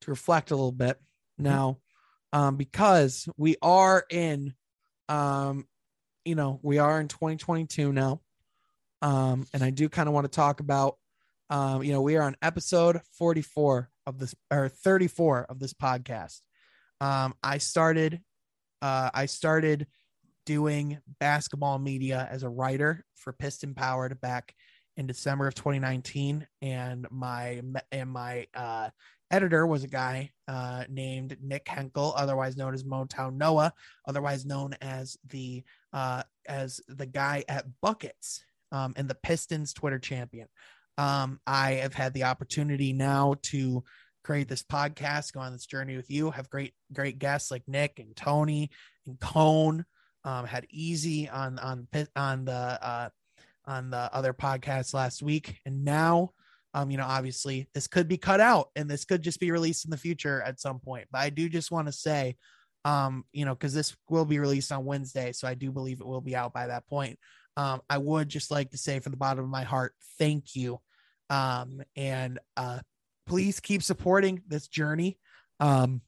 to 0.02 0.10
reflect 0.10 0.50
a 0.50 0.56
little 0.56 0.72
bit 0.72 0.98
Mm-hmm. 1.40 1.50
now 1.50 1.78
um, 2.32 2.56
because 2.56 3.28
we 3.36 3.56
are 3.62 4.04
in, 4.10 4.54
um, 5.08 5.66
you 6.24 6.34
know, 6.34 6.60
we 6.62 6.78
are 6.78 7.00
in 7.00 7.08
2022 7.08 7.92
now. 7.92 8.20
Um, 9.00 9.46
and 9.54 9.62
I 9.62 9.70
do 9.70 9.88
kind 9.88 10.08
of 10.08 10.14
want 10.14 10.24
to 10.24 10.34
talk 10.34 10.60
about, 10.60 10.96
um, 11.50 11.82
you 11.82 11.92
know, 11.92 12.02
we 12.02 12.16
are 12.16 12.22
on 12.22 12.36
episode 12.42 13.00
44 13.16 13.88
of 14.06 14.18
this 14.18 14.34
or 14.50 14.68
34 14.68 15.46
of 15.48 15.60
this 15.60 15.72
podcast. 15.72 16.40
Um, 17.00 17.34
I 17.42 17.58
started, 17.58 18.20
uh, 18.82 19.10
I 19.14 19.26
started 19.26 19.86
doing 20.44 20.98
basketball 21.20 21.78
media 21.78 22.26
as 22.30 22.42
a 22.42 22.48
writer 22.48 23.04
for 23.14 23.32
Piston 23.32 23.74
Powered 23.74 24.20
back 24.20 24.52
in 24.98 25.06
December 25.06 25.46
of 25.46 25.54
2019, 25.54 26.46
and 26.60 27.06
my 27.10 27.62
and 27.92 28.10
my 28.10 28.46
uh, 28.52 28.90
editor 29.30 29.64
was 29.64 29.84
a 29.84 29.88
guy 29.88 30.30
uh, 30.48 30.84
named 30.88 31.36
Nick 31.40 31.68
Henkel, 31.68 32.12
otherwise 32.16 32.56
known 32.56 32.74
as 32.74 32.82
Motown 32.82 33.36
Noah, 33.36 33.72
otherwise 34.06 34.44
known 34.44 34.74
as 34.82 35.16
the 35.30 35.62
uh, 35.92 36.24
as 36.46 36.80
the 36.88 37.06
guy 37.06 37.44
at 37.48 37.64
Buckets 37.80 38.44
um, 38.72 38.92
and 38.96 39.08
the 39.08 39.14
Pistons 39.14 39.72
Twitter 39.72 40.00
champion. 40.00 40.48
Um, 40.98 41.38
I 41.46 41.74
have 41.74 41.94
had 41.94 42.12
the 42.12 42.24
opportunity 42.24 42.92
now 42.92 43.36
to 43.42 43.84
create 44.24 44.48
this 44.48 44.64
podcast, 44.64 45.32
go 45.32 45.40
on 45.40 45.52
this 45.52 45.66
journey 45.66 45.96
with 45.96 46.10
you, 46.10 46.32
have 46.32 46.50
great 46.50 46.74
great 46.92 47.20
guests 47.20 47.52
like 47.52 47.62
Nick 47.68 48.00
and 48.00 48.16
Tony 48.16 48.70
and 49.06 49.18
Cone. 49.20 49.84
Um, 50.24 50.44
had 50.44 50.66
Easy 50.70 51.28
on 51.28 51.60
on 51.60 51.86
on 52.16 52.44
the 52.44 52.52
uh, 52.52 53.08
on 53.68 53.90
the 53.90 54.12
other 54.12 54.32
podcast 54.32 54.94
last 54.94 55.22
week, 55.22 55.60
and 55.64 55.84
now 55.84 56.32
um, 56.74 56.90
you 56.90 56.98
know, 56.98 57.06
obviously 57.06 57.68
this 57.74 57.86
could 57.86 58.08
be 58.08 58.18
cut 58.18 58.40
out 58.40 58.68
and 58.76 58.88
this 58.88 59.04
could 59.04 59.22
just 59.22 59.40
be 59.40 59.50
released 59.50 59.84
in 59.84 59.90
the 59.90 59.96
future 59.96 60.42
at 60.42 60.60
some 60.60 60.78
point. 60.78 61.08
But 61.10 61.18
I 61.18 61.30
do 61.30 61.48
just 61.48 61.70
want 61.70 61.88
to 61.88 61.92
say, 61.92 62.36
um, 62.84 63.24
you 63.32 63.44
know, 63.44 63.54
because 63.54 63.74
this 63.74 63.96
will 64.08 64.24
be 64.24 64.38
released 64.38 64.70
on 64.70 64.84
Wednesday, 64.84 65.32
so 65.32 65.48
I 65.48 65.54
do 65.54 65.72
believe 65.72 66.00
it 66.00 66.06
will 66.06 66.20
be 66.20 66.36
out 66.36 66.52
by 66.52 66.66
that 66.66 66.86
point. 66.86 67.18
Um, 67.56 67.80
I 67.90 67.98
would 67.98 68.28
just 68.28 68.50
like 68.50 68.70
to 68.70 68.78
say 68.78 69.00
from 69.00 69.10
the 69.10 69.16
bottom 69.16 69.42
of 69.42 69.50
my 69.50 69.64
heart, 69.64 69.94
thank 70.18 70.54
you. 70.54 70.78
Um, 71.30 71.82
and 71.96 72.38
uh, 72.56 72.78
please 73.26 73.60
keep 73.60 73.82
supporting 73.82 74.42
this 74.46 74.68
journey. 74.68 75.18
Um, 75.58 76.02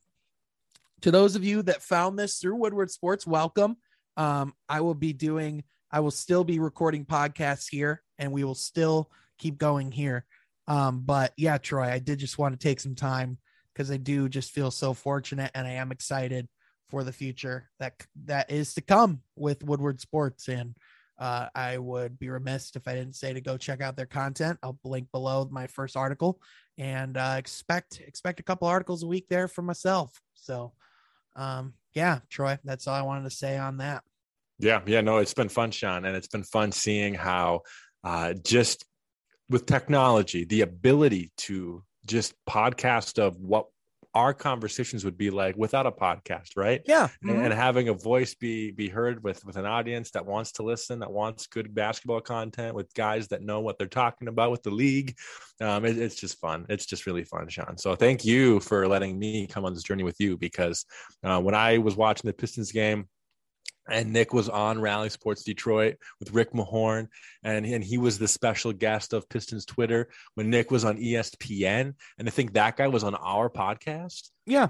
to 1.00 1.10
those 1.10 1.34
of 1.34 1.44
you 1.44 1.62
that 1.62 1.82
found 1.82 2.18
this 2.18 2.38
through 2.38 2.56
Woodward 2.56 2.90
Sports, 2.90 3.26
welcome. 3.26 3.76
Um, 4.16 4.52
I 4.68 4.82
will 4.82 4.94
be 4.94 5.12
doing, 5.12 5.64
I 5.90 6.00
will 6.00 6.10
still 6.10 6.44
be 6.44 6.58
recording 6.58 7.04
podcasts 7.04 7.68
here 7.70 8.02
and 8.18 8.32
we 8.32 8.44
will 8.44 8.54
still 8.54 9.10
keep 9.38 9.58
going 9.58 9.90
here. 9.90 10.24
Um, 10.68 11.02
but 11.04 11.32
yeah, 11.36 11.58
Troy, 11.58 11.88
I 11.88 11.98
did 11.98 12.18
just 12.18 12.38
want 12.38 12.58
to 12.58 12.68
take 12.68 12.80
some 12.80 12.94
time 12.94 13.38
because 13.72 13.90
I 13.90 13.96
do 13.96 14.28
just 14.28 14.52
feel 14.52 14.70
so 14.70 14.94
fortunate 14.94 15.50
and 15.54 15.66
I 15.66 15.72
am 15.72 15.90
excited 15.90 16.48
for 16.90 17.04
the 17.04 17.12
future 17.12 17.70
that 17.78 17.94
that 18.24 18.50
is 18.50 18.74
to 18.74 18.80
come 18.80 19.22
with 19.36 19.64
Woodward 19.64 20.00
Sports. 20.00 20.48
And 20.48 20.74
uh, 21.18 21.48
I 21.54 21.78
would 21.78 22.18
be 22.18 22.28
remiss 22.28 22.72
if 22.76 22.86
I 22.88 22.94
didn't 22.94 23.16
say 23.16 23.32
to 23.32 23.40
go 23.40 23.56
check 23.56 23.80
out 23.80 23.96
their 23.96 24.06
content. 24.06 24.58
I'll 24.62 24.78
link 24.84 25.08
below 25.12 25.48
my 25.50 25.66
first 25.66 25.96
article 25.96 26.40
and 26.78 27.16
uh, 27.16 27.34
expect 27.36 28.00
expect 28.00 28.40
a 28.40 28.44
couple 28.44 28.68
articles 28.68 29.02
a 29.02 29.06
week 29.06 29.28
there 29.28 29.48
for 29.48 29.62
myself. 29.62 30.20
So, 30.34 30.72
um, 31.36 31.74
yeah, 31.94 32.20
Troy, 32.28 32.58
that's 32.64 32.86
all 32.86 32.94
I 32.94 33.02
wanted 33.02 33.24
to 33.24 33.36
say 33.36 33.58
on 33.58 33.78
that. 33.78 34.02
Yeah, 34.60 34.80
yeah, 34.86 35.00
no, 35.00 35.18
it's 35.18 35.34
been 35.34 35.48
fun, 35.48 35.70
Sean, 35.70 36.04
and 36.04 36.16
it's 36.16 36.28
been 36.28 36.44
fun 36.44 36.72
seeing 36.72 37.14
how 37.14 37.62
uh, 38.04 38.34
just 38.34 38.84
with 39.48 39.66
technology, 39.66 40.44
the 40.44 40.60
ability 40.60 41.32
to 41.38 41.82
just 42.06 42.34
podcast 42.48 43.18
of 43.18 43.36
what 43.40 43.66
our 44.14 44.34
conversations 44.34 45.04
would 45.04 45.16
be 45.16 45.30
like 45.30 45.56
without 45.56 45.86
a 45.86 45.92
podcast 45.92 46.56
right? 46.56 46.82
Yeah 46.86 47.06
mm-hmm. 47.06 47.30
and, 47.30 47.44
and, 47.44 47.54
having 47.54 47.88
a 47.88 47.94
voice 47.94 48.34
be 48.34 48.72
be 48.72 48.88
heard 48.88 49.22
with 49.22 49.44
with 49.44 49.56
an 49.56 49.66
audience 49.66 50.10
that 50.12 50.26
wants 50.26 50.52
to 50.52 50.62
listen 50.62 50.98
that 51.00 51.12
wants 51.12 51.46
good 51.46 51.74
basketball 51.74 52.20
content 52.20 52.74
with 52.74 52.92
guys 52.94 53.28
that 53.28 53.42
know 53.42 53.60
what 53.60 53.78
they're 53.78 53.86
talking 53.86 54.28
about 54.28 54.50
with 54.50 54.62
the 54.62 54.70
league 54.70 55.16
um, 55.60 55.84
it, 55.84 55.98
it's 55.98 56.16
just 56.16 56.40
fun. 56.40 56.66
It's 56.68 56.86
just 56.86 57.06
really 57.06 57.24
fun 57.24 57.48
sean. 57.48 57.76
So 57.76 57.94
thank 57.94 58.24
you 58.24 58.60
for 58.60 58.88
letting 58.88 59.18
me 59.18 59.46
come 59.46 59.64
on 59.64 59.74
this 59.74 59.82
journey 59.82 60.02
with 60.02 60.16
you 60.18 60.36
because 60.36 60.84
uh, 61.22 61.40
when 61.40 61.54
i 61.54 61.78
was 61.78 61.96
watching 61.96 62.28
the 62.28 62.34
pistons 62.34 62.72
game 62.72 63.06
and 63.90 64.12
Nick 64.12 64.32
was 64.32 64.48
on 64.48 64.80
Bally 64.82 65.08
Sports 65.08 65.42
Detroit 65.42 65.96
with 66.18 66.32
Rick 66.32 66.52
Mahorn, 66.52 67.08
and, 67.42 67.66
and 67.66 67.82
he 67.82 67.98
was 67.98 68.18
the 68.18 68.28
special 68.28 68.72
guest 68.72 69.12
of 69.12 69.28
Pistons 69.28 69.64
Twitter 69.64 70.08
when 70.34 70.50
Nick 70.50 70.70
was 70.70 70.84
on 70.84 70.98
ESPN. 70.98 71.94
And 72.18 72.28
I 72.28 72.30
think 72.30 72.54
that 72.54 72.76
guy 72.76 72.88
was 72.88 73.04
on 73.04 73.14
our 73.14 73.50
podcast. 73.50 74.30
Yeah. 74.46 74.68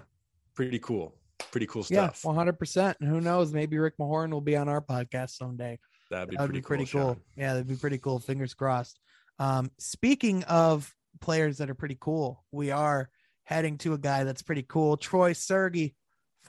Pretty 0.55 0.79
cool. 0.79 1.15
Pretty 1.51 1.67
cool 1.67 1.83
stuff. 1.83 2.23
Yeah, 2.25 2.31
100%. 2.31 2.95
And 3.01 3.09
who 3.09 3.21
knows? 3.21 3.53
Maybe 3.53 3.79
Rick 3.79 3.95
Mahorn 3.99 4.31
will 4.31 4.41
be 4.41 4.57
on 4.57 4.69
our 4.69 4.81
podcast 4.81 5.31
someday. 5.31 5.79
That'd 6.11 6.31
be, 6.31 6.37
that'd 6.37 6.51
pretty, 6.51 6.61
be 6.61 6.67
pretty 6.67 6.87
cool. 6.87 7.15
cool. 7.15 7.19
Yeah, 7.37 7.55
that'd 7.55 7.69
be 7.69 7.77
pretty 7.77 7.99
cool. 7.99 8.19
Fingers 8.19 8.55
crossed. 8.55 8.99
Um, 9.39 9.71
speaking 9.79 10.45
of 10.45 10.93
players 11.21 11.59
that 11.59 11.71
are 11.71 11.75
pretty 11.75 11.97
cool, 11.99 12.45
we 12.53 12.71
are 12.71 13.09
heading 13.45 13.79
to 13.79 13.95
a 13.95 13.99
guy 13.99 14.25
that's 14.25 14.43
pretty 14.43 14.63
cool. 14.63 14.97
Troy 14.97 15.33
Sergey 15.33 15.95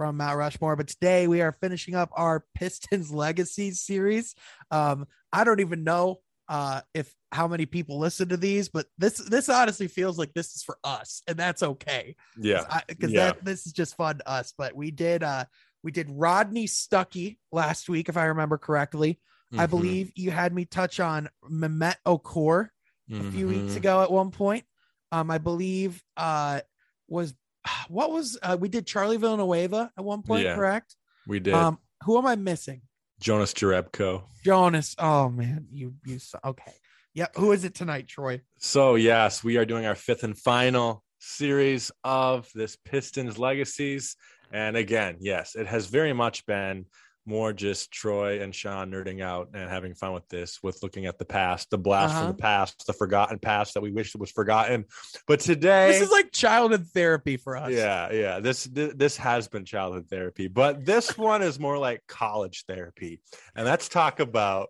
from 0.01 0.17
Mount 0.17 0.35
Rushmore. 0.35 0.75
But 0.75 0.87
today 0.87 1.27
we 1.27 1.41
are 1.41 1.51
finishing 1.51 1.93
up 1.93 2.09
our 2.13 2.43
Pistons 2.55 3.11
Legacy 3.11 3.69
series. 3.69 4.33
Um, 4.71 5.05
I 5.31 5.43
don't 5.43 5.59
even 5.59 5.83
know 5.83 6.21
uh, 6.49 6.81
if 6.95 7.13
how 7.31 7.47
many 7.47 7.67
people 7.67 7.99
listen 7.99 8.29
to 8.29 8.37
these, 8.37 8.67
but 8.67 8.87
this 8.97 9.17
this 9.17 9.47
honestly 9.47 9.87
feels 9.87 10.17
like 10.17 10.33
this 10.33 10.55
is 10.55 10.63
for 10.63 10.79
us, 10.83 11.21
and 11.27 11.37
that's 11.37 11.61
okay. 11.61 12.15
Yeah, 12.35 12.63
because 12.87 13.11
yeah. 13.11 13.33
this 13.43 13.67
is 13.67 13.73
just 13.73 13.95
fun 13.95 14.17
to 14.17 14.27
us. 14.27 14.55
But 14.57 14.75
we 14.75 14.89
did 14.89 15.21
uh 15.21 15.45
we 15.83 15.91
did 15.91 16.09
Rodney 16.09 16.65
Stuckey 16.65 17.37
last 17.51 17.87
week, 17.87 18.09
if 18.09 18.17
I 18.17 18.25
remember 18.25 18.57
correctly. 18.57 19.19
Mm-hmm. 19.53 19.59
I 19.59 19.67
believe 19.67 20.11
you 20.15 20.31
had 20.31 20.51
me 20.51 20.65
touch 20.65 20.99
on 20.99 21.29
Mehmet 21.47 21.97
Okur 22.07 22.69
a 23.07 23.13
mm-hmm. 23.13 23.29
few 23.29 23.47
weeks 23.47 23.59
mm-hmm. 23.59 23.77
ago 23.77 24.01
at 24.01 24.11
one 24.11 24.31
point. 24.31 24.65
Um, 25.11 25.29
I 25.29 25.37
believe 25.37 26.01
uh 26.17 26.61
was 27.07 27.35
what 27.89 28.11
was 28.11 28.37
uh, 28.41 28.57
we 28.59 28.69
did 28.69 28.85
Charlie 28.85 29.17
Villanueva 29.17 29.91
at 29.97 30.03
one 30.03 30.21
point, 30.21 30.43
yeah, 30.43 30.55
correct? 30.55 30.95
We 31.27 31.39
did. 31.39 31.53
Um, 31.53 31.79
who 32.03 32.17
am 32.17 32.25
I 32.25 32.35
missing? 32.35 32.81
Jonas 33.19 33.53
Jerebko. 33.53 34.23
Jonas. 34.43 34.95
Oh 34.97 35.29
man, 35.29 35.67
you 35.71 35.93
you 36.05 36.19
okay. 36.43 36.73
Yep. 37.13 37.35
Who 37.35 37.51
is 37.51 37.65
it 37.65 37.75
tonight, 37.75 38.07
Troy? 38.07 38.41
So 38.57 38.95
yes, 38.95 39.43
we 39.43 39.57
are 39.57 39.65
doing 39.65 39.85
our 39.85 39.95
fifth 39.95 40.23
and 40.23 40.37
final 40.37 41.03
series 41.19 41.91
of 42.03 42.49
this 42.55 42.75
Pistons 42.75 43.37
legacies. 43.37 44.15
And 44.51 44.75
again, 44.75 45.17
yes, 45.19 45.55
it 45.55 45.67
has 45.67 45.87
very 45.87 46.13
much 46.13 46.45
been 46.45 46.85
more 47.25 47.53
just 47.53 47.91
Troy 47.91 48.41
and 48.41 48.53
Sean 48.53 48.91
nerding 48.91 49.21
out 49.21 49.49
and 49.53 49.69
having 49.69 49.93
fun 49.93 50.13
with 50.13 50.27
this, 50.29 50.59
with 50.63 50.81
looking 50.81 51.05
at 51.05 51.19
the 51.19 51.25
past, 51.25 51.69
the 51.69 51.77
blast 51.77 52.13
uh-huh. 52.13 52.21
from 52.21 52.31
the 52.31 52.41
past, 52.41 52.87
the 52.87 52.93
forgotten 52.93 53.39
past 53.39 53.73
that 53.73 53.81
we 53.81 53.91
wish 53.91 54.15
was 54.15 54.31
forgotten. 54.31 54.85
But 55.27 55.39
today, 55.39 55.91
this 55.91 56.01
is 56.01 56.11
like 56.11 56.31
childhood 56.31 56.87
therapy 56.87 57.37
for 57.37 57.55
us. 57.55 57.71
Yeah, 57.71 58.11
yeah. 58.11 58.39
This 58.39 58.63
this 58.71 59.17
has 59.17 59.47
been 59.47 59.65
childhood 59.65 60.07
therapy, 60.09 60.47
but 60.47 60.85
this 60.85 61.17
one 61.17 61.41
is 61.41 61.59
more 61.59 61.77
like 61.77 62.01
college 62.07 62.65
therapy. 62.67 63.21
And 63.55 63.65
let's 63.65 63.87
talk 63.87 64.19
about 64.19 64.69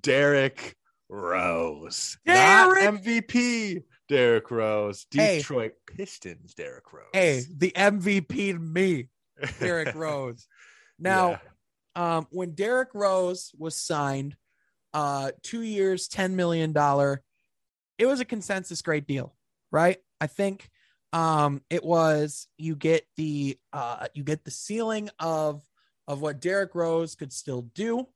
Derrick 0.00 0.76
Rose, 1.08 2.16
Derrick! 2.24 2.84
not 2.84 3.02
MVP. 3.02 3.82
Derrick 4.08 4.50
Rose, 4.50 5.06
Detroit 5.10 5.72
hey. 5.88 5.96
Pistons, 5.96 6.54
Derrick 6.54 6.92
Rose. 6.92 7.06
Hey, 7.14 7.42
the 7.56 7.70
MVP 7.70 8.52
to 8.52 8.58
me, 8.58 9.08
Derrick 9.58 9.94
Rose. 9.94 10.46
Now, 10.98 11.30
yeah 11.30 11.38
um, 11.94 12.26
when 12.30 12.54
Derrick 12.54 12.90
Rose 12.94 13.52
was 13.58 13.76
signed, 13.76 14.36
uh, 14.94 15.32
two 15.42 15.62
years, 15.62 16.08
$10 16.08 16.32
million, 16.32 16.74
it 17.98 18.06
was 18.06 18.20
a 18.20 18.24
consensus 18.24 18.82
great 18.82 19.06
deal, 19.06 19.34
right? 19.70 19.98
I 20.20 20.26
think 20.26 20.68
um, 21.12 21.62
it 21.68 21.84
was 21.84 22.46
you 22.56 22.74
get 22.74 23.06
the 23.16 23.58
uh, 23.72 24.06
you 24.14 24.24
get 24.24 24.44
the 24.44 24.50
ceiling 24.50 25.10
of 25.18 25.62
of 26.08 26.20
what 26.20 26.40
Derrick 26.40 26.74
Rose 26.74 27.14
could 27.14 27.32
still 27.32 27.62
do, 27.74 28.06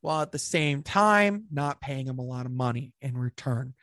while 0.00 0.22
at 0.22 0.32
the 0.32 0.38
same 0.38 0.82
time 0.82 1.46
not 1.50 1.80
paying 1.80 2.06
him 2.06 2.18
a 2.18 2.24
lot 2.24 2.46
of 2.46 2.52
money 2.52 2.92
in 3.00 3.16
return. 3.16 3.74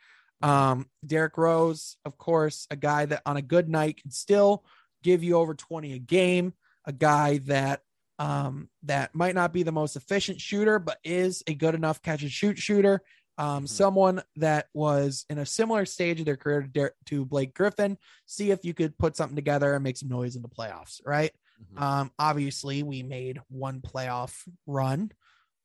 Um, 0.42 0.86
Derrick 1.04 1.36
Rose, 1.36 1.96
of 2.04 2.16
course, 2.16 2.66
a 2.70 2.76
guy 2.76 3.06
that 3.06 3.22
on 3.26 3.36
a 3.36 3.42
good 3.42 3.68
night 3.68 4.00
can 4.00 4.10
still 4.10 4.64
give 5.02 5.22
you 5.22 5.36
over 5.36 5.54
20 5.54 5.92
a 5.92 5.98
game, 5.98 6.54
a 6.86 6.92
guy 6.92 7.38
that 7.46 7.82
um, 8.20 8.68
that 8.82 9.14
might 9.14 9.34
not 9.34 9.52
be 9.52 9.62
the 9.62 9.72
most 9.72 9.96
efficient 9.96 10.40
shooter, 10.40 10.78
but 10.78 10.98
is 11.02 11.42
a 11.46 11.54
good 11.54 11.74
enough 11.74 12.02
catch 12.02 12.20
and 12.20 12.30
shoot 12.30 12.58
shooter. 12.58 13.02
Um, 13.38 13.64
mm-hmm. 13.64 13.66
Someone 13.66 14.22
that 14.36 14.66
was 14.74 15.24
in 15.30 15.38
a 15.38 15.46
similar 15.46 15.86
stage 15.86 16.20
of 16.20 16.26
their 16.26 16.36
career 16.36 16.68
to, 16.74 16.92
to, 17.06 17.24
Blake 17.24 17.54
Griffin. 17.54 17.96
See 18.26 18.50
if 18.50 18.62
you 18.62 18.74
could 18.74 18.98
put 18.98 19.16
something 19.16 19.36
together 19.36 19.72
and 19.72 19.82
make 19.82 19.96
some 19.96 20.10
noise 20.10 20.36
in 20.36 20.42
the 20.42 20.48
playoffs, 20.48 21.00
right? 21.06 21.30
Mm-hmm. 21.62 21.82
Um, 21.82 22.10
obviously, 22.18 22.82
we 22.82 23.02
made 23.02 23.40
one 23.48 23.80
playoff 23.80 24.36
run, 24.66 25.12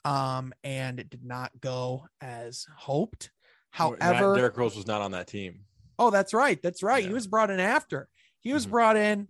um, 0.06 0.54
and 0.64 0.98
it 1.02 1.10
did 1.10 1.26
not 1.26 1.52
go 1.60 2.06
as 2.22 2.66
hoped. 2.78 3.32
However, 3.72 4.34
Derrick 4.34 4.56
Rose 4.56 4.78
was 4.78 4.88
not 4.88 5.02
on 5.02 5.12
that 5.12 5.28
team. 5.28 5.66
Oh, 6.00 6.10
that's 6.10 6.34
right. 6.34 6.62
That's 6.62 6.82
right. 6.82 7.04
Yeah. 7.04 7.10
He 7.10 7.14
was 7.14 7.28
brought 7.28 7.50
in 7.50 7.60
after. 7.60 8.08
He 8.40 8.54
was 8.54 8.64
mm-hmm. 8.64 8.72
brought 8.72 8.96
in 8.96 9.28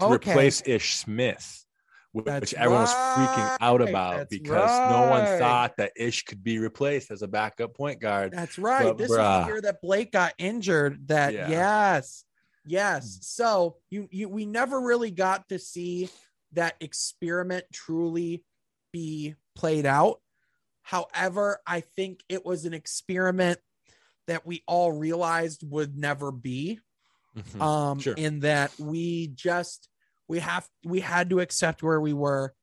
to 0.00 0.06
okay. 0.06 0.32
replace 0.32 0.60
Ish 0.66 0.96
Smith 0.96 1.64
which 2.14 2.26
That's 2.26 2.52
everyone 2.52 2.82
was 2.82 2.94
freaking 2.94 3.56
out 3.60 3.80
about 3.80 4.16
That's 4.18 4.30
because 4.30 4.70
right. 4.70 4.88
no 4.88 5.10
one 5.10 5.38
thought 5.40 5.76
that 5.78 5.92
Ish 5.96 6.22
could 6.22 6.44
be 6.44 6.60
replaced 6.60 7.10
as 7.10 7.22
a 7.22 7.28
backup 7.28 7.74
point 7.74 8.00
guard. 8.00 8.32
That's 8.32 8.56
right. 8.56 8.84
But, 8.84 8.98
this 8.98 9.10
is 9.10 9.16
the 9.16 9.44
year 9.48 9.60
that 9.62 9.82
Blake 9.82 10.12
got 10.12 10.32
injured. 10.38 11.08
That 11.08 11.34
yeah. 11.34 11.48
yes, 11.48 12.24
yes. 12.64 13.18
Mm. 13.18 13.24
So 13.24 13.76
you 13.90 14.08
you 14.12 14.28
we 14.28 14.46
never 14.46 14.80
really 14.80 15.10
got 15.10 15.48
to 15.48 15.58
see 15.58 16.08
that 16.52 16.76
experiment 16.80 17.64
truly 17.72 18.44
be 18.92 19.34
played 19.56 19.84
out. 19.84 20.20
However, 20.82 21.58
I 21.66 21.80
think 21.80 22.22
it 22.28 22.46
was 22.46 22.64
an 22.64 22.74
experiment 22.74 23.58
that 24.28 24.46
we 24.46 24.62
all 24.68 24.92
realized 24.92 25.68
would 25.68 25.98
never 25.98 26.30
be. 26.30 26.78
Mm-hmm. 27.36 27.60
Um, 27.60 27.98
sure. 27.98 28.14
in 28.14 28.40
that 28.40 28.70
we 28.78 29.26
just 29.34 29.88
we 30.28 30.38
have 30.38 30.68
we 30.84 31.00
had 31.00 31.30
to 31.30 31.40
accept 31.40 31.82
where 31.82 32.00
we 32.00 32.12
were 32.12 32.54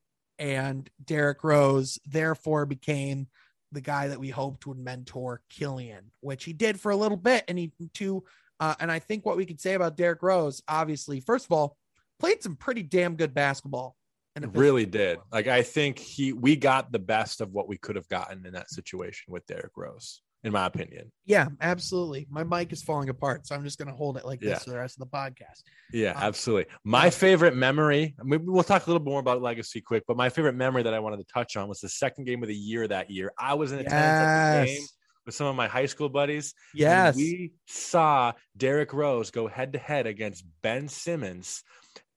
and 0.42 0.90
Derrick 1.06 1.44
Rose 1.44 2.00
therefore 2.06 2.66
became 2.66 3.28
the 3.72 3.80
guy 3.80 4.08
that 4.08 4.20
we 4.20 4.30
hoped 4.30 4.66
would 4.66 4.80
mentor 4.80 5.44
Killian, 5.50 6.12
which 6.22 6.44
he 6.44 6.52
did 6.52 6.80
for 6.80 6.92
a 6.92 6.96
little 6.96 7.16
bit. 7.16 7.46
And 7.48 7.60
he 7.60 7.72
too, 7.94 8.24
uh, 8.60 8.74
and 8.80 8.92
I 8.92 8.98
think 8.98 9.24
what 9.24 9.38
we 9.38 9.46
could 9.46 9.62
say 9.62 9.76
about 9.76 9.96
Derrick 9.96 10.24
Rose, 10.24 10.62
obviously, 10.68 11.20
first 11.20 11.46
of 11.46 11.52
all, 11.52 11.78
played 12.20 12.42
some 12.42 12.56
pretty 12.56 12.82
damn 12.82 13.16
good 13.16 13.36
basketball. 13.36 13.96
And 14.36 14.56
really 14.58 14.86
did. 14.86 15.20
Like 15.32 15.48
I 15.48 15.62
think 15.62 16.00
he 16.00 16.34
we 16.34 16.56
got 16.56 16.92
the 16.92 17.00
best 17.00 17.40
of 17.40 17.52
what 17.52 17.68
we 17.68 17.78
could 17.78 17.96
have 17.96 18.08
gotten 18.08 18.46
in 18.46 18.54
that 18.54 18.72
situation 18.72 19.32
with 19.32 19.46
Derrick 19.46 19.74
Rose 19.76 20.22
in 20.44 20.52
my 20.52 20.66
opinion. 20.66 21.12
Yeah, 21.26 21.48
absolutely. 21.60 22.28
My 22.30 22.44
mic 22.44 22.74
is 22.74 22.82
falling 22.82 23.10
apart, 23.10 23.46
so 23.46 23.56
I'm 23.56 23.64
just 23.64 23.78
going 23.78 23.88
to 23.88 23.94
hold 23.94 24.18
it 24.18 24.26
like 24.26 24.42
yeah. 24.42 24.52
this 24.52 24.64
for 24.64 24.72
the 24.72 24.78
rest 24.78 25.00
of 25.00 25.10
the 25.10 25.18
podcast. 25.18 25.64
Yeah, 25.94 26.12
um, 26.12 26.24
absolutely. 26.24 26.66
My 26.84 27.10
favorite 27.10 27.56
memory, 27.56 28.16
maybe 28.24 28.46
we'll 28.46 28.64
talk 28.64 28.86
a 28.88 28.90
little 28.90 29.06
more 29.06 29.20
about 29.20 29.42
legacy 29.42 29.82
quick, 29.82 30.04
but 30.08 30.18
my 30.18 30.30
favorite 30.30 30.56
memory 30.56 30.84
that 30.84 30.94
I 30.94 31.00
wanted 31.00 31.18
to 31.18 31.26
touch 31.34 31.56
on 31.56 31.68
was 31.68 31.80
the 31.80 31.90
second 31.90 32.26
game 32.26 32.42
of 32.44 32.50
the 32.50 32.56
year 32.56 32.88
that 32.88 33.12
year. 33.12 33.32
I 33.38 33.54
was 33.54 33.72
in 33.72 33.80
attendance 33.80 34.02
yes. 34.02 34.56
at 34.56 34.62
the 34.62 34.66
game 34.68 34.88
with 35.26 35.36
some 35.36 35.48
of 35.48 35.56
my 35.56 35.68
high 35.68 35.86
school 35.86 36.10
buddies. 36.10 36.54
Yes. 36.74 37.16
We 37.16 37.54
saw 37.68 38.34
Derrick 38.58 38.94
Rose 38.94 39.32
go 39.32 39.48
head 39.48 39.74
to 39.74 39.80
head 39.80 40.08
against 40.08 40.46
Ben 40.64 40.88
Simmons 40.88 41.64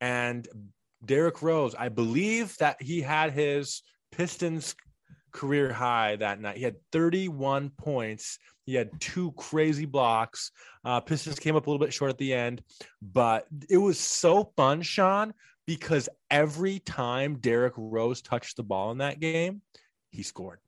and 0.00 0.48
Derrick 1.04 1.42
Rose, 1.42 1.74
I 1.74 1.88
believe 1.88 2.56
that 2.58 2.80
he 2.80 3.00
had 3.00 3.32
his 3.32 3.82
Pistons 4.12 4.74
career 5.34 5.72
high 5.72 6.16
that 6.16 6.40
night. 6.40 6.56
He 6.56 6.62
had 6.62 6.76
31 6.92 7.70
points. 7.70 8.38
He 8.64 8.74
had 8.74 8.98
two 9.00 9.32
crazy 9.32 9.84
blocks. 9.84 10.50
Uh, 10.84 11.00
Pistons 11.00 11.38
came 11.38 11.56
up 11.56 11.66
a 11.66 11.70
little 11.70 11.84
bit 11.84 11.92
short 11.92 12.10
at 12.10 12.16
the 12.16 12.32
end, 12.32 12.62
but 13.02 13.46
it 13.68 13.76
was 13.76 13.98
so 13.98 14.52
fun, 14.56 14.80
Sean, 14.80 15.34
because 15.66 16.08
every 16.30 16.78
time 16.78 17.38
Derrick 17.38 17.74
Rose 17.76 18.22
touched 18.22 18.56
the 18.56 18.62
ball 18.62 18.90
in 18.92 18.98
that 18.98 19.20
game, 19.20 19.60
he 20.10 20.22
scored. 20.22 20.60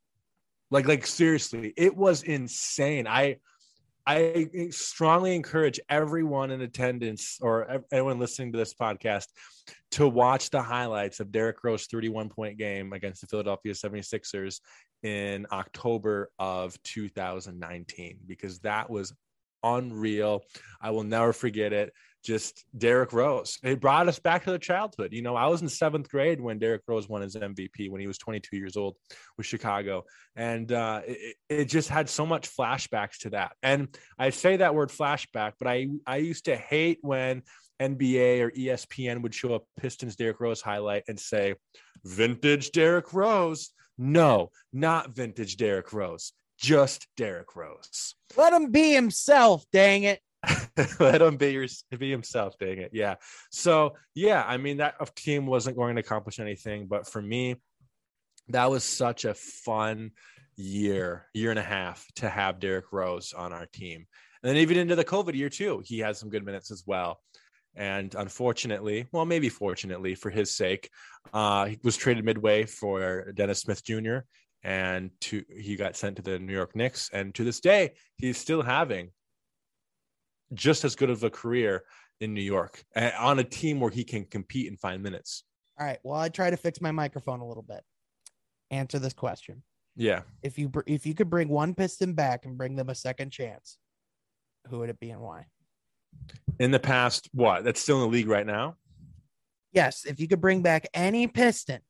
Like, 0.71 0.89
like 0.89 1.07
seriously, 1.07 1.73
it 1.77 1.97
was 1.97 2.23
insane. 2.25 3.07
I 3.07 3.37
I 4.07 4.49
eh, 4.55 4.67
strongly 4.71 5.35
encourage 5.35 5.81
everyone 5.89 6.51
in 6.51 6.61
attendance 6.61 7.39
or 7.41 7.83
anyone 7.91 8.19
listening 8.19 8.53
to 8.53 8.59
this 8.59 8.75
podcast 8.75 9.27
to 9.93 10.09
watch 10.09 10.51
the 10.51 10.63
highlights 10.63 11.19
of 11.21 11.33
Derrick 11.33 11.65
Rose 11.65 11.87
31 11.87 12.29
point 12.29 12.57
game 12.57 12.93
against 12.93 13.21
the 13.21 13.27
Philadelphia 13.27 13.73
76ers 13.73 14.61
in 15.03 15.47
October 15.51 16.31
of 16.39 16.81
2019 16.85 18.19
because 18.27 18.61
that 18.61 18.89
was 18.89 19.13
unreal. 19.63 20.43
I 20.81 20.91
will 20.91 21.05
never 21.05 21.33
forget 21.33 21.73
it 21.73 21.93
just 22.27 22.65
Derrick 22.77 23.13
Rose. 23.13 23.59
It 23.63 23.81
brought 23.81 24.09
us 24.09 24.19
back 24.19 24.45
to 24.45 24.51
the 24.51 24.59
childhood. 24.59 25.13
You 25.13 25.23
know, 25.23 25.37
I 25.37 25.47
was 25.47 25.63
in 25.63 25.69
seventh 25.69 26.11
grade 26.11 26.41
when 26.41 26.59
Derrick 26.59 26.83
Rose 26.89 27.09
won 27.09 27.23
his 27.23 27.37
MVP 27.37 27.89
when 27.89 28.01
he 28.01 28.09
was 28.09 28.19
22 28.19 28.57
years 28.57 28.77
old 28.77 28.97
with 29.37 29.47
Chicago. 29.47 30.05
And 30.35 30.71
uh, 30.73 31.03
it, 31.07 31.37
it 31.49 31.65
just 31.67 31.89
had 31.89 32.09
so 32.09 32.27
much 32.27 32.55
flashbacks 32.55 33.19
to 33.21 33.31
that. 33.31 33.53
And 33.63 33.97
I 34.19 34.31
say 34.31 34.57
that 34.57 34.75
word 34.75 34.91
flashback, 34.91 35.53
but 35.59 35.69
I, 35.69 35.87
I 36.07 36.17
used 36.17 36.47
to 36.47 36.57
hate 36.57 36.99
when 37.03 37.43
NBA 37.81 38.41
or 38.41 38.51
ESPN 38.51 39.23
would 39.23 39.35
show 39.35 39.55
a 39.55 39.81
Pistons 39.81 40.17
Derrick 40.17 40.41
Rose 40.41 40.61
highlight 40.61 41.05
and 41.09 41.19
say, 41.19 41.55
vintage 42.05 42.73
Derrick 42.73 43.13
Rose. 43.13 43.71
No, 43.99 44.51
not 44.73 45.11
vintage 45.11 45.57
Derrick 45.57 45.93
Rose, 45.93 46.33
just 46.59 47.07
Derrick 47.17 47.57
Rose. 47.57 48.15
Let 48.37 48.53
him 48.53 48.71
be 48.71 48.93
himself, 48.93 49.65
dang 49.73 50.03
it. 50.03 50.21
let 51.01 51.23
him 51.23 51.37
be 51.37 51.53
your, 51.53 51.67
be 51.99 52.11
himself. 52.11 52.59
Dang 52.59 52.79
it, 52.79 52.91
yeah. 52.93 53.17
So 53.51 53.95
yeah, 54.15 54.45
I 54.47 54.57
mean 54.57 54.79
that 54.79 54.95
team 55.17 55.47
wasn't 55.47 55.77
going 55.77 55.97
to 55.97 56.01
accomplish 56.01 56.39
anything, 56.39 56.87
but 56.87 57.09
for 57.09 57.21
me, 57.21 57.57
that 58.49 58.71
was 58.71 58.85
such 58.85 59.25
a 59.25 59.35
fun 59.35 60.13
year, 60.57 61.27
year 61.35 61.51
and 61.51 61.59
a 61.59 61.63
half 61.63 62.07
to 62.17 62.29
have 62.29 62.61
Derrick 62.61 62.93
Rose 62.93 63.33
on 63.33 63.53
our 63.53 63.67
team, 63.67 64.07
and 64.43 64.51
then 64.51 64.57
even 64.59 64.79
into 64.79 64.97
the 64.97 65.05
COVID 65.05 65.35
year 65.35 65.49
too, 65.49 65.83
he 65.85 65.99
had 65.99 66.17
some 66.17 66.31
good 66.31 66.45
minutes 66.45 66.71
as 66.71 66.85
well. 66.87 67.21
And 67.75 68.15
unfortunately, 68.15 69.07
well, 69.13 69.27
maybe 69.27 69.51
fortunately 69.51 70.15
for 70.15 70.31
his 70.31 70.51
sake, 70.51 70.89
uh, 71.35 71.67
he 71.67 71.79
was 71.83 71.97
traded 71.97 72.25
midway 72.25 72.65
for 72.65 73.33
Dennis 73.33 73.61
Smith 73.61 73.85
Jr. 73.85 74.19
And 74.63 75.11
to 75.23 75.45
he 75.49 75.77
got 75.77 75.97
sent 75.97 76.17
to 76.17 76.23
the 76.23 76.39
New 76.39 76.53
York 76.53 76.75
Knicks, 76.75 77.11
and 77.13 77.35
to 77.35 77.45
this 77.45 77.61
day, 77.61 77.93
he's 78.17 78.39
still 78.39 78.63
having 78.63 79.11
just 80.55 80.85
as 80.85 80.97
good 80.97 81.11
of 81.11 81.23
a 81.25 81.31
career 81.31 81.85
in 82.21 82.35
New 82.35 82.43
York 82.43 82.83
on 83.19 83.39
a 83.39 83.45
team 83.45 83.81
where 83.81 83.91
he 83.91 84.05
can 84.05 84.25
compete 84.25 84.69
in 84.69 84.77
find 84.77 85.03
minutes. 85.03 85.45
All 85.79 85.87
right. 85.87 85.99
Well, 86.03 86.19
I 86.19 86.29
try 86.29 86.51
to 86.51 86.57
fix 86.57 86.81
my 86.81 86.93
microphone 86.93 87.41
a 87.41 87.47
little 87.47 87.63
bit. 87.63 87.83
Answer 88.71 88.99
this 88.99 89.13
question. 89.13 89.63
Yeah. 89.97 90.23
If 90.43 90.59
you 90.59 90.71
if 90.87 91.07
you 91.07 91.15
could 91.15 91.31
bring 91.31 91.49
one 91.49 91.75
piston 91.75 92.15
back 92.15 92.45
and 92.45 92.57
bring 92.57 92.77
them 92.77 92.89
a 92.89 92.95
second 92.95 93.31
chance, 93.31 93.79
who 94.69 94.79
would 94.81 94.91
it 94.91 95.01
be 95.01 95.11
and 95.11 95.21
why? 95.21 95.47
In 96.59 96.71
the 96.71 96.79
past, 96.79 97.29
what? 97.33 97.65
That's 97.65 97.81
still 97.81 97.97
in 97.97 98.03
the 98.03 98.17
league 98.17 98.29
right 98.29 98.47
now? 98.47 98.77
Yes, 99.73 100.05
if 100.07 100.19
you 100.19 100.29
could 100.29 100.41
bring 100.41 100.63
back 100.63 100.89
any 100.95 101.27
piston 101.27 101.81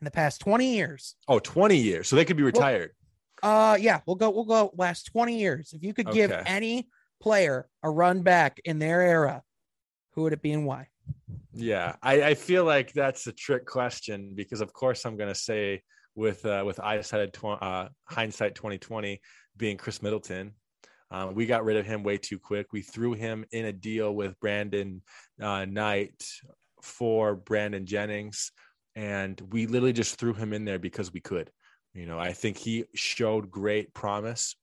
in 0.00 0.04
the 0.04 0.10
past 0.10 0.40
20 0.40 0.74
years. 0.74 1.16
Oh, 1.28 1.38
20 1.38 1.76
years. 1.76 2.08
So 2.08 2.16
they 2.16 2.24
could 2.24 2.36
be 2.36 2.42
retired. 2.42 2.92
Well, 3.42 3.72
uh 3.72 3.76
yeah, 3.76 4.00
we'll 4.06 4.16
go 4.16 4.30
we'll 4.30 4.44
go 4.44 4.72
last 4.76 5.04
20 5.12 5.38
years. 5.38 5.72
If 5.74 5.82
you 5.82 5.92
could 5.92 6.08
okay. 6.08 6.16
give 6.16 6.32
any 6.46 6.88
player 7.20 7.68
a 7.82 7.90
run 7.90 8.22
back 8.22 8.60
in 8.64 8.78
their 8.78 9.00
era, 9.00 9.42
who 10.12 10.22
would 10.22 10.32
it 10.32 10.42
be 10.42 10.52
and 10.52 10.66
why? 10.66 10.88
Yeah, 11.52 11.94
I, 12.02 12.22
I 12.22 12.34
feel 12.34 12.64
like 12.64 12.92
that's 12.92 13.26
a 13.26 13.32
trick 13.32 13.66
question 13.66 14.32
because, 14.34 14.60
of 14.60 14.72
course, 14.72 15.04
I'm 15.04 15.16
going 15.16 15.32
to 15.32 15.38
say 15.38 15.82
with 16.14 16.44
uh, 16.44 16.62
with 16.66 16.76
tw- 16.76 17.44
uh, 17.44 17.88
hindsight 18.04 18.54
2020 18.54 19.20
being 19.56 19.76
Khris 19.76 20.02
Middleton. 20.02 20.52
Um, 21.10 21.34
we 21.34 21.46
got 21.46 21.64
rid 21.64 21.76
of 21.76 21.86
him 21.86 22.02
way 22.02 22.18
too 22.18 22.38
quick. 22.38 22.72
We 22.72 22.82
threw 22.82 23.12
him 23.12 23.44
in 23.52 23.66
a 23.66 23.72
deal 23.72 24.14
with 24.14 24.38
Brandon 24.40 25.02
uh, 25.40 25.64
Knight 25.64 26.24
for 26.82 27.36
Brandon 27.36 27.86
Jennings, 27.86 28.50
and 28.96 29.40
we 29.50 29.66
literally 29.66 29.92
just 29.92 30.18
threw 30.18 30.34
him 30.34 30.52
in 30.52 30.64
there 30.64 30.78
because 30.78 31.12
we 31.12 31.20
could. 31.20 31.50
You 31.92 32.06
know, 32.06 32.18
I 32.18 32.32
think 32.32 32.56
he 32.56 32.84
showed 32.94 33.50
great 33.50 33.94
promise 33.94 34.56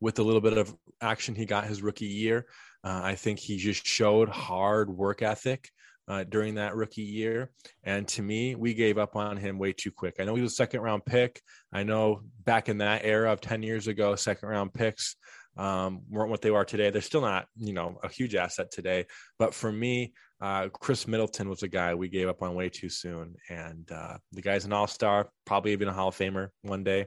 with 0.00 0.18
a 0.18 0.22
little 0.22 0.40
bit 0.40 0.56
of 0.56 0.74
action 1.00 1.34
he 1.34 1.46
got 1.46 1.66
his 1.66 1.82
rookie 1.82 2.06
year. 2.06 2.46
Uh, 2.84 3.00
I 3.02 3.14
think 3.14 3.38
he 3.38 3.56
just 3.56 3.86
showed 3.86 4.28
hard 4.28 4.90
work 4.90 5.22
ethic 5.22 5.70
uh, 6.08 6.24
during 6.24 6.54
that 6.54 6.76
rookie 6.76 7.02
year. 7.02 7.50
And 7.82 8.06
to 8.08 8.22
me, 8.22 8.54
we 8.54 8.74
gave 8.74 8.98
up 8.98 9.16
on 9.16 9.36
him 9.36 9.58
way 9.58 9.72
too 9.72 9.90
quick. 9.90 10.16
I 10.18 10.24
know 10.24 10.34
he 10.34 10.42
was 10.42 10.52
a 10.52 10.56
second 10.56 10.80
round 10.80 11.04
pick. 11.04 11.40
I 11.72 11.82
know 11.82 12.22
back 12.44 12.68
in 12.68 12.78
that 12.78 13.04
era 13.04 13.32
of 13.32 13.40
10 13.40 13.62
years 13.62 13.86
ago, 13.88 14.14
second 14.14 14.48
round 14.48 14.72
picks 14.72 15.16
um, 15.56 16.02
weren't 16.08 16.30
what 16.30 16.42
they 16.42 16.50
are 16.50 16.64
today. 16.64 16.90
They're 16.90 17.02
still 17.02 17.22
not, 17.22 17.46
you 17.56 17.72
know, 17.72 17.98
a 18.02 18.08
huge 18.08 18.34
asset 18.34 18.70
today. 18.70 19.06
But 19.38 19.54
for 19.54 19.72
me, 19.72 20.12
uh, 20.40 20.68
Khris 20.68 21.08
Middleton 21.08 21.48
was 21.48 21.62
a 21.62 21.68
guy 21.68 21.94
we 21.94 22.08
gave 22.08 22.28
up 22.28 22.42
on 22.42 22.54
way 22.54 22.68
too 22.68 22.90
soon. 22.90 23.36
And 23.48 23.90
uh, 23.90 24.18
the 24.32 24.42
guy's 24.42 24.64
an 24.64 24.72
all 24.72 24.86
star, 24.86 25.28
probably 25.44 25.72
even 25.72 25.88
a 25.88 25.92
Hall 25.92 26.08
of 26.08 26.16
Famer 26.16 26.48
one 26.62 26.84
day. 26.84 27.06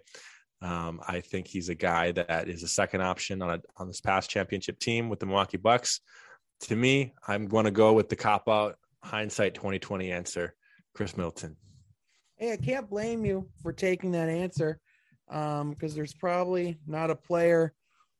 Um, 0.61 0.99
I 1.07 1.21
think 1.21 1.47
he's 1.47 1.69
a 1.69 1.75
guy 1.75 2.11
that 2.11 2.49
is 2.49 2.63
a 2.63 2.67
second 2.67 3.01
option 3.01 3.41
on 3.41 3.49
a, 3.49 3.61
on 3.77 3.87
this 3.87 4.01
past 4.01 4.29
championship 4.29 4.79
team 4.79 5.09
with 5.09 5.19
the 5.19 5.25
Milwaukee 5.25 5.57
Bucks. 5.57 6.01
To 6.61 6.75
me, 6.75 7.13
I'm 7.27 7.47
going 7.47 7.65
to 7.65 7.71
go 7.71 7.93
with 7.93 8.09
the 8.09 8.17
cop 8.17 8.49
out 8.49 8.77
hindsight 9.01 9.53
2020 9.53 10.11
answer, 10.11 10.55
Khris 10.93 11.15
Middleton. 11.15 11.55
Hey, 12.35 12.51
I 12.51 12.57
can't 12.57 12.89
blame 12.89 13.25
you 13.25 13.49
for 13.61 13.71
taking 13.71 14.11
that 14.11 14.29
answer 14.29 14.79
because 15.27 15.61
um, 15.61 15.75
there's 15.79 16.13
probably 16.13 16.79
not 16.87 17.09
a 17.09 17.15
player 17.15 17.73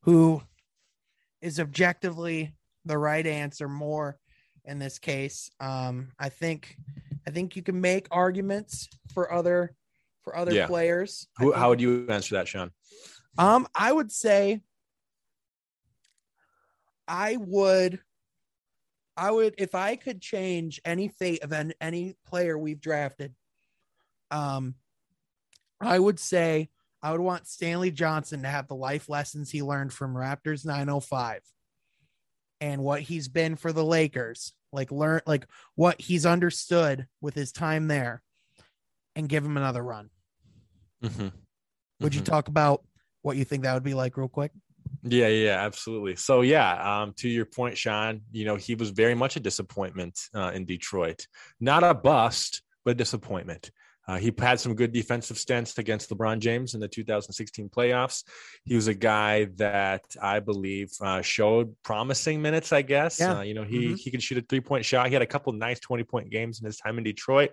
who 0.03 0.41
is 1.41 1.59
objectively 1.59 2.55
the 2.85 2.97
right 2.97 3.25
answer 3.25 3.67
more 3.67 4.17
in 4.65 4.79
this 4.79 4.99
case. 4.99 5.49
Um, 5.59 6.09
I 6.19 6.29
think 6.29 6.77
I 7.27 7.31
think 7.31 7.55
you 7.55 7.61
can 7.61 7.79
make 7.81 8.07
arguments 8.11 8.87
for 9.13 9.31
other 9.31 9.75
for 10.23 10.35
other 10.35 10.53
yeah. 10.53 10.67
players. 10.67 11.27
Who, 11.37 11.51
how 11.53 11.69
would 11.69 11.81
you 11.81 12.07
answer 12.09 12.35
that, 12.35 12.47
Sean? 12.47 12.71
Um, 13.37 13.67
I 13.73 13.91
would 13.91 14.11
say 14.11 14.61
I 17.07 17.37
would 17.37 17.99
I 19.17 19.31
would 19.31 19.55
if 19.57 19.75
I 19.75 19.95
could 19.95 20.21
change 20.21 20.79
any 20.85 21.09
fate 21.09 21.43
of 21.43 21.51
any, 21.51 21.73
any 21.81 22.15
player 22.27 22.57
we've 22.57 22.79
drafted, 22.79 23.33
um, 24.31 24.75
I 25.81 25.97
would 25.97 26.19
say 26.19 26.69
I 27.01 27.11
would 27.11 27.21
want 27.21 27.47
Stanley 27.47 27.91
Johnson 27.91 28.43
to 28.43 28.47
have 28.47 28.67
the 28.67 28.75
life 28.75 29.09
lessons 29.09 29.49
he 29.49 29.63
learned 29.63 29.93
from 29.93 30.13
Raptors 30.13 30.65
905 30.65 31.41
and 32.61 32.83
what 32.83 33.01
he's 33.01 33.27
been 33.27 33.55
for 33.55 33.71
the 33.71 33.85
Lakers, 33.85 34.53
like 34.71 34.91
learn 34.91 35.21
like 35.25 35.47
what 35.75 35.99
he's 35.99 36.25
understood 36.25 37.07
with 37.21 37.35
his 37.35 37.51
time 37.51 37.87
there 37.87 38.21
and 39.19 39.29
give 39.29 39.45
him 39.45 39.57
another 39.57 39.83
run. 39.83 40.09
Mm-hmm. 41.03 41.21
Would 41.21 41.33
mm-hmm. 42.13 42.19
you 42.19 42.25
talk 42.25 42.47
about 42.47 42.83
what 43.21 43.37
you 43.37 43.45
think 43.45 43.63
that 43.63 43.73
would 43.73 43.83
be 43.83 43.93
like, 43.93 44.17
real 44.17 44.27
quick? 44.27 44.51
Yeah, 45.03 45.27
yeah, 45.27 45.63
absolutely. 45.63 46.15
So, 46.15 46.41
yeah, 46.41 47.01
um, 47.01 47.13
to 47.17 47.29
your 47.29 47.45
point, 47.45 47.77
Sean, 47.77 48.21
you 48.31 48.45
know, 48.45 48.55
he 48.55 48.75
was 48.75 48.89
very 48.89 49.15
much 49.15 49.35
a 49.35 49.39
disappointment 49.39 50.19
uh, 50.33 50.51
in 50.53 50.65
Detroit, 50.65 51.27
not 51.59 51.83
a 51.83 51.93
bust, 51.93 52.63
but 52.83 52.91
a 52.91 52.95
disappointment. 52.95 53.71
Uh, 54.09 54.17
he 54.17 54.33
had 54.39 54.59
some 54.59 54.73
good 54.73 54.91
defensive 54.91 55.37
stints 55.37 55.77
against 55.77 56.09
LeBron 56.09 56.39
James 56.39 56.73
in 56.73 56.79
the 56.79 56.87
2016 56.87 57.69
playoffs. 57.69 58.23
He 58.63 58.73
was 58.73 58.87
a 58.87 58.93
guy 58.95 59.45
that 59.57 60.01
I 60.19 60.39
believe 60.39 60.89
uh, 60.99 61.21
showed 61.21 61.75
promising 61.83 62.41
minutes. 62.41 62.73
I 62.73 62.81
guess 62.81 63.19
yeah. 63.19 63.37
uh, 63.37 63.41
you 63.41 63.53
know 63.53 63.61
he 63.61 63.89
mm-hmm. 63.89 63.95
he 63.95 64.09
could 64.09 64.23
shoot 64.23 64.39
a 64.39 64.41
three 64.41 64.61
point 64.61 64.83
shot. 64.83 65.05
He 65.09 65.13
had 65.13 65.21
a 65.21 65.27
couple 65.27 65.53
nice 65.53 65.79
20 65.79 66.03
point 66.05 66.31
games 66.31 66.59
in 66.59 66.65
his 66.65 66.77
time 66.77 66.97
in 66.97 67.03
Detroit, 67.03 67.51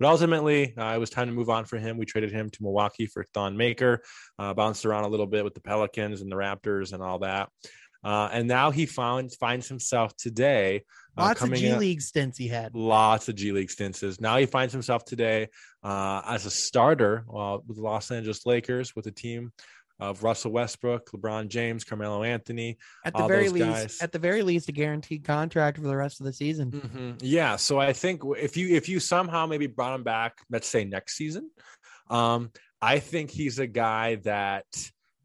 but 0.00 0.08
ultimately 0.08 0.76
uh, 0.76 0.92
it 0.92 0.98
was 0.98 1.08
time 1.08 1.28
to 1.28 1.32
move 1.32 1.48
on 1.48 1.66
for 1.66 1.78
him. 1.78 1.98
We 1.98 2.04
traded 2.04 2.32
him 2.32 2.50
to 2.50 2.62
Milwaukee 2.64 3.06
for 3.06 3.24
Thon 3.32 3.56
Maker, 3.56 4.02
uh, 4.40 4.54
bounced 4.54 4.84
around 4.84 5.04
a 5.04 5.08
little 5.08 5.28
bit 5.28 5.44
with 5.44 5.54
the 5.54 5.60
Pelicans 5.60 6.20
and 6.20 6.32
the 6.32 6.36
Raptors 6.36 6.92
and 6.92 7.00
all 7.00 7.20
that. 7.20 7.48
Uh, 8.04 8.28
and 8.32 8.48
now 8.48 8.72
he 8.72 8.86
found 8.86 9.32
finds 9.34 9.68
himself 9.68 10.16
today 10.16 10.82
uh, 11.16 11.22
lots 11.22 11.42
of 11.42 11.52
G 11.52 11.74
League 11.74 12.00
stints 12.00 12.38
he 12.38 12.48
had. 12.48 12.74
Lots 12.74 13.28
of 13.28 13.34
G 13.34 13.52
League 13.52 13.70
stints. 13.70 14.02
Now 14.20 14.36
he 14.38 14.46
finds 14.46 14.72
himself 14.72 15.04
today 15.04 15.48
uh, 15.82 16.22
as 16.26 16.46
a 16.46 16.50
starter 16.50 17.24
uh, 17.34 17.58
with 17.66 17.76
the 17.76 17.82
Los 17.82 18.10
Angeles 18.10 18.46
Lakers 18.46 18.96
with 18.96 19.06
a 19.06 19.10
team 19.10 19.52
of 20.00 20.24
Russell 20.24 20.50
Westbrook, 20.50 21.10
LeBron 21.12 21.48
James, 21.48 21.84
Carmelo 21.84 22.24
Anthony. 22.24 22.76
At 23.04 23.14
the 23.14 23.26
very 23.26 23.48
least, 23.48 23.66
guys. 23.66 24.00
at 24.00 24.10
the 24.10 24.18
very 24.18 24.42
least, 24.42 24.68
a 24.68 24.72
guaranteed 24.72 25.22
contract 25.24 25.78
for 25.78 25.84
the 25.84 25.96
rest 25.96 26.20
of 26.20 26.26
the 26.26 26.32
season. 26.32 26.72
Mm-hmm. 26.72 27.10
Yeah. 27.20 27.56
So 27.56 27.78
I 27.78 27.92
think 27.92 28.22
if 28.38 28.56
you 28.56 28.74
if 28.74 28.88
you 28.88 28.98
somehow 28.98 29.46
maybe 29.46 29.66
brought 29.66 29.94
him 29.94 30.02
back, 30.02 30.38
let's 30.50 30.66
say 30.66 30.84
next 30.84 31.16
season, 31.16 31.50
um, 32.10 32.50
I 32.80 32.98
think 32.98 33.30
he's 33.30 33.58
a 33.58 33.66
guy 33.66 34.16
that 34.24 34.66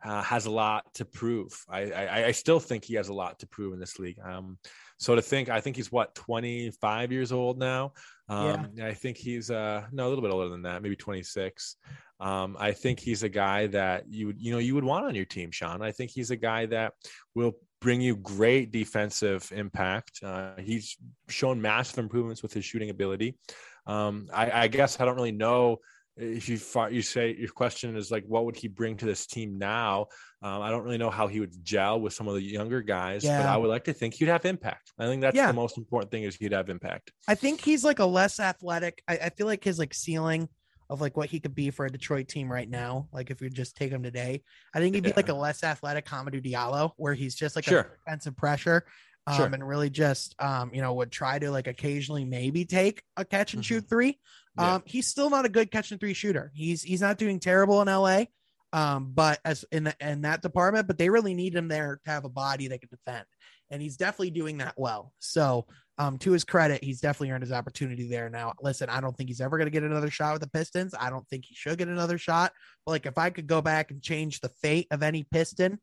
uh, 0.03 0.21
has 0.21 0.45
a 0.45 0.51
lot 0.51 0.85
to 0.95 1.05
prove. 1.05 1.59
I, 1.67 1.91
I, 1.91 2.25
I 2.27 2.31
still 2.31 2.59
think 2.59 2.85
he 2.85 2.95
has 2.95 3.09
a 3.09 3.13
lot 3.13 3.39
to 3.39 3.47
prove 3.47 3.73
in 3.73 3.79
this 3.79 3.97
league. 3.97 4.19
Um, 4.23 4.59
so 4.97 5.15
to 5.15 5.21
think, 5.21 5.49
I 5.49 5.61
think 5.61 5.75
he's 5.75 5.91
what 5.91 6.15
25 6.15 7.11
years 7.11 7.31
old 7.31 7.59
now. 7.59 7.93
Um, 8.29 8.69
yeah. 8.73 8.87
I 8.87 8.93
think 8.93 9.17
he's 9.17 9.49
uh, 9.49 9.85
no 9.91 10.07
a 10.07 10.09
little 10.09 10.23
bit 10.23 10.31
older 10.31 10.49
than 10.49 10.63
that, 10.63 10.81
maybe 10.81 10.95
26. 10.95 11.75
Um, 12.19 12.57
I 12.59 12.71
think 12.71 12.99
he's 12.99 13.23
a 13.23 13.29
guy 13.29 13.67
that 13.67 14.05
you 14.09 14.27
would 14.27 14.41
you 14.41 14.51
know 14.51 14.57
you 14.57 14.73
would 14.73 14.83
want 14.83 15.05
on 15.05 15.13
your 15.13 15.25
team, 15.25 15.51
Sean. 15.51 15.83
I 15.83 15.91
think 15.91 16.09
he's 16.11 16.31
a 16.31 16.35
guy 16.35 16.65
that 16.67 16.93
will 17.35 17.55
bring 17.79 18.01
you 18.01 18.15
great 18.15 18.71
defensive 18.71 19.51
impact. 19.55 20.21
Uh, 20.23 20.53
he's 20.57 20.97
shown 21.29 21.61
massive 21.61 21.99
improvements 21.99 22.41
with 22.41 22.53
his 22.53 22.65
shooting 22.65 22.89
ability. 22.89 23.37
Um, 23.85 24.27
I, 24.33 24.63
I, 24.63 24.67
guess 24.67 24.99
I 24.99 25.05
don't 25.05 25.15
really 25.15 25.31
know 25.31 25.77
if 26.17 26.49
you 26.49 26.59
you 26.89 27.01
say 27.01 27.35
your 27.37 27.49
question 27.49 27.95
is 27.95 28.11
like 28.11 28.23
what 28.27 28.45
would 28.45 28.55
he 28.55 28.67
bring 28.67 28.97
to 28.97 29.05
this 29.05 29.25
team 29.25 29.57
now 29.57 30.07
um, 30.41 30.61
i 30.61 30.69
don't 30.69 30.83
really 30.83 30.97
know 30.97 31.09
how 31.09 31.27
he 31.27 31.39
would 31.39 31.53
gel 31.63 31.99
with 31.99 32.13
some 32.13 32.27
of 32.27 32.33
the 32.35 32.41
younger 32.41 32.81
guys 32.81 33.23
yeah. 33.23 33.41
but 33.41 33.49
i 33.49 33.57
would 33.57 33.69
like 33.69 33.83
to 33.83 33.93
think 33.93 34.13
he'd 34.13 34.27
have 34.27 34.45
impact 34.45 34.91
i 34.99 35.05
think 35.05 35.21
that's 35.21 35.35
yeah. 35.35 35.47
the 35.47 35.53
most 35.53 35.77
important 35.77 36.11
thing 36.11 36.23
is 36.23 36.35
he'd 36.35 36.51
have 36.51 36.69
impact 36.69 37.11
i 37.27 37.35
think 37.35 37.61
he's 37.61 37.83
like 37.83 37.99
a 37.99 38.05
less 38.05 38.39
athletic 38.39 39.01
I, 39.07 39.17
I, 39.17 39.29
feel 39.29 39.47
like 39.47 39.63
his 39.63 39.79
like 39.79 39.93
ceiling 39.93 40.49
of 40.89 41.01
like 41.01 41.17
what 41.17 41.29
he 41.29 41.39
could 41.39 41.53
be 41.53 41.69
for 41.69 41.85
a 41.85 41.91
detroit 41.91 42.27
team 42.27 42.51
right 42.51 42.69
now 42.69 43.07
like 43.11 43.29
if 43.29 43.41
you 43.41 43.49
just 43.49 43.75
take 43.75 43.91
him 43.91 44.03
today 44.03 44.43
i 44.73 44.79
think 44.79 44.95
he'd 44.95 45.03
be 45.03 45.09
yeah. 45.09 45.15
like 45.17 45.29
a 45.29 45.33
less 45.33 45.63
athletic 45.63 46.05
Hamidou 46.05 46.43
Diallo 46.43 46.91
where 46.97 47.13
he's 47.13 47.35
just 47.35 47.55
like 47.55 47.65
sure. 47.65 47.79
a 47.79 48.05
defensive 48.05 48.35
pressure 48.35 48.85
um, 49.27 49.35
sure. 49.35 49.45
and 49.45 49.67
really 49.67 49.89
just 49.89 50.35
um, 50.39 50.71
you 50.73 50.81
know 50.81 50.93
would 50.93 51.11
try 51.11 51.37
to 51.37 51.51
like 51.51 51.67
occasionally 51.67 52.25
maybe 52.25 52.65
take 52.65 53.03
a 53.15 53.23
catch 53.23 53.53
and 53.53 53.61
mm-hmm. 53.61 53.75
shoot 53.75 53.89
three 53.89 54.17
yeah. 54.57 54.75
Um, 54.75 54.83
he's 54.85 55.07
still 55.07 55.29
not 55.29 55.45
a 55.45 55.49
good 55.49 55.71
catch 55.71 55.91
and 55.91 55.99
three 55.99 56.13
shooter. 56.13 56.51
He's 56.53 56.81
he's 56.81 57.01
not 57.01 57.17
doing 57.17 57.39
terrible 57.39 57.81
in 57.81 57.87
LA, 57.87 58.25
um, 58.73 59.11
but 59.13 59.39
as 59.45 59.65
in 59.71 59.85
the, 59.85 59.95
in 60.01 60.21
that 60.21 60.41
department, 60.41 60.87
but 60.87 60.97
they 60.97 61.09
really 61.09 61.33
need 61.33 61.53
him 61.53 61.67
there 61.67 61.99
to 62.05 62.11
have 62.11 62.25
a 62.25 62.29
body 62.29 62.67
that 62.67 62.81
can 62.81 62.89
defend, 62.89 63.25
and 63.69 63.81
he's 63.81 63.97
definitely 63.97 64.31
doing 64.31 64.57
that 64.57 64.73
well. 64.77 65.13
So, 65.19 65.67
um, 65.99 66.17
to 66.19 66.31
his 66.31 66.43
credit, 66.43 66.83
he's 66.83 67.01
definitely 67.01 67.31
earned 67.31 67.43
his 67.43 67.51
opportunity 67.51 68.07
there. 68.07 68.29
Now, 68.29 68.53
listen, 68.61 68.89
I 68.89 68.99
don't 68.99 69.15
think 69.15 69.29
he's 69.29 69.41
ever 69.41 69.57
going 69.57 69.67
to 69.67 69.71
get 69.71 69.83
another 69.83 70.09
shot 70.09 70.33
with 70.33 70.41
the 70.41 70.49
Pistons. 70.49 70.95
I 70.99 71.09
don't 71.09 71.27
think 71.27 71.45
he 71.45 71.53
should 71.53 71.77
get 71.77 71.87
another 71.87 72.17
shot. 72.17 72.51
But 72.85 72.93
like, 72.93 73.05
if 73.05 73.17
I 73.17 73.29
could 73.29 73.47
go 73.47 73.61
back 73.61 73.91
and 73.91 74.01
change 74.01 74.39
the 74.39 74.49
fate 74.61 74.87
of 74.89 75.03
any 75.03 75.23
Piston, 75.23 75.79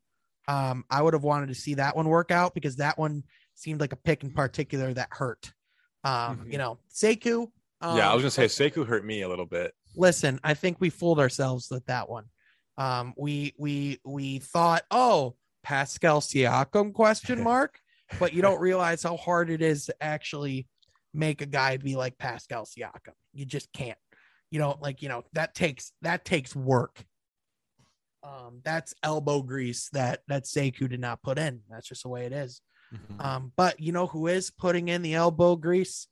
um, 0.47 0.85
I 0.89 1.01
would 1.01 1.13
have 1.13 1.23
wanted 1.23 1.47
to 1.47 1.55
see 1.55 1.75
that 1.75 1.95
one 1.95 2.07
work 2.07 2.31
out 2.31 2.53
because 2.53 2.77
that 2.77 2.97
one 2.97 3.23
seemed 3.55 3.79
like 3.79 3.93
a 3.93 3.97
pick 3.97 4.23
in 4.23 4.31
particular 4.31 4.93
that 4.93 5.09
hurt. 5.11 5.53
Um, 6.03 6.37
mm-hmm. 6.37 6.51
you 6.51 6.57
know, 6.57 6.79
Sekou. 6.93 7.49
um, 7.81 7.97
yeah, 7.97 8.09
I 8.09 8.13
was 8.13 8.23
gonna 8.23 8.31
say 8.31 8.45
Sekou 8.45 8.85
hurt 8.85 9.05
me 9.05 9.21
a 9.21 9.29
little 9.29 9.45
bit. 9.45 9.73
Listen, 9.95 10.39
I 10.43 10.53
think 10.53 10.77
we 10.79 10.89
fooled 10.89 11.19
ourselves 11.19 11.67
with 11.71 11.85
that 11.87 12.09
one. 12.09 12.25
Um, 12.77 13.13
we 13.17 13.53
we 13.57 13.99
we 14.05 14.39
thought, 14.39 14.83
oh, 14.91 15.35
Pascal 15.63 16.21
Siakam 16.21 16.93
question 16.93 17.43
mark, 17.43 17.79
but 18.19 18.33
you 18.33 18.41
don't 18.41 18.59
realize 18.59 19.01
how 19.01 19.17
hard 19.17 19.49
it 19.49 19.61
is 19.61 19.85
to 19.85 19.95
actually 20.01 20.67
make 21.13 21.41
a 21.41 21.45
guy 21.45 21.77
be 21.77 21.95
like 21.95 22.17
Pascal 22.17 22.65
Siakam. 22.65 23.13
You 23.33 23.45
just 23.45 23.71
can't. 23.71 23.97
You 24.51 24.59
know, 24.59 24.77
like 24.79 25.01
you 25.01 25.09
know 25.09 25.23
that 25.33 25.55
takes 25.55 25.91
that 26.01 26.23
takes 26.23 26.55
work. 26.55 27.03
Um, 28.25 28.61
that's 28.63 28.95
elbow 29.03 29.41
grease 29.41 29.89
that 29.93 30.21
that 30.27 30.45
Sekou 30.45 30.89
did 30.89 30.99
not 30.99 31.21
put 31.21 31.37
in. 31.37 31.61
That's 31.69 31.87
just 31.87 32.03
the 32.03 32.09
way 32.09 32.25
it 32.25 32.33
is. 32.33 32.61
Mm-hmm. 32.93 33.21
Um, 33.21 33.51
but 33.55 33.79
you 33.79 33.91
know 33.91 34.07
who 34.07 34.27
is 34.27 34.49
putting 34.51 34.87
in 34.87 35.01
the 35.01 35.15
elbow 35.15 35.55
grease? 35.55 36.07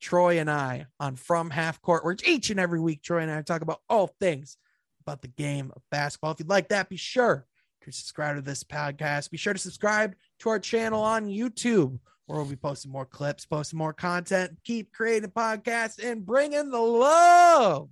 Troy 0.00 0.40
and 0.40 0.50
I 0.50 0.86
on 0.98 1.14
From 1.14 1.48
Half 1.48 1.80
Court, 1.80 2.04
where 2.04 2.16
each 2.26 2.50
and 2.50 2.58
every 2.58 2.80
week 2.80 3.02
Troy 3.02 3.20
and 3.20 3.30
I 3.30 3.40
talk 3.42 3.62
about 3.62 3.82
all 3.88 4.08
things 4.18 4.56
about 5.00 5.22
the 5.22 5.28
game 5.28 5.72
of 5.74 5.82
basketball. 5.90 6.32
If 6.32 6.40
you'd 6.40 6.48
like 6.48 6.68
that, 6.68 6.88
be 6.88 6.96
sure 6.96 7.46
to 7.82 7.92
subscribe 7.92 8.36
to 8.36 8.42
this 8.42 8.64
podcast. 8.64 9.30
Be 9.30 9.36
sure 9.36 9.52
to 9.52 9.58
subscribe 9.58 10.14
to 10.40 10.48
our 10.48 10.58
channel 10.58 11.02
on 11.02 11.26
YouTube, 11.26 11.98
where 12.26 12.38
we'll 12.38 12.50
be 12.50 12.56
posting 12.56 12.90
more 12.90 13.06
clips, 13.06 13.46
posting 13.46 13.78
more 13.78 13.92
content, 13.92 14.58
keep 14.64 14.92
creating 14.92 15.30
podcasts, 15.30 16.02
and 16.04 16.26
bringing 16.26 16.70
the 16.70 16.80
love 16.80 17.88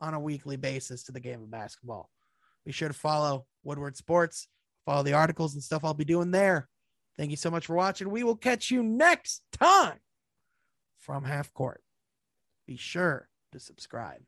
on 0.00 0.14
a 0.14 0.20
weekly 0.20 0.56
basis 0.56 1.04
to 1.04 1.12
the 1.12 1.20
game 1.20 1.40
of 1.42 1.50
basketball. 1.50 2.10
Be 2.64 2.72
sure 2.72 2.88
to 2.88 2.94
follow 2.94 3.46
Woodward 3.62 3.96
Sports, 3.96 4.48
follow 4.84 5.02
the 5.02 5.12
articles 5.12 5.54
and 5.54 5.62
stuff 5.62 5.84
I'll 5.84 5.94
be 5.94 6.04
doing 6.04 6.30
there. 6.30 6.68
Thank 7.16 7.30
you 7.30 7.36
so 7.36 7.50
much 7.50 7.66
for 7.66 7.76
watching. 7.76 8.10
We 8.10 8.24
will 8.24 8.36
catch 8.36 8.70
you 8.70 8.82
next 8.82 9.42
time 9.52 10.00
from 10.98 11.24
half 11.24 11.52
court. 11.52 11.82
Be 12.66 12.76
sure 12.76 13.28
to 13.52 13.60
subscribe. 13.60 14.22